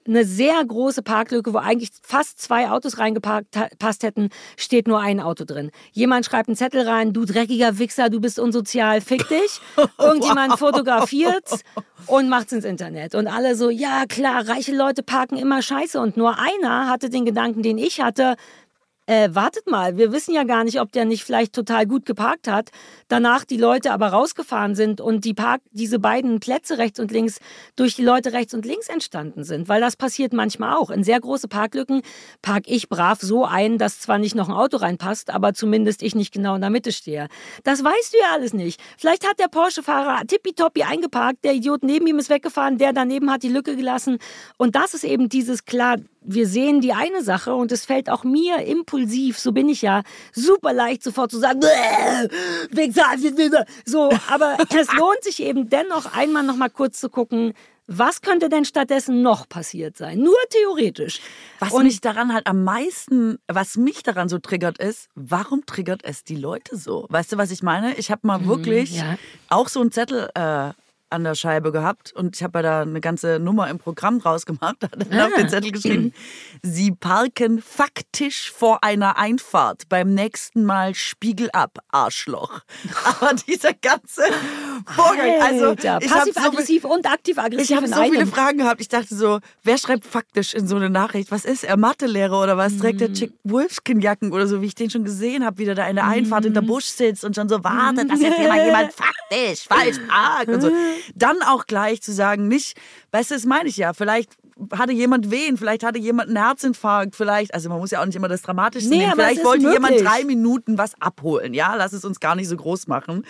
[0.07, 5.45] einer sehr große Parklücke, wo eigentlich fast zwei Autos reingepasst hätten, steht nur ein Auto
[5.45, 5.71] drin.
[5.93, 9.61] Jemand schreibt einen Zettel rein, du dreckiger Wichser, du bist unsozial, fick dich.
[9.99, 11.49] Irgendjemand fotografiert
[12.07, 13.15] und macht's ins Internet.
[13.15, 16.01] Und alle so, ja klar, reiche Leute parken immer scheiße.
[16.01, 18.37] Und nur einer hatte den Gedanken, den ich hatte,
[19.07, 22.49] äh, wartet mal, wir wissen ja gar nicht, ob der nicht vielleicht total gut geparkt
[22.49, 22.71] hat,
[23.09, 27.41] danach die Leute aber rausgefahren sind und die Park, diese beiden Plätze rechts und links
[27.77, 30.91] durch die Leute rechts und links entstanden sind, weil das passiert manchmal auch.
[30.91, 32.03] In sehr große Parklücken
[32.41, 36.15] park ich brav so ein, dass zwar nicht noch ein Auto reinpasst, aber zumindest ich
[36.15, 37.29] nicht genau in der Mitte stehe.
[37.65, 38.81] Das weißt du ja alles nicht.
[38.97, 43.43] Vielleicht hat der Porsche-Fahrer tippitoppi eingeparkt, der Idiot neben ihm ist weggefahren, der daneben hat
[43.43, 44.19] die Lücke gelassen
[44.57, 48.25] und das ist eben dieses klar, wir sehen die eine Sache und es fällt auch
[48.25, 50.03] mir impulsiv, so bin ich ja,
[50.33, 51.61] super leicht sofort zu sagen,
[53.85, 57.55] so, aber es lohnt sich eben dennoch einmal noch mal kurz zu gucken,
[57.93, 60.21] was könnte denn stattdessen noch passiert sein?
[60.21, 61.21] Nur theoretisch.
[61.59, 66.05] Was und mich daran halt am meisten, was mich daran so triggert ist, warum triggert
[66.05, 67.07] es die Leute so?
[67.09, 67.97] Weißt du, was ich meine?
[67.97, 69.19] Ich habe mal mhm, wirklich ja.
[69.49, 70.71] auch so einen Zettel äh,
[71.11, 74.47] an der Scheibe gehabt und ich habe ja da eine ganze Nummer im Programm draus
[74.47, 74.77] gemacht.
[74.81, 75.27] Da hat er ah.
[75.27, 76.13] auf den Zettel geschrieben,
[76.63, 79.89] Sie parken faktisch vor einer Einfahrt.
[79.89, 82.61] Beim nächsten Mal Spiegel ab, Arschloch.
[83.05, 84.23] Aber dieser ganze
[84.87, 87.71] Vorgang, also passiv-aggressiv so, und aktiv-aggressiv.
[87.71, 88.81] Ich habe so viele Fragen gehabt.
[88.81, 91.31] Ich dachte so, wer schreibt faktisch in so eine Nachricht?
[91.31, 92.77] Was ist er, Mathelehrer oder was?
[92.79, 93.15] Trägt der mhm.
[93.15, 96.07] Chick Wolfskin-Jacken oder so, wie ich den schon gesehen habe, wie der da in der
[96.07, 96.69] Einfahrt in der mhm.
[96.69, 100.71] Busch sitzt und schon so wartet, dass jetzt jemand, jemand faktisch falsch parkt und so.
[101.15, 102.77] Dann auch gleich zu sagen, nicht,
[103.13, 104.33] weißt du, das meine ich ja, vielleicht
[104.73, 108.17] hatte jemand wen, vielleicht hatte jemand einen Herzinfarkt, vielleicht, also man muss ja auch nicht
[108.17, 109.83] immer das Dramatischste nee, nehmen, vielleicht wollte möglich.
[109.83, 113.25] jemand drei Minuten was abholen, ja, lass es uns gar nicht so groß machen.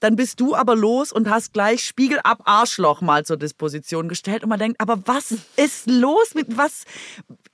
[0.00, 4.44] Dann bist du aber los und hast gleich Spiegel ab Arschloch mal zur Disposition gestellt
[4.44, 6.84] und man denkt, aber was ist los mit was?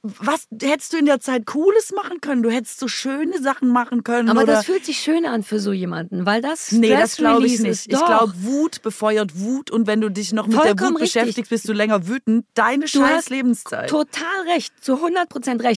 [0.07, 2.43] Was hättest du in der Zeit Cooles machen können?
[2.43, 4.29] Du hättest so schöne Sachen machen können.
[4.29, 7.59] Aber das fühlt sich schön an für so jemanden, weil das Nee, das glaube ich
[7.61, 7.87] nicht.
[7.91, 11.23] Ich glaube, Wut befeuert Wut und wenn du dich noch mit Vollkommen der Wut richtig.
[11.23, 12.45] beschäftigst, bist du länger wütend.
[12.53, 13.89] Deine du scheiß Lebenszeit.
[13.89, 15.79] Total recht, zu 100 Prozent recht.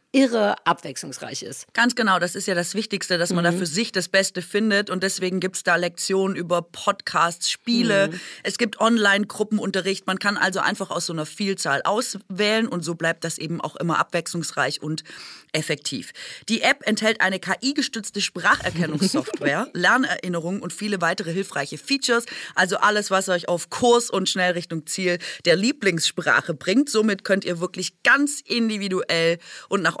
[0.13, 1.73] irre abwechslungsreich ist.
[1.73, 3.51] Ganz genau, das ist ja das Wichtigste, dass man mhm.
[3.51, 4.89] da für sich das Beste findet.
[4.89, 8.09] Und deswegen gibt es da Lektionen über Podcasts, Spiele.
[8.09, 8.19] Mhm.
[8.43, 10.07] Es gibt Online-Gruppenunterricht.
[10.07, 13.77] Man kann also einfach aus so einer Vielzahl auswählen und so bleibt das eben auch
[13.77, 15.03] immer abwechslungsreich und
[15.53, 16.11] effektiv.
[16.49, 22.25] Die App enthält eine KI-gestützte Spracherkennungssoftware, Lernerinnerungen und viele weitere hilfreiche Features.
[22.55, 26.89] Also alles, was euch auf Kurs und schnell Richtung Ziel der Lieblingssprache bringt.
[26.89, 29.39] Somit könnt ihr wirklich ganz individuell
[29.69, 30.00] und nach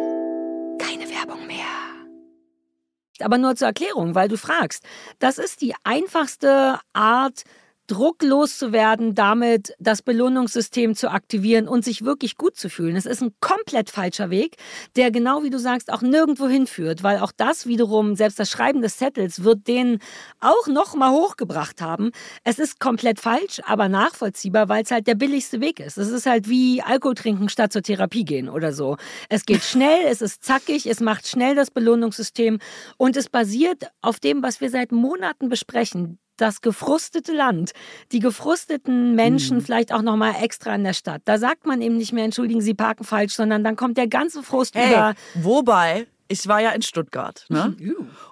[3.23, 4.83] Aber nur zur Erklärung, weil du fragst.
[5.19, 7.43] Das ist die einfachste Art,
[7.91, 12.95] drucklos zu werden, damit das Belohnungssystem zu aktivieren und sich wirklich gut zu fühlen.
[12.95, 14.55] Es ist ein komplett falscher Weg,
[14.95, 18.81] der genau wie du sagst auch nirgendwo hinführt, weil auch das wiederum, selbst das Schreiben
[18.81, 19.99] des Settles wird den
[20.39, 22.11] auch noch mal hochgebracht haben.
[22.45, 25.97] Es ist komplett falsch, aber nachvollziehbar, weil es halt der billigste Weg ist.
[25.97, 28.95] Es ist halt wie Alkohol trinken statt zur Therapie gehen oder so.
[29.27, 32.59] Es geht schnell, es ist zackig, es macht schnell das Belohnungssystem
[32.95, 37.71] und es basiert auf dem, was wir seit Monaten besprechen das gefrustete Land,
[38.11, 39.61] die gefrusteten Menschen mhm.
[39.61, 41.21] vielleicht auch noch mal extra in der Stadt.
[41.25, 44.43] Da sagt man eben nicht mehr, entschuldigen Sie, parken falsch, sondern dann kommt der ganze
[44.43, 45.13] Frust hey, über.
[45.35, 47.45] Wobei ich war ja in Stuttgart.
[47.49, 47.75] Ne?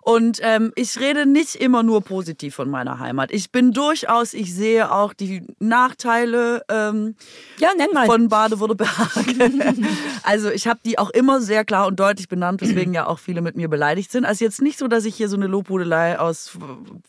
[0.01, 3.31] Und ähm, ich rede nicht immer nur positiv von meiner Heimat.
[3.31, 7.15] Ich bin durchaus, ich sehe auch die Nachteile ähm,
[7.57, 7.69] ja,
[8.05, 8.89] von Baden-Württemberg.
[10.23, 13.41] also ich habe die auch immer sehr klar und deutlich benannt, weswegen ja auch viele
[13.41, 14.25] mit mir beleidigt sind.
[14.25, 16.57] Also jetzt nicht so, dass ich hier so eine Lobhudelei aus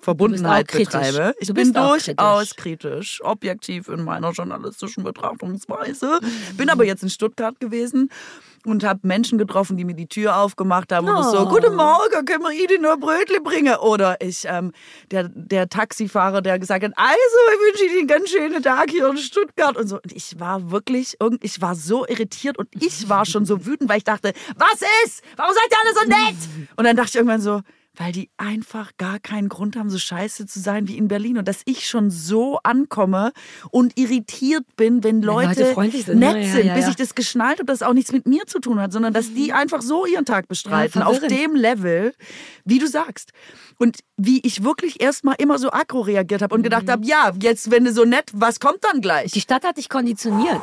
[0.01, 1.35] Verbundenheit betreibe.
[1.39, 2.57] Ich bin durchaus kritisch.
[2.57, 6.19] kritisch, objektiv in meiner journalistischen Betrachtungsweise.
[6.57, 8.11] Bin aber jetzt in Stuttgart gewesen
[8.65, 11.17] und habe Menschen getroffen, die mir die Tür aufgemacht haben oh.
[11.17, 13.77] und so, guten Morgen, können wir Ihnen nur Brötchen bringen?
[13.77, 14.73] Oder ich, ähm,
[15.11, 17.11] der, der Taxifahrer, der gesagt hat, also,
[17.53, 19.97] ich wünsche Ihnen einen ganz schönen Tag hier in Stuttgart und so.
[19.97, 23.99] Und ich war wirklich, ich war so irritiert und ich war schon so wütend, weil
[23.99, 25.23] ich dachte, was ist?
[25.37, 26.37] Warum seid ihr alle so nett?
[26.77, 27.63] Und dann dachte ich irgendwann so,
[27.97, 31.39] weil die einfach gar keinen Grund haben, so scheiße zu sein wie in Berlin.
[31.39, 33.33] Und dass ich schon so ankomme
[33.71, 36.45] und irritiert bin, wenn Leute, Leute sind, nett ne?
[36.45, 38.61] sind, ja, ja, bis ich das geschnallt habe, dass es auch nichts mit mir zu
[38.61, 39.57] tun hat, sondern dass die mhm.
[39.57, 42.15] einfach so ihren Tag bestreiten, auf dem Level,
[42.65, 43.33] wie du sagst.
[43.79, 46.91] Und wie ich wirklich erstmal immer so aggro reagiert habe und gedacht mhm.
[46.91, 49.33] habe, ja, jetzt, wenn du so nett, was kommt dann gleich?
[49.33, 50.63] Die Stadt hat dich konditioniert.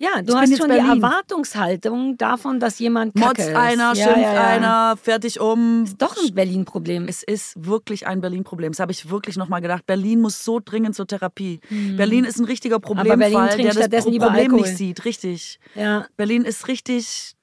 [0.00, 0.94] Ja, du ich hast schon Berlin.
[0.94, 4.46] die Erwartungshaltung davon, dass jemand kacke Motz einer, ja, schimpft ja, ja.
[4.46, 5.84] einer, fertig um.
[5.84, 7.06] Ist doch ein Berlin-Problem.
[7.06, 8.72] Es ist wirklich ein Berlin-Problem.
[8.72, 9.84] Das habe ich wirklich nochmal gedacht.
[9.84, 11.60] Berlin muss so dringend zur Therapie.
[11.68, 11.98] Hm.
[11.98, 15.04] Berlin ist ein richtiger Problemfall, der das Problem nicht sieht.
[15.04, 15.60] Richtig.
[15.74, 16.06] Ja.
[16.16, 17.36] Berlin ist richtig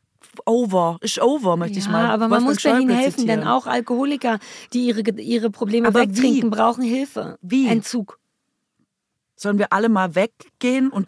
[0.46, 2.10] over, ist over, möchte ja, ich mal.
[2.10, 3.42] Aber man muss Berlin helfen, zitieren.
[3.42, 4.40] denn auch Alkoholiker,
[4.74, 6.56] die ihre, ihre Probleme aber wegtrinken, wie?
[6.56, 7.38] brauchen Hilfe.
[7.42, 7.68] Wie?
[7.68, 8.20] Entzug.
[9.40, 11.08] Sollen wir alle mal weggehen und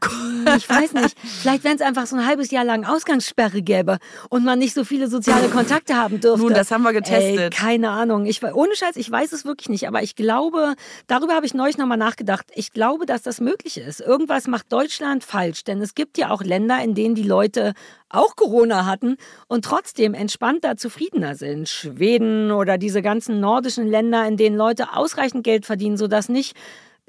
[0.56, 1.18] Ich weiß nicht.
[1.20, 3.98] Vielleicht, wenn es einfach so ein halbes Jahr lang Ausgangssperre gäbe
[4.30, 6.46] und man nicht so viele soziale Kontakte haben dürfte.
[6.46, 7.40] Nun, das haben wir getestet.
[7.40, 8.28] Ey, keine Ahnung.
[8.28, 9.88] Ich, ohne Scheiß, ich weiß es wirklich nicht.
[9.88, 10.76] Aber ich glaube,
[11.08, 12.46] darüber habe ich neulich nochmal nachgedacht.
[12.54, 14.00] Ich glaube, dass das möglich ist.
[14.00, 15.64] Irgendwas macht Deutschland falsch.
[15.64, 17.74] Denn es gibt ja auch Länder, in denen die Leute
[18.10, 19.18] auch Corona hatten
[19.48, 21.68] und trotzdem entspannter, zufriedener sind.
[21.68, 26.56] Schweden oder diese ganzen nordischen Länder, in denen Leute ausreichend Geld verdienen, sodass nicht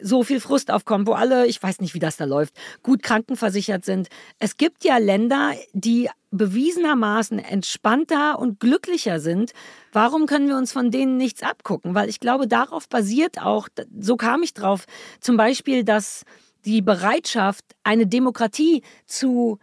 [0.03, 3.85] so viel Frust aufkommt, wo alle, ich weiß nicht, wie das da läuft, gut krankenversichert
[3.85, 4.09] sind.
[4.39, 9.53] Es gibt ja Länder, die bewiesenermaßen entspannter und glücklicher sind.
[9.93, 11.95] Warum können wir uns von denen nichts abgucken?
[11.95, 14.85] Weil ich glaube, darauf basiert auch, so kam ich drauf,
[15.21, 16.25] zum Beispiel, dass
[16.65, 19.59] die Bereitschaft, eine Demokratie zu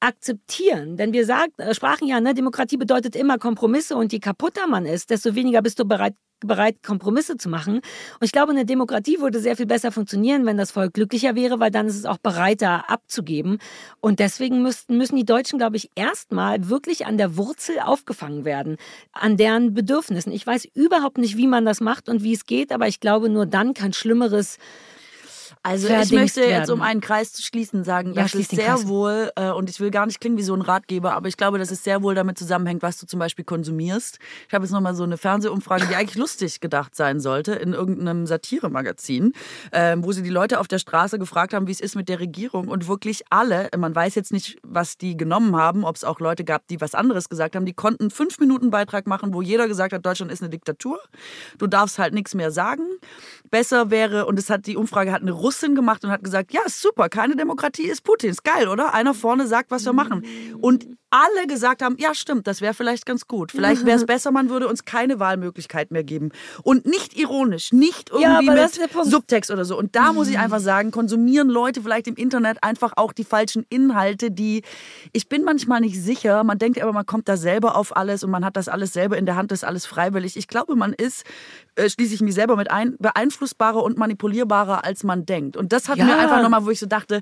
[0.00, 0.96] akzeptieren.
[0.96, 4.86] Denn wir sagt, äh, sprachen ja, ne, Demokratie bedeutet immer Kompromisse und je kaputter man
[4.86, 7.76] ist, desto weniger bist du bereit, bereit, Kompromisse zu machen.
[7.76, 11.60] Und ich glaube, eine Demokratie würde sehr viel besser funktionieren, wenn das Volk glücklicher wäre,
[11.60, 13.58] weil dann ist es auch bereiter abzugeben.
[14.00, 18.78] Und deswegen müssten, müssen die Deutschen, glaube ich, erstmal wirklich an der Wurzel aufgefangen werden,
[19.12, 20.32] an deren Bedürfnissen.
[20.32, 23.28] Ich weiß überhaupt nicht, wie man das macht und wie es geht, aber ich glaube,
[23.28, 24.56] nur dann kann Schlimmeres
[25.62, 26.50] also ich möchte werden.
[26.52, 29.78] jetzt, um einen Kreis zu schließen, sagen, ja, das ist sehr wohl, äh, und ich
[29.78, 32.14] will gar nicht klingen wie so ein Ratgeber, aber ich glaube, dass es sehr wohl
[32.14, 34.18] damit zusammenhängt, was du zum Beispiel konsumierst.
[34.48, 38.26] Ich habe jetzt nochmal so eine Fernsehumfrage, die eigentlich lustig gedacht sein sollte, in irgendeinem
[38.26, 39.34] Satiremagazin,
[39.70, 42.20] äh, wo sie die Leute auf der Straße gefragt haben, wie es ist mit der
[42.20, 42.68] Regierung.
[42.68, 46.44] Und wirklich alle, man weiß jetzt nicht, was die genommen haben, ob es auch Leute
[46.44, 49.92] gab, die was anderes gesagt haben, die konnten fünf Minuten Beitrag machen, wo jeder gesagt
[49.92, 50.98] hat, Deutschland ist eine Diktatur.
[51.58, 52.84] Du darfst halt nichts mehr sagen.
[53.50, 56.62] Besser wäre, und es hat die Umfrage hat eine Russin gemacht und hat gesagt, ja,
[56.66, 58.30] super, keine Demokratie ist Putin.
[58.30, 58.94] Ist geil, oder?
[58.94, 60.24] Einer vorne sagt, was wir machen.
[60.60, 63.52] Und alle gesagt haben, ja, stimmt, das wäre vielleicht ganz gut.
[63.52, 66.30] Vielleicht wäre es besser, man würde uns keine Wahlmöglichkeit mehr geben.
[66.62, 69.76] Und nicht ironisch, nicht irgendwie ja, mit Subtext oder so.
[69.76, 70.44] Und da muss ich mhm.
[70.44, 74.62] einfach sagen, konsumieren Leute vielleicht im Internet einfach auch die falschen Inhalte, die
[75.12, 76.44] ich bin manchmal nicht sicher.
[76.44, 79.18] Man denkt aber, man kommt da selber auf alles und man hat das alles selber
[79.18, 80.36] in der Hand, das ist alles freiwillig.
[80.36, 81.24] Ich glaube, man ist,
[81.74, 85.56] äh, schließe ich mich selber mit ein, beeinflussbarer und manipulierbarer, als man denkt.
[85.56, 86.04] Und das hat ja.
[86.04, 87.20] mir einfach nochmal, wo ich so dachte,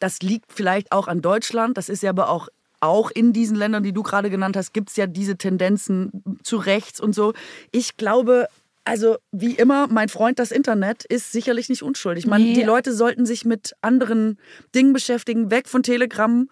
[0.00, 2.48] das liegt vielleicht auch an Deutschland, das ist ja aber auch
[2.80, 6.56] auch in diesen Ländern, die du gerade genannt hast, gibt es ja diese Tendenzen zu
[6.56, 7.32] rechts und so.
[7.70, 8.48] Ich glaube,
[8.84, 12.26] also wie immer, mein Freund, das Internet ist sicherlich nicht unschuldig.
[12.26, 12.54] Man, nee.
[12.54, 14.38] Die Leute sollten sich mit anderen
[14.74, 16.48] Dingen beschäftigen, weg von Telegram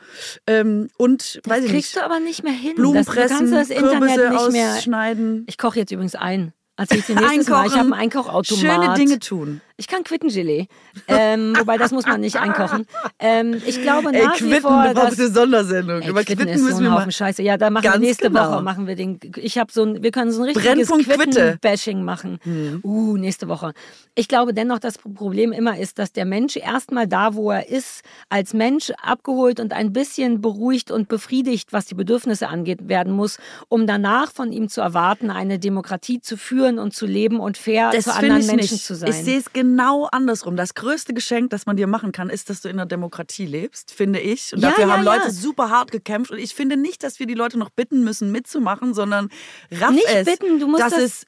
[0.47, 2.75] ähm, und das weiß ich kriegst du aber nicht mehr hin.
[2.77, 4.75] Blumen pressen, das, du das Internet Kürbisse nicht mehr.
[4.75, 5.45] ausschneiden.
[5.49, 6.53] Ich koche jetzt übrigens ein.
[6.77, 8.45] Also ich ich habe einen Einkochautomat.
[8.45, 9.61] Schöne Dinge tun.
[9.81, 10.67] Ich kann Quittengelee,
[11.07, 12.85] ähm, wobei das muss man nicht einkochen.
[13.21, 16.03] Ähm, ich glaube nach Ey, Quitten, wie vor, dass eine Sondersendung.
[16.03, 17.45] Ey, Über Quitten, Quitten müssen so wir mal Scheiße.
[17.45, 18.55] Ja, da machen wir nächste genau.
[18.55, 19.21] Woche machen wir den.
[19.37, 22.41] Ich habe so ein, wir können so ein richtiges Quitten-Bashing machen.
[22.43, 22.81] Hm.
[22.83, 23.73] Uh, nächste Woche.
[24.17, 28.03] Ich glaube dennoch, das Problem immer ist, dass der Mensch erstmal da, wo er ist,
[28.31, 33.39] als Mensch abgeholt und ein bisschen beruhigt und befriedigt, was die Bedürfnisse angeht, werden muss,
[33.69, 37.91] um danach von ihm zu erwarten, eine Demokratie zu führen und zu leben und fair
[37.93, 38.85] das zu anderen Menschen nicht.
[38.85, 39.11] zu sein.
[39.11, 40.57] Ich sehe es genau genau andersrum.
[40.57, 43.93] Das größte Geschenk, das man dir machen kann, ist, dass du in einer Demokratie lebst,
[43.93, 44.53] finde ich.
[44.55, 45.15] Und dafür ja, haben ja.
[45.15, 46.31] Leute super hart gekämpft.
[46.31, 49.29] Und ich finde nicht, dass wir die Leute noch bitten müssen, mitzumachen, sondern
[49.71, 51.27] raff nicht es, bitten, du musst dass, das es,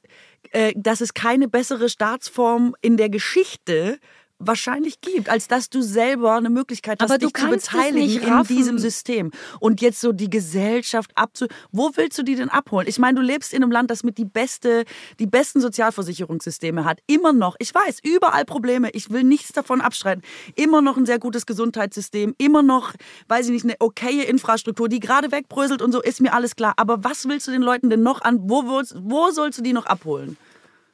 [0.51, 5.81] äh, dass es keine bessere Staatsform in der Geschichte gibt wahrscheinlich gibt, als dass du
[5.81, 9.31] selber eine Möglichkeit hast, Aber dich zu beteiligen in diesem System.
[9.59, 11.47] Und jetzt so die Gesellschaft abzu...
[11.71, 12.87] Wo willst du die denn abholen?
[12.87, 14.85] Ich meine, du lebst in einem Land, das mit die beste,
[15.19, 16.99] die besten Sozialversicherungssysteme hat.
[17.07, 17.55] Immer noch.
[17.59, 18.89] Ich weiß, überall Probleme.
[18.91, 20.21] Ich will nichts davon abstreiten.
[20.55, 22.35] Immer noch ein sehr gutes Gesundheitssystem.
[22.37, 22.93] Immer noch,
[23.27, 26.73] weiß ich nicht, eine okaye Infrastruktur, die gerade wegbröselt und so, ist mir alles klar.
[26.77, 28.39] Aber was willst du den Leuten denn noch an...
[28.43, 30.37] Wo, wo, wo sollst du die noch abholen?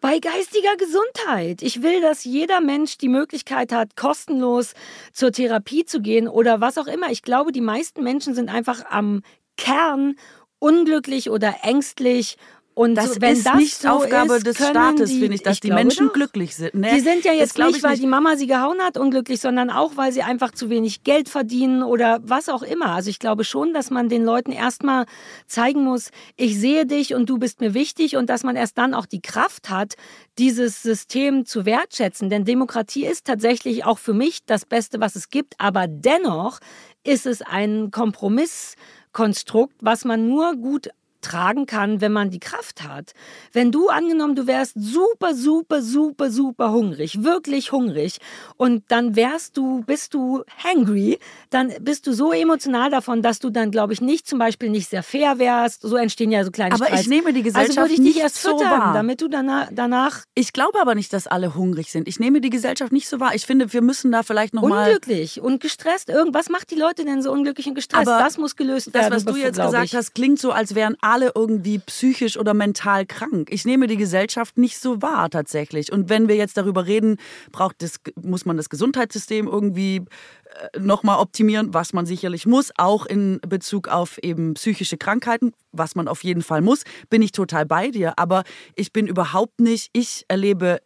[0.02, 1.62] Bei geistiger Gesundheit.
[1.62, 4.74] Ich will, dass jeder Mensch die Möglichkeit hat, kostenlos
[5.12, 7.10] zur Therapie zu gehen oder was auch immer.
[7.12, 9.22] Ich glaube, die meisten Menschen sind einfach am
[9.58, 10.16] Kern
[10.60, 12.38] unglücklich oder ängstlich
[12.78, 15.56] und das so, wenn ist das nicht so Aufgabe ist, des Staates, finde ich, dass
[15.56, 16.14] ich die Menschen doch.
[16.14, 16.76] glücklich sind.
[16.76, 16.92] Ne?
[16.94, 18.04] Die sind ja jetzt nicht, weil nicht.
[18.04, 21.82] die Mama sie gehauen hat, unglücklich, sondern auch, weil sie einfach zu wenig Geld verdienen
[21.82, 22.90] oder was auch immer.
[22.90, 25.08] Also ich glaube schon, dass man den Leuten erstmal
[25.48, 28.94] zeigen muss, ich sehe dich und du bist mir wichtig und dass man erst dann
[28.94, 29.96] auch die Kraft hat,
[30.38, 32.30] dieses System zu wertschätzen.
[32.30, 35.56] Denn Demokratie ist tatsächlich auch für mich das Beste, was es gibt.
[35.58, 36.60] Aber dennoch
[37.04, 40.90] ist es ein Kompromisskonstrukt, was man nur gut
[41.28, 43.14] tragen kann, wenn man die Kraft hat.
[43.52, 48.20] Wenn du angenommen, du wärst super, super, super, super hungrig, wirklich hungrig
[48.56, 53.50] und dann wärst du, bist du hangry, dann bist du so emotional davon, dass du
[53.50, 55.82] dann, glaube ich, nicht zum Beispiel nicht sehr fair wärst.
[55.82, 57.02] So entstehen ja so kleine Aber Streits.
[57.02, 58.94] ich nehme die Gesellschaft also würde ich nicht dich erst so füttern, wahr.
[58.94, 62.08] damit du danach, danach Ich glaube aber nicht, dass alle hungrig sind.
[62.08, 63.36] Ich nehme die Gesellschaft nicht so wahr.
[63.36, 66.10] Ich finde, wir müssen da vielleicht noch mal unglücklich und gestresst.
[66.10, 68.08] Irgendwas macht die Leute denn so unglücklich und gestresst?
[68.08, 69.14] Aber das muss gelöst das, werden.
[69.14, 73.50] was du jetzt gesagt hast, klingt so, als wären alle irgendwie psychisch oder mental krank.
[73.52, 75.92] Ich nehme die Gesellschaft nicht so wahr tatsächlich.
[75.92, 77.18] Und wenn wir jetzt darüber reden,
[77.52, 83.06] braucht das, muss man das Gesundheitssystem irgendwie äh, nochmal optimieren, was man sicherlich muss, auch
[83.06, 87.66] in Bezug auf eben psychische Krankheiten, was man auf jeden Fall muss, bin ich total
[87.66, 88.14] bei dir.
[88.18, 88.44] Aber
[88.76, 90.80] ich bin überhaupt nicht, ich erlebe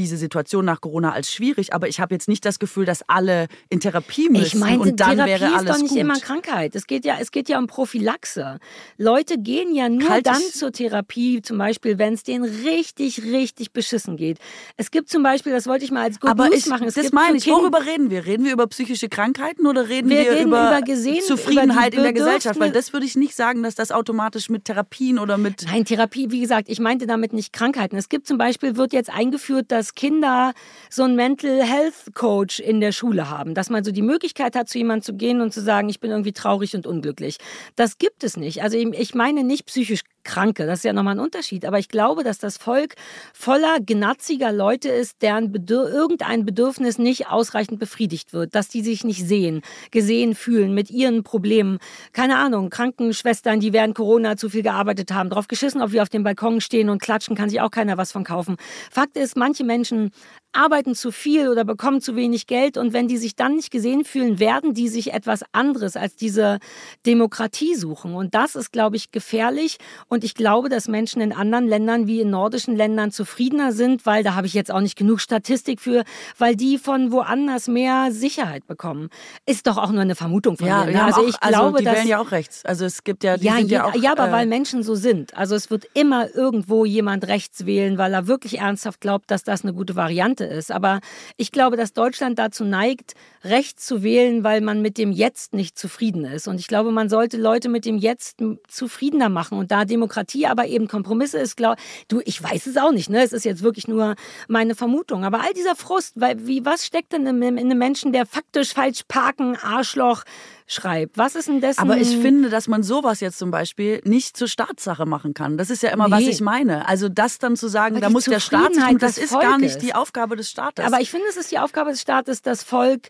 [0.00, 3.46] diese Situation nach Corona als schwierig, aber ich habe jetzt nicht das Gefühl, dass alle
[3.68, 5.98] in Therapie müssen Ich meine, und dann Therapie wäre ist alles doch nicht gut.
[5.98, 6.74] immer Krankheit.
[6.74, 8.58] Es geht ja, es geht ja um Prophylaxe.
[8.96, 13.22] Leute gehen ja nur Kalt dann ist- zur Therapie, zum Beispiel, wenn es denen richtig,
[13.22, 14.38] richtig beschissen geht.
[14.76, 16.86] Es gibt zum Beispiel, das wollte ich mal als Good aber News ich, machen.
[16.88, 17.46] Es das meine ich.
[17.46, 18.24] Worüber reden wir?
[18.26, 21.98] Reden wir über psychische Krankheiten oder reden Wir wir, reden über, über gesehen- Zufriedenheit über
[21.98, 22.58] in der Gesellschaft?
[22.58, 26.30] Weil das würde ich nicht sagen, dass das automatisch mit Therapien oder mit Nein, Therapie,
[26.30, 27.96] wie gesagt, ich meinte damit nicht Krankheiten.
[27.96, 30.52] Es gibt zum Beispiel, wird jetzt eingeführt, dass Kinder
[30.88, 33.54] so einen Mental Health Coach in der Schule haben.
[33.54, 36.10] Dass man so die Möglichkeit hat, zu jemandem zu gehen und zu sagen, ich bin
[36.10, 37.38] irgendwie traurig und unglücklich.
[37.76, 38.62] Das gibt es nicht.
[38.62, 41.64] Also ich meine nicht psychisch Kranke, das ist ja nochmal ein Unterschied.
[41.64, 42.94] Aber ich glaube, dass das Volk
[43.32, 48.54] voller gnatziger Leute ist, deren Bedür irgendein Bedürfnis nicht ausreichend befriedigt wird.
[48.54, 51.78] Dass die sich nicht sehen, gesehen fühlen mit ihren Problemen.
[52.12, 56.08] Keine Ahnung, Krankenschwestern, die während Corona zu viel gearbeitet haben, drauf geschissen, ob wir auf
[56.08, 58.56] dem Balkon stehen und klatschen, kann sich auch keiner was von kaufen.
[58.90, 60.10] Fakt ist, manche Menschen
[60.52, 64.04] arbeiten zu viel oder bekommen zu wenig Geld und wenn die sich dann nicht gesehen
[64.04, 66.58] fühlen, werden die sich etwas anderes als diese
[67.06, 68.14] Demokratie suchen.
[68.14, 69.78] Und das ist, glaube ich, gefährlich.
[70.08, 74.24] Und ich glaube, dass Menschen in anderen Ländern wie in nordischen Ländern zufriedener sind, weil
[74.24, 76.04] da habe ich jetzt auch nicht genug Statistik für,
[76.36, 79.08] weil die von woanders mehr Sicherheit bekommen.
[79.46, 80.92] Ist doch auch nur eine Vermutung von ja, mir.
[80.92, 81.04] Ne?
[81.04, 82.64] Also auch, ich glaube, die dass wählen ja auch rechts.
[82.64, 84.02] Also es gibt ja, die ja, sind ja, jeder- auch.
[84.02, 85.36] ja, aber äh, weil Menschen so sind.
[85.36, 89.62] Also es wird immer irgendwo jemand rechts wählen, weil er wirklich ernsthaft glaubt, dass das
[89.62, 90.70] eine gute Variante ist.
[90.70, 91.00] Aber
[91.36, 93.14] ich glaube, dass Deutschland dazu neigt,
[93.44, 96.48] rechts zu wählen, weil man mit dem Jetzt nicht zufrieden ist.
[96.48, 98.38] Und ich glaube, man sollte Leute mit dem Jetzt
[98.68, 99.58] zufriedener machen.
[99.58, 101.76] Und da Demokratie aber eben Kompromisse ist, glaub,
[102.08, 103.08] du, ich weiß es auch nicht.
[103.08, 103.22] Ne?
[103.22, 104.14] Es ist jetzt wirklich nur
[104.48, 105.24] meine Vermutung.
[105.24, 109.02] Aber all dieser Frust, weil wie was steckt denn in einem Menschen, der faktisch falsch
[109.08, 110.24] parken, Arschloch,
[110.70, 111.18] schreibt.
[111.18, 111.80] Was ist denn dessen?
[111.80, 115.58] Aber ich finde, dass man sowas jetzt zum Beispiel nicht zur Staatssache machen kann.
[115.58, 116.12] Das ist ja immer, nee.
[116.12, 116.86] was ich meine.
[116.88, 119.48] Also das dann zu sagen, Aber da muss der Staat tun, das ist Volkes.
[119.48, 120.84] gar nicht die Aufgabe des Staates.
[120.84, 123.08] Aber ich finde, es ist die Aufgabe des Staates, das Volk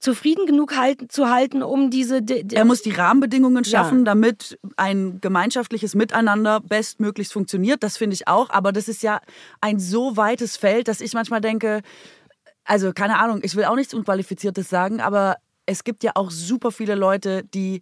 [0.00, 2.20] zufrieden genug halten, zu halten, um diese.
[2.52, 4.04] er muss die Rahmenbedingungen schaffen, ja.
[4.04, 7.82] damit ein gemeinschaftliches Miteinander bestmöglichst funktioniert.
[7.82, 8.50] Das finde ich auch.
[8.50, 9.20] Aber das ist ja
[9.60, 11.80] ein so weites Feld, dass ich manchmal denke,
[12.64, 15.36] also keine Ahnung, ich will auch nichts Unqualifiziertes sagen, aber
[15.66, 17.80] es gibt ja auch super viele Leute, die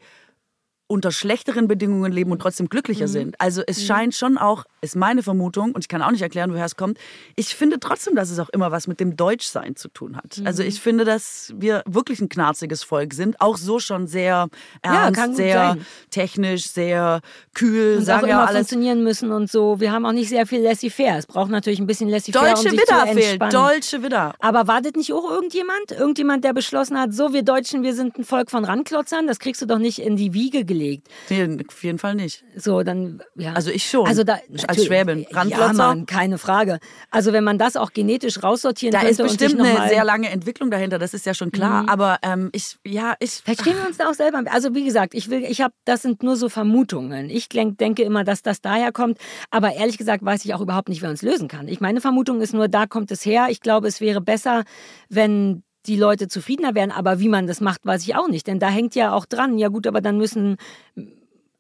[0.93, 3.13] unter schlechteren Bedingungen leben und trotzdem glücklicher mhm.
[3.13, 3.41] sind.
[3.41, 3.87] Also es mhm.
[3.87, 6.99] scheint schon auch, ist meine Vermutung, und ich kann auch nicht erklären, woher es kommt,
[7.35, 10.39] ich finde trotzdem, dass es auch immer was mit dem Deutschsein zu tun hat.
[10.39, 10.47] Mhm.
[10.47, 14.49] Also ich finde, dass wir wirklich ein knarziges Volk sind, auch so schon sehr
[14.83, 15.77] ernst, ja, sehr
[16.11, 17.23] technisch, sehr
[17.55, 18.69] kühl, und sagen auch immer alles.
[18.69, 19.81] funktionieren müssen und so.
[19.81, 21.17] Wir haben auch nicht sehr viel laissez-faire.
[21.17, 24.35] Es braucht natürlich ein bisschen laissez-faire, Deutsche um sich Widder zu fehlt, Deutsche Widder.
[24.41, 25.91] Aber wartet nicht auch irgendjemand?
[25.91, 29.63] Irgendjemand, der beschlossen hat, so wir Deutschen, wir sind ein Volk von Randklotzern, das kriegst
[29.63, 31.09] du doch nicht in die Wiege gelegt gelegt.
[31.31, 32.45] Nee, auf jeden Fall nicht.
[32.57, 33.53] So, dann, ja.
[33.53, 34.07] Also ich schon.
[34.07, 35.27] Also da, als Schwäbin.
[35.49, 36.79] Ja, Mann, keine Frage.
[37.11, 39.17] Also wenn man das auch genetisch raussortieren da könnte.
[39.17, 41.85] Da ist bestimmt eine sehr lange Entwicklung dahinter, das ist ja schon klar.
[41.85, 41.89] Mhm.
[41.89, 43.43] Aber ähm, ich, ja, ich.
[43.45, 44.43] Verstehen wir uns da auch selber.
[44.51, 47.31] Also wie gesagt, ich will, ich habe, das sind nur so Vermutungen.
[47.31, 49.19] Ich denke immer, dass das daher kommt.
[49.51, 51.69] Aber ehrlich gesagt weiß ich auch überhaupt nicht, wer uns lösen kann.
[51.69, 53.47] Ich meine Vermutung ist nur, da kommt es her.
[53.51, 54.65] Ich glaube, es wäre besser,
[55.09, 56.91] wenn die Leute zufriedener werden.
[56.91, 58.47] Aber wie man das macht, weiß ich auch nicht.
[58.47, 60.57] Denn da hängt ja auch dran, ja gut, aber dann müssen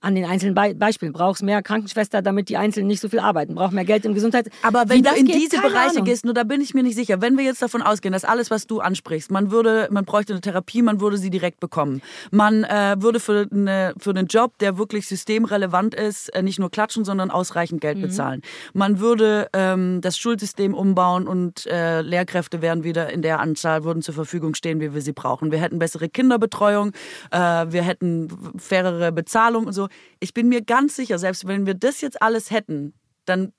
[0.03, 1.12] an den einzelnen Be Beispielen.
[1.12, 3.55] Brauchst mehr Krankenschwester, damit die Einzelnen nicht so viel arbeiten.
[3.55, 4.51] Braucht mehr Geld im Gesundheits...
[4.62, 6.05] Aber wenn du in geht, diese Bereiche Ahnung.
[6.05, 7.20] gehst, nur da bin ich mir nicht sicher.
[7.23, 10.41] Wenn wir jetzt davon ausgehen, dass alles, was du ansprichst, man würde, man bräuchte eine
[10.41, 12.03] Therapie, man würde sie direkt bekommen.
[12.31, 16.70] Man äh, würde für, eine, für einen Job, der wirklich systemrelevant ist, äh, nicht nur
[16.70, 18.03] klatschen, sondern ausreichend Geld mhm.
[18.03, 18.43] bezahlen.
[18.73, 24.03] Man würde ähm, das Schulsystem umbauen und äh, Lehrkräfte wären wieder in der Anzahl, würden
[24.03, 25.53] zur Verfügung stehen, wie wir sie brauchen.
[25.53, 26.93] Wir hätten bessere Kinderbetreuung,
[27.31, 29.89] äh, wir hätten fairere Bezahlung und so
[30.20, 32.94] ich bin mir ganz sicher, selbst wenn wir das jetzt alles hätten,
[33.24, 33.52] dann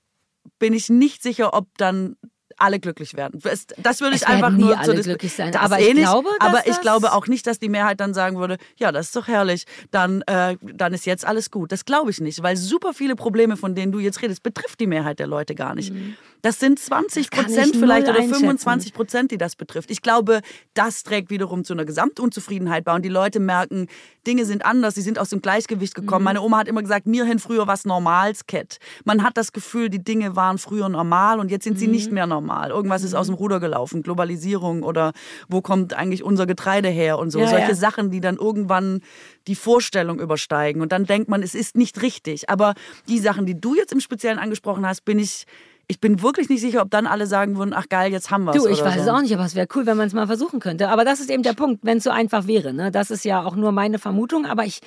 [0.60, 2.15] bin ich nicht sicher, ob dann
[2.57, 3.41] alle glücklich werden.
[3.77, 5.55] Das würde ich einfach nur alle so glücklich sein.
[5.55, 8.57] aber ich eh glaube, aber ich glaube auch nicht, dass die Mehrheit dann sagen würde,
[8.77, 11.71] ja, das ist doch herrlich, dann, äh, dann ist jetzt alles gut.
[11.71, 14.88] Das glaube ich nicht, weil super viele Probleme, von denen du jetzt redest, betrifft die
[14.88, 15.93] Mehrheit der Leute gar nicht.
[15.93, 16.15] Mhm.
[16.43, 19.89] Das sind 20 Prozent vielleicht oder 25 Prozent, die das betrifft.
[19.89, 20.41] Ich glaube,
[20.73, 23.88] das trägt wiederum zu einer Gesamtunzufriedenheit bei und die Leute merken,
[24.27, 26.23] Dinge sind anders, sie sind aus dem Gleichgewicht gekommen.
[26.23, 26.25] Mhm.
[26.25, 28.80] Meine Oma hat immer gesagt, mir hin früher was Normals, Cat.
[29.05, 31.93] Man hat das Gefühl, die Dinge waren früher normal und jetzt sind sie mhm.
[31.93, 32.52] nicht mehr normal.
[32.69, 33.39] Irgendwas ist aus dem mhm.
[33.39, 35.13] Ruder gelaufen, Globalisierung oder
[35.47, 37.39] wo kommt eigentlich unser Getreide her und so.
[37.39, 37.75] Ja, Solche ja.
[37.75, 39.01] Sachen, die dann irgendwann
[39.47, 42.49] die Vorstellung übersteigen und dann denkt man, es ist nicht richtig.
[42.49, 42.73] Aber
[43.07, 45.45] die Sachen, die du jetzt im Speziellen angesprochen hast, bin ich
[45.88, 48.55] ich bin wirklich nicht sicher, ob dann alle sagen würden, ach geil, jetzt haben wir
[48.55, 48.63] es.
[48.63, 49.01] Du, ich weiß so.
[49.01, 50.89] es auch nicht, aber es wäre cool, wenn man es mal versuchen könnte.
[50.89, 52.73] Aber das ist eben der Punkt, wenn es so einfach wäre.
[52.73, 52.89] Ne?
[52.89, 54.80] Das ist ja auch nur meine Vermutung, aber ich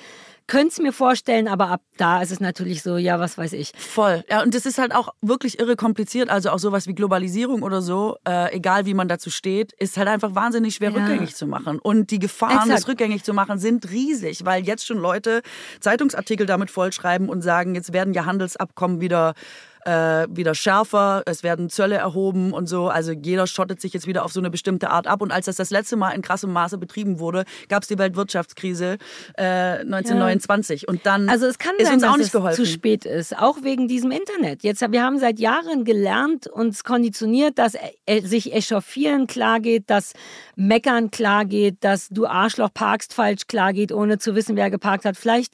[0.47, 3.73] könnte es mir vorstellen, aber ab da ist es natürlich so, ja, was weiß ich.
[3.77, 4.23] Voll.
[4.29, 6.29] Ja, und das ist halt auch wirklich irre kompliziert.
[6.29, 10.07] Also auch sowas wie Globalisierung oder so, äh, egal wie man dazu steht, ist halt
[10.07, 10.97] einfach wahnsinnig schwer ja.
[10.97, 11.79] rückgängig zu machen.
[11.79, 12.71] Und die Gefahren, Exakt.
[12.71, 15.41] das rückgängig zu machen, sind riesig, weil jetzt schon Leute
[15.79, 19.33] Zeitungsartikel damit vollschreiben und sagen, jetzt werden ja Handelsabkommen wieder
[19.85, 22.89] äh, wieder schärfer, es werden Zölle erhoben und so.
[22.89, 25.21] Also jeder schottet sich jetzt wieder auf so eine bestimmte Art ab.
[25.21, 28.97] Und als das das letzte Mal in krassem Maße betrieben wurde, gab es die Weltwirtschaftskrise
[29.37, 30.83] äh, 1929.
[30.83, 30.87] Ja.
[30.89, 32.63] Und dann also es kann ist sein, uns auch nicht geholfen.
[32.63, 34.63] zu spät ist, auch wegen diesem Internet.
[34.63, 37.75] Jetzt, wir haben seit Jahren gelernt, uns konditioniert, dass
[38.05, 40.13] äh, sich echauffieren klar geht, dass
[40.55, 45.05] meckern klar geht, dass du Arschloch parkst falsch klar geht, ohne zu wissen, wer geparkt
[45.05, 45.17] hat.
[45.17, 45.53] Vielleicht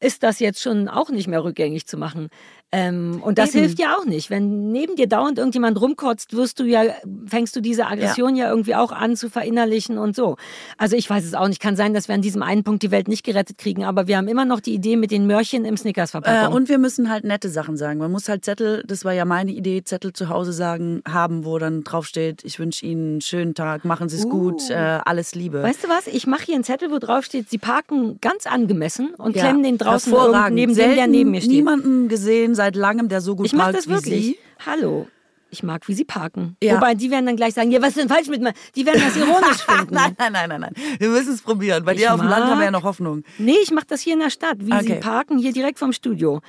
[0.00, 2.28] ist das jetzt schon auch nicht mehr rückgängig zu machen.
[2.74, 3.60] Ähm, und das Eben.
[3.60, 4.30] hilft ja auch nicht.
[4.30, 6.82] Wenn neben dir dauernd irgendjemand rumkotzt, wirst du ja,
[7.26, 8.46] fängst du diese Aggression ja.
[8.46, 8.50] ja.
[8.50, 10.36] irgendwie auch an zu verinnerlichen und so.
[10.78, 11.60] Also ich weiß es auch nicht.
[11.60, 14.16] Kann sein, dass wir an diesem einen Punkt die Welt nicht gerettet kriegen, aber wir
[14.16, 16.52] haben immer noch die Idee mit den Mörchen im Snickers-Verpackung.
[16.52, 17.98] Äh, und wir müssen halt nette Sachen sagen.
[17.98, 21.58] Man muss halt Zettel, das war ja meine Idee, Zettel zu Hause sagen, haben, wo
[21.58, 24.30] dann draufsteht, ich wünsche Ihnen einen schönen Tag, machen Sie es uh.
[24.30, 25.62] gut, äh, alles Liebe.
[25.62, 26.06] Weißt du was?
[26.06, 29.42] Ich mache hier einen Zettel, wo draufsteht, Sie parken ganz angemessen und ja.
[29.42, 30.12] klemmen den draußen
[30.52, 31.52] neben dem, der neben mir steht.
[31.52, 34.24] niemanden gesehen, seit langem, der so gut ich parkt das wirklich.
[34.24, 34.38] Sie.
[34.64, 35.08] Hallo.
[35.50, 36.56] Ich mag, wie sie parken.
[36.62, 36.76] Ja.
[36.76, 38.54] Wobei, die werden dann gleich sagen, ja, was ist denn falsch mit mir?
[38.74, 39.94] Die werden das ironisch finden.
[39.94, 40.74] nein, nein, nein, nein, nein.
[40.98, 41.84] Wir müssen es probieren.
[41.84, 43.24] Bei ich dir auf dem Land haben wir ja noch Hoffnung.
[43.38, 44.86] Nee, ich mache das hier in der Stadt, wie okay.
[44.86, 46.40] sie parken, hier direkt vom Studio.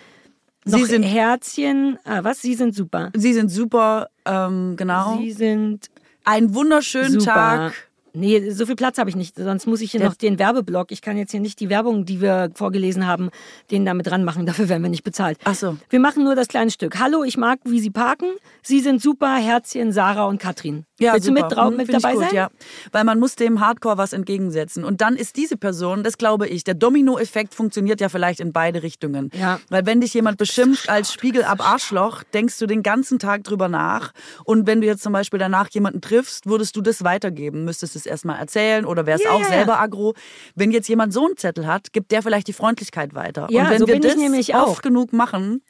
[0.66, 1.98] Noch sie sind Herzchen.
[2.06, 2.42] Ah, was?
[2.42, 3.12] Sie sind super.
[3.14, 5.18] Sie sind super, ähm, genau.
[5.18, 5.90] Sie sind
[6.24, 7.34] einen wunderschönen super.
[7.34, 7.74] Tag.
[8.16, 9.38] Nee, so viel Platz habe ich nicht.
[9.38, 10.08] Sonst muss ich hier ja.
[10.08, 10.92] noch den Werbeblock.
[10.92, 13.32] Ich kann jetzt hier nicht die Werbung, die wir vorgelesen haben,
[13.72, 14.46] den damit dran machen.
[14.46, 15.40] Dafür werden wir nicht bezahlt.
[15.46, 15.78] Ach so.
[15.90, 17.00] Wir machen nur das kleine Stück.
[17.00, 18.28] Hallo, ich mag, wie Sie parken.
[18.62, 19.36] Sie sind super.
[19.38, 20.86] Herzchen, Sarah und Katrin.
[21.00, 21.40] Ja, Willst super.
[21.40, 22.36] du mit, drauf, Hm, mit dabei gut, sein?
[22.36, 22.50] Ja.
[22.92, 24.84] Weil man muss dem Hardcore was entgegensetzen.
[24.84, 28.84] Und dann ist diese Person, das glaube ich, der Domino-Effekt funktioniert ja vielleicht in beide
[28.84, 29.32] Richtungen.
[29.34, 29.60] Ja.
[29.70, 33.70] Weil wenn dich jemand beschimpft als Spiegel ab Arschloch, denkst du den ganzen Tag drüber
[33.70, 34.14] nach.
[34.44, 38.03] Und wenn du jetzt zum Beispiel danach jemanden triffst, würdest du das weitergeben, müsstest es
[38.06, 39.54] erstmal erzählen oder wärst Ja, auch ja, ja.
[39.54, 40.14] selber aggro.
[40.56, 43.48] Wenn jetzt jemand so einen Zettel hat, gibt der vielleicht die Freundlichkeit weiter.
[43.50, 44.82] Ja, Und wenn so wir das nämlich oft auch.
[44.82, 45.62] genug machen,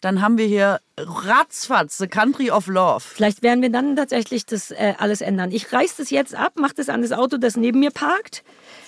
[0.00, 3.00] dann haben wir hier ratzfatz, the country of love.
[3.00, 5.50] Vielleicht werden wir dann tatsächlich das äh, alles ändern.
[5.52, 8.42] Ich reiß das jetzt ab, mach das an das Auto, das neben mir parkt.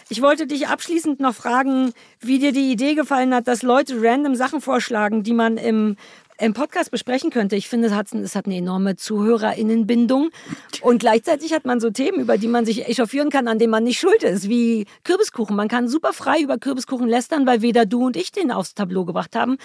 [0.08, 4.34] Ich wollte dich abschließend noch fragen, wie dir die Idee gefallen hat, dass Leute random
[4.34, 5.96] Sachen vorschlagen, die man im,
[6.42, 7.54] im Podcast besprechen könnte.
[7.54, 10.30] Ich finde, es hat, es hat eine enorme ZuhörerInnenbindung.
[10.80, 13.84] Und gleichzeitig hat man so Themen, über die man sich echauffieren kann, an denen man
[13.84, 15.54] nicht schuld ist, wie Kürbiskuchen.
[15.54, 19.04] Man kann super frei über Kürbiskuchen lästern, weil weder du und ich den aufs Tableau
[19.04, 19.56] gebracht haben.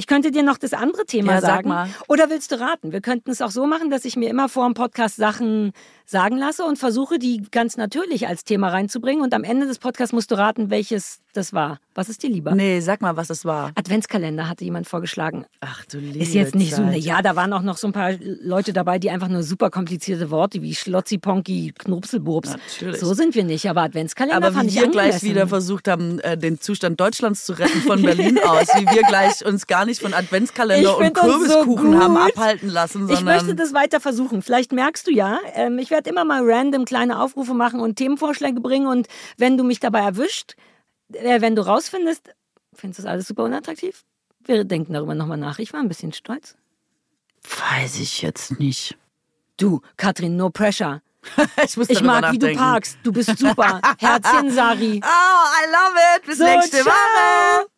[0.00, 1.68] Ich könnte dir noch das andere Thema Ja, sag sagen.
[1.68, 1.90] mal.
[2.08, 2.90] Oder willst du raten?
[2.90, 5.72] Wir könnten es auch so machen, dass ich mir immer vor dem Podcast Sachen
[6.06, 9.22] sagen lasse und versuche, die ganz natürlich als Thema reinzubringen.
[9.22, 11.78] Und am Ende des Podcasts musst du raten, welches das war.
[11.94, 12.54] Was ist dir lieber?
[12.54, 13.72] Nee, sag mal, was es war.
[13.74, 15.44] Adventskalender hatte jemand vorgeschlagen.
[15.60, 16.92] Ach du liebe Ist jetzt nicht so, Zeit.
[16.92, 19.68] ne, ja, da waren auch noch so ein paar Leute dabei, die einfach nur super
[19.70, 22.50] komplizierte Worte wie Schlotzi, Ponki, Knupselbubs.
[22.50, 23.00] Natürlich.
[23.00, 26.18] So sind wir nicht, aber Adventskalender Aber fand wie ich wir gleich wieder versucht haben,
[26.20, 29.89] äh, den Zustand Deutschlands zu retten von Berlin aus, wie wir gleich uns gar nicht
[29.98, 34.00] von Adventskalender Ich und uns so Kürbiskuchen haben abhalten lassen, Ich sondern möchte das weiter
[34.00, 34.42] versuchen.
[34.42, 38.60] Vielleicht merkst du ja, ähm, ich werde immer mal random kleine Aufrufe machen und Themenvorschläge
[38.60, 38.86] bringen.
[38.86, 40.54] Und wenn du mich dabei erwischt,
[41.12, 42.30] äh, wenn du rausfindest,
[42.74, 44.04] findest du das alles super unattraktiv?
[44.44, 45.58] Wir denken darüber nochmal nach.
[45.58, 46.56] Ich war ein bisschen stolz.
[47.42, 48.96] weiß ich jetzt nicht.
[49.56, 51.02] Du, Katrin, no pressure.
[51.64, 52.56] ich Ich mag, wie du nachdenken.
[52.58, 52.98] parkst.
[53.02, 53.80] Du bist super.
[53.98, 55.00] Herzchen, Sari.
[55.04, 56.24] Oh, I love it.
[56.26, 56.86] Bis So, nächste ciao.
[56.86, 57.69] Woche.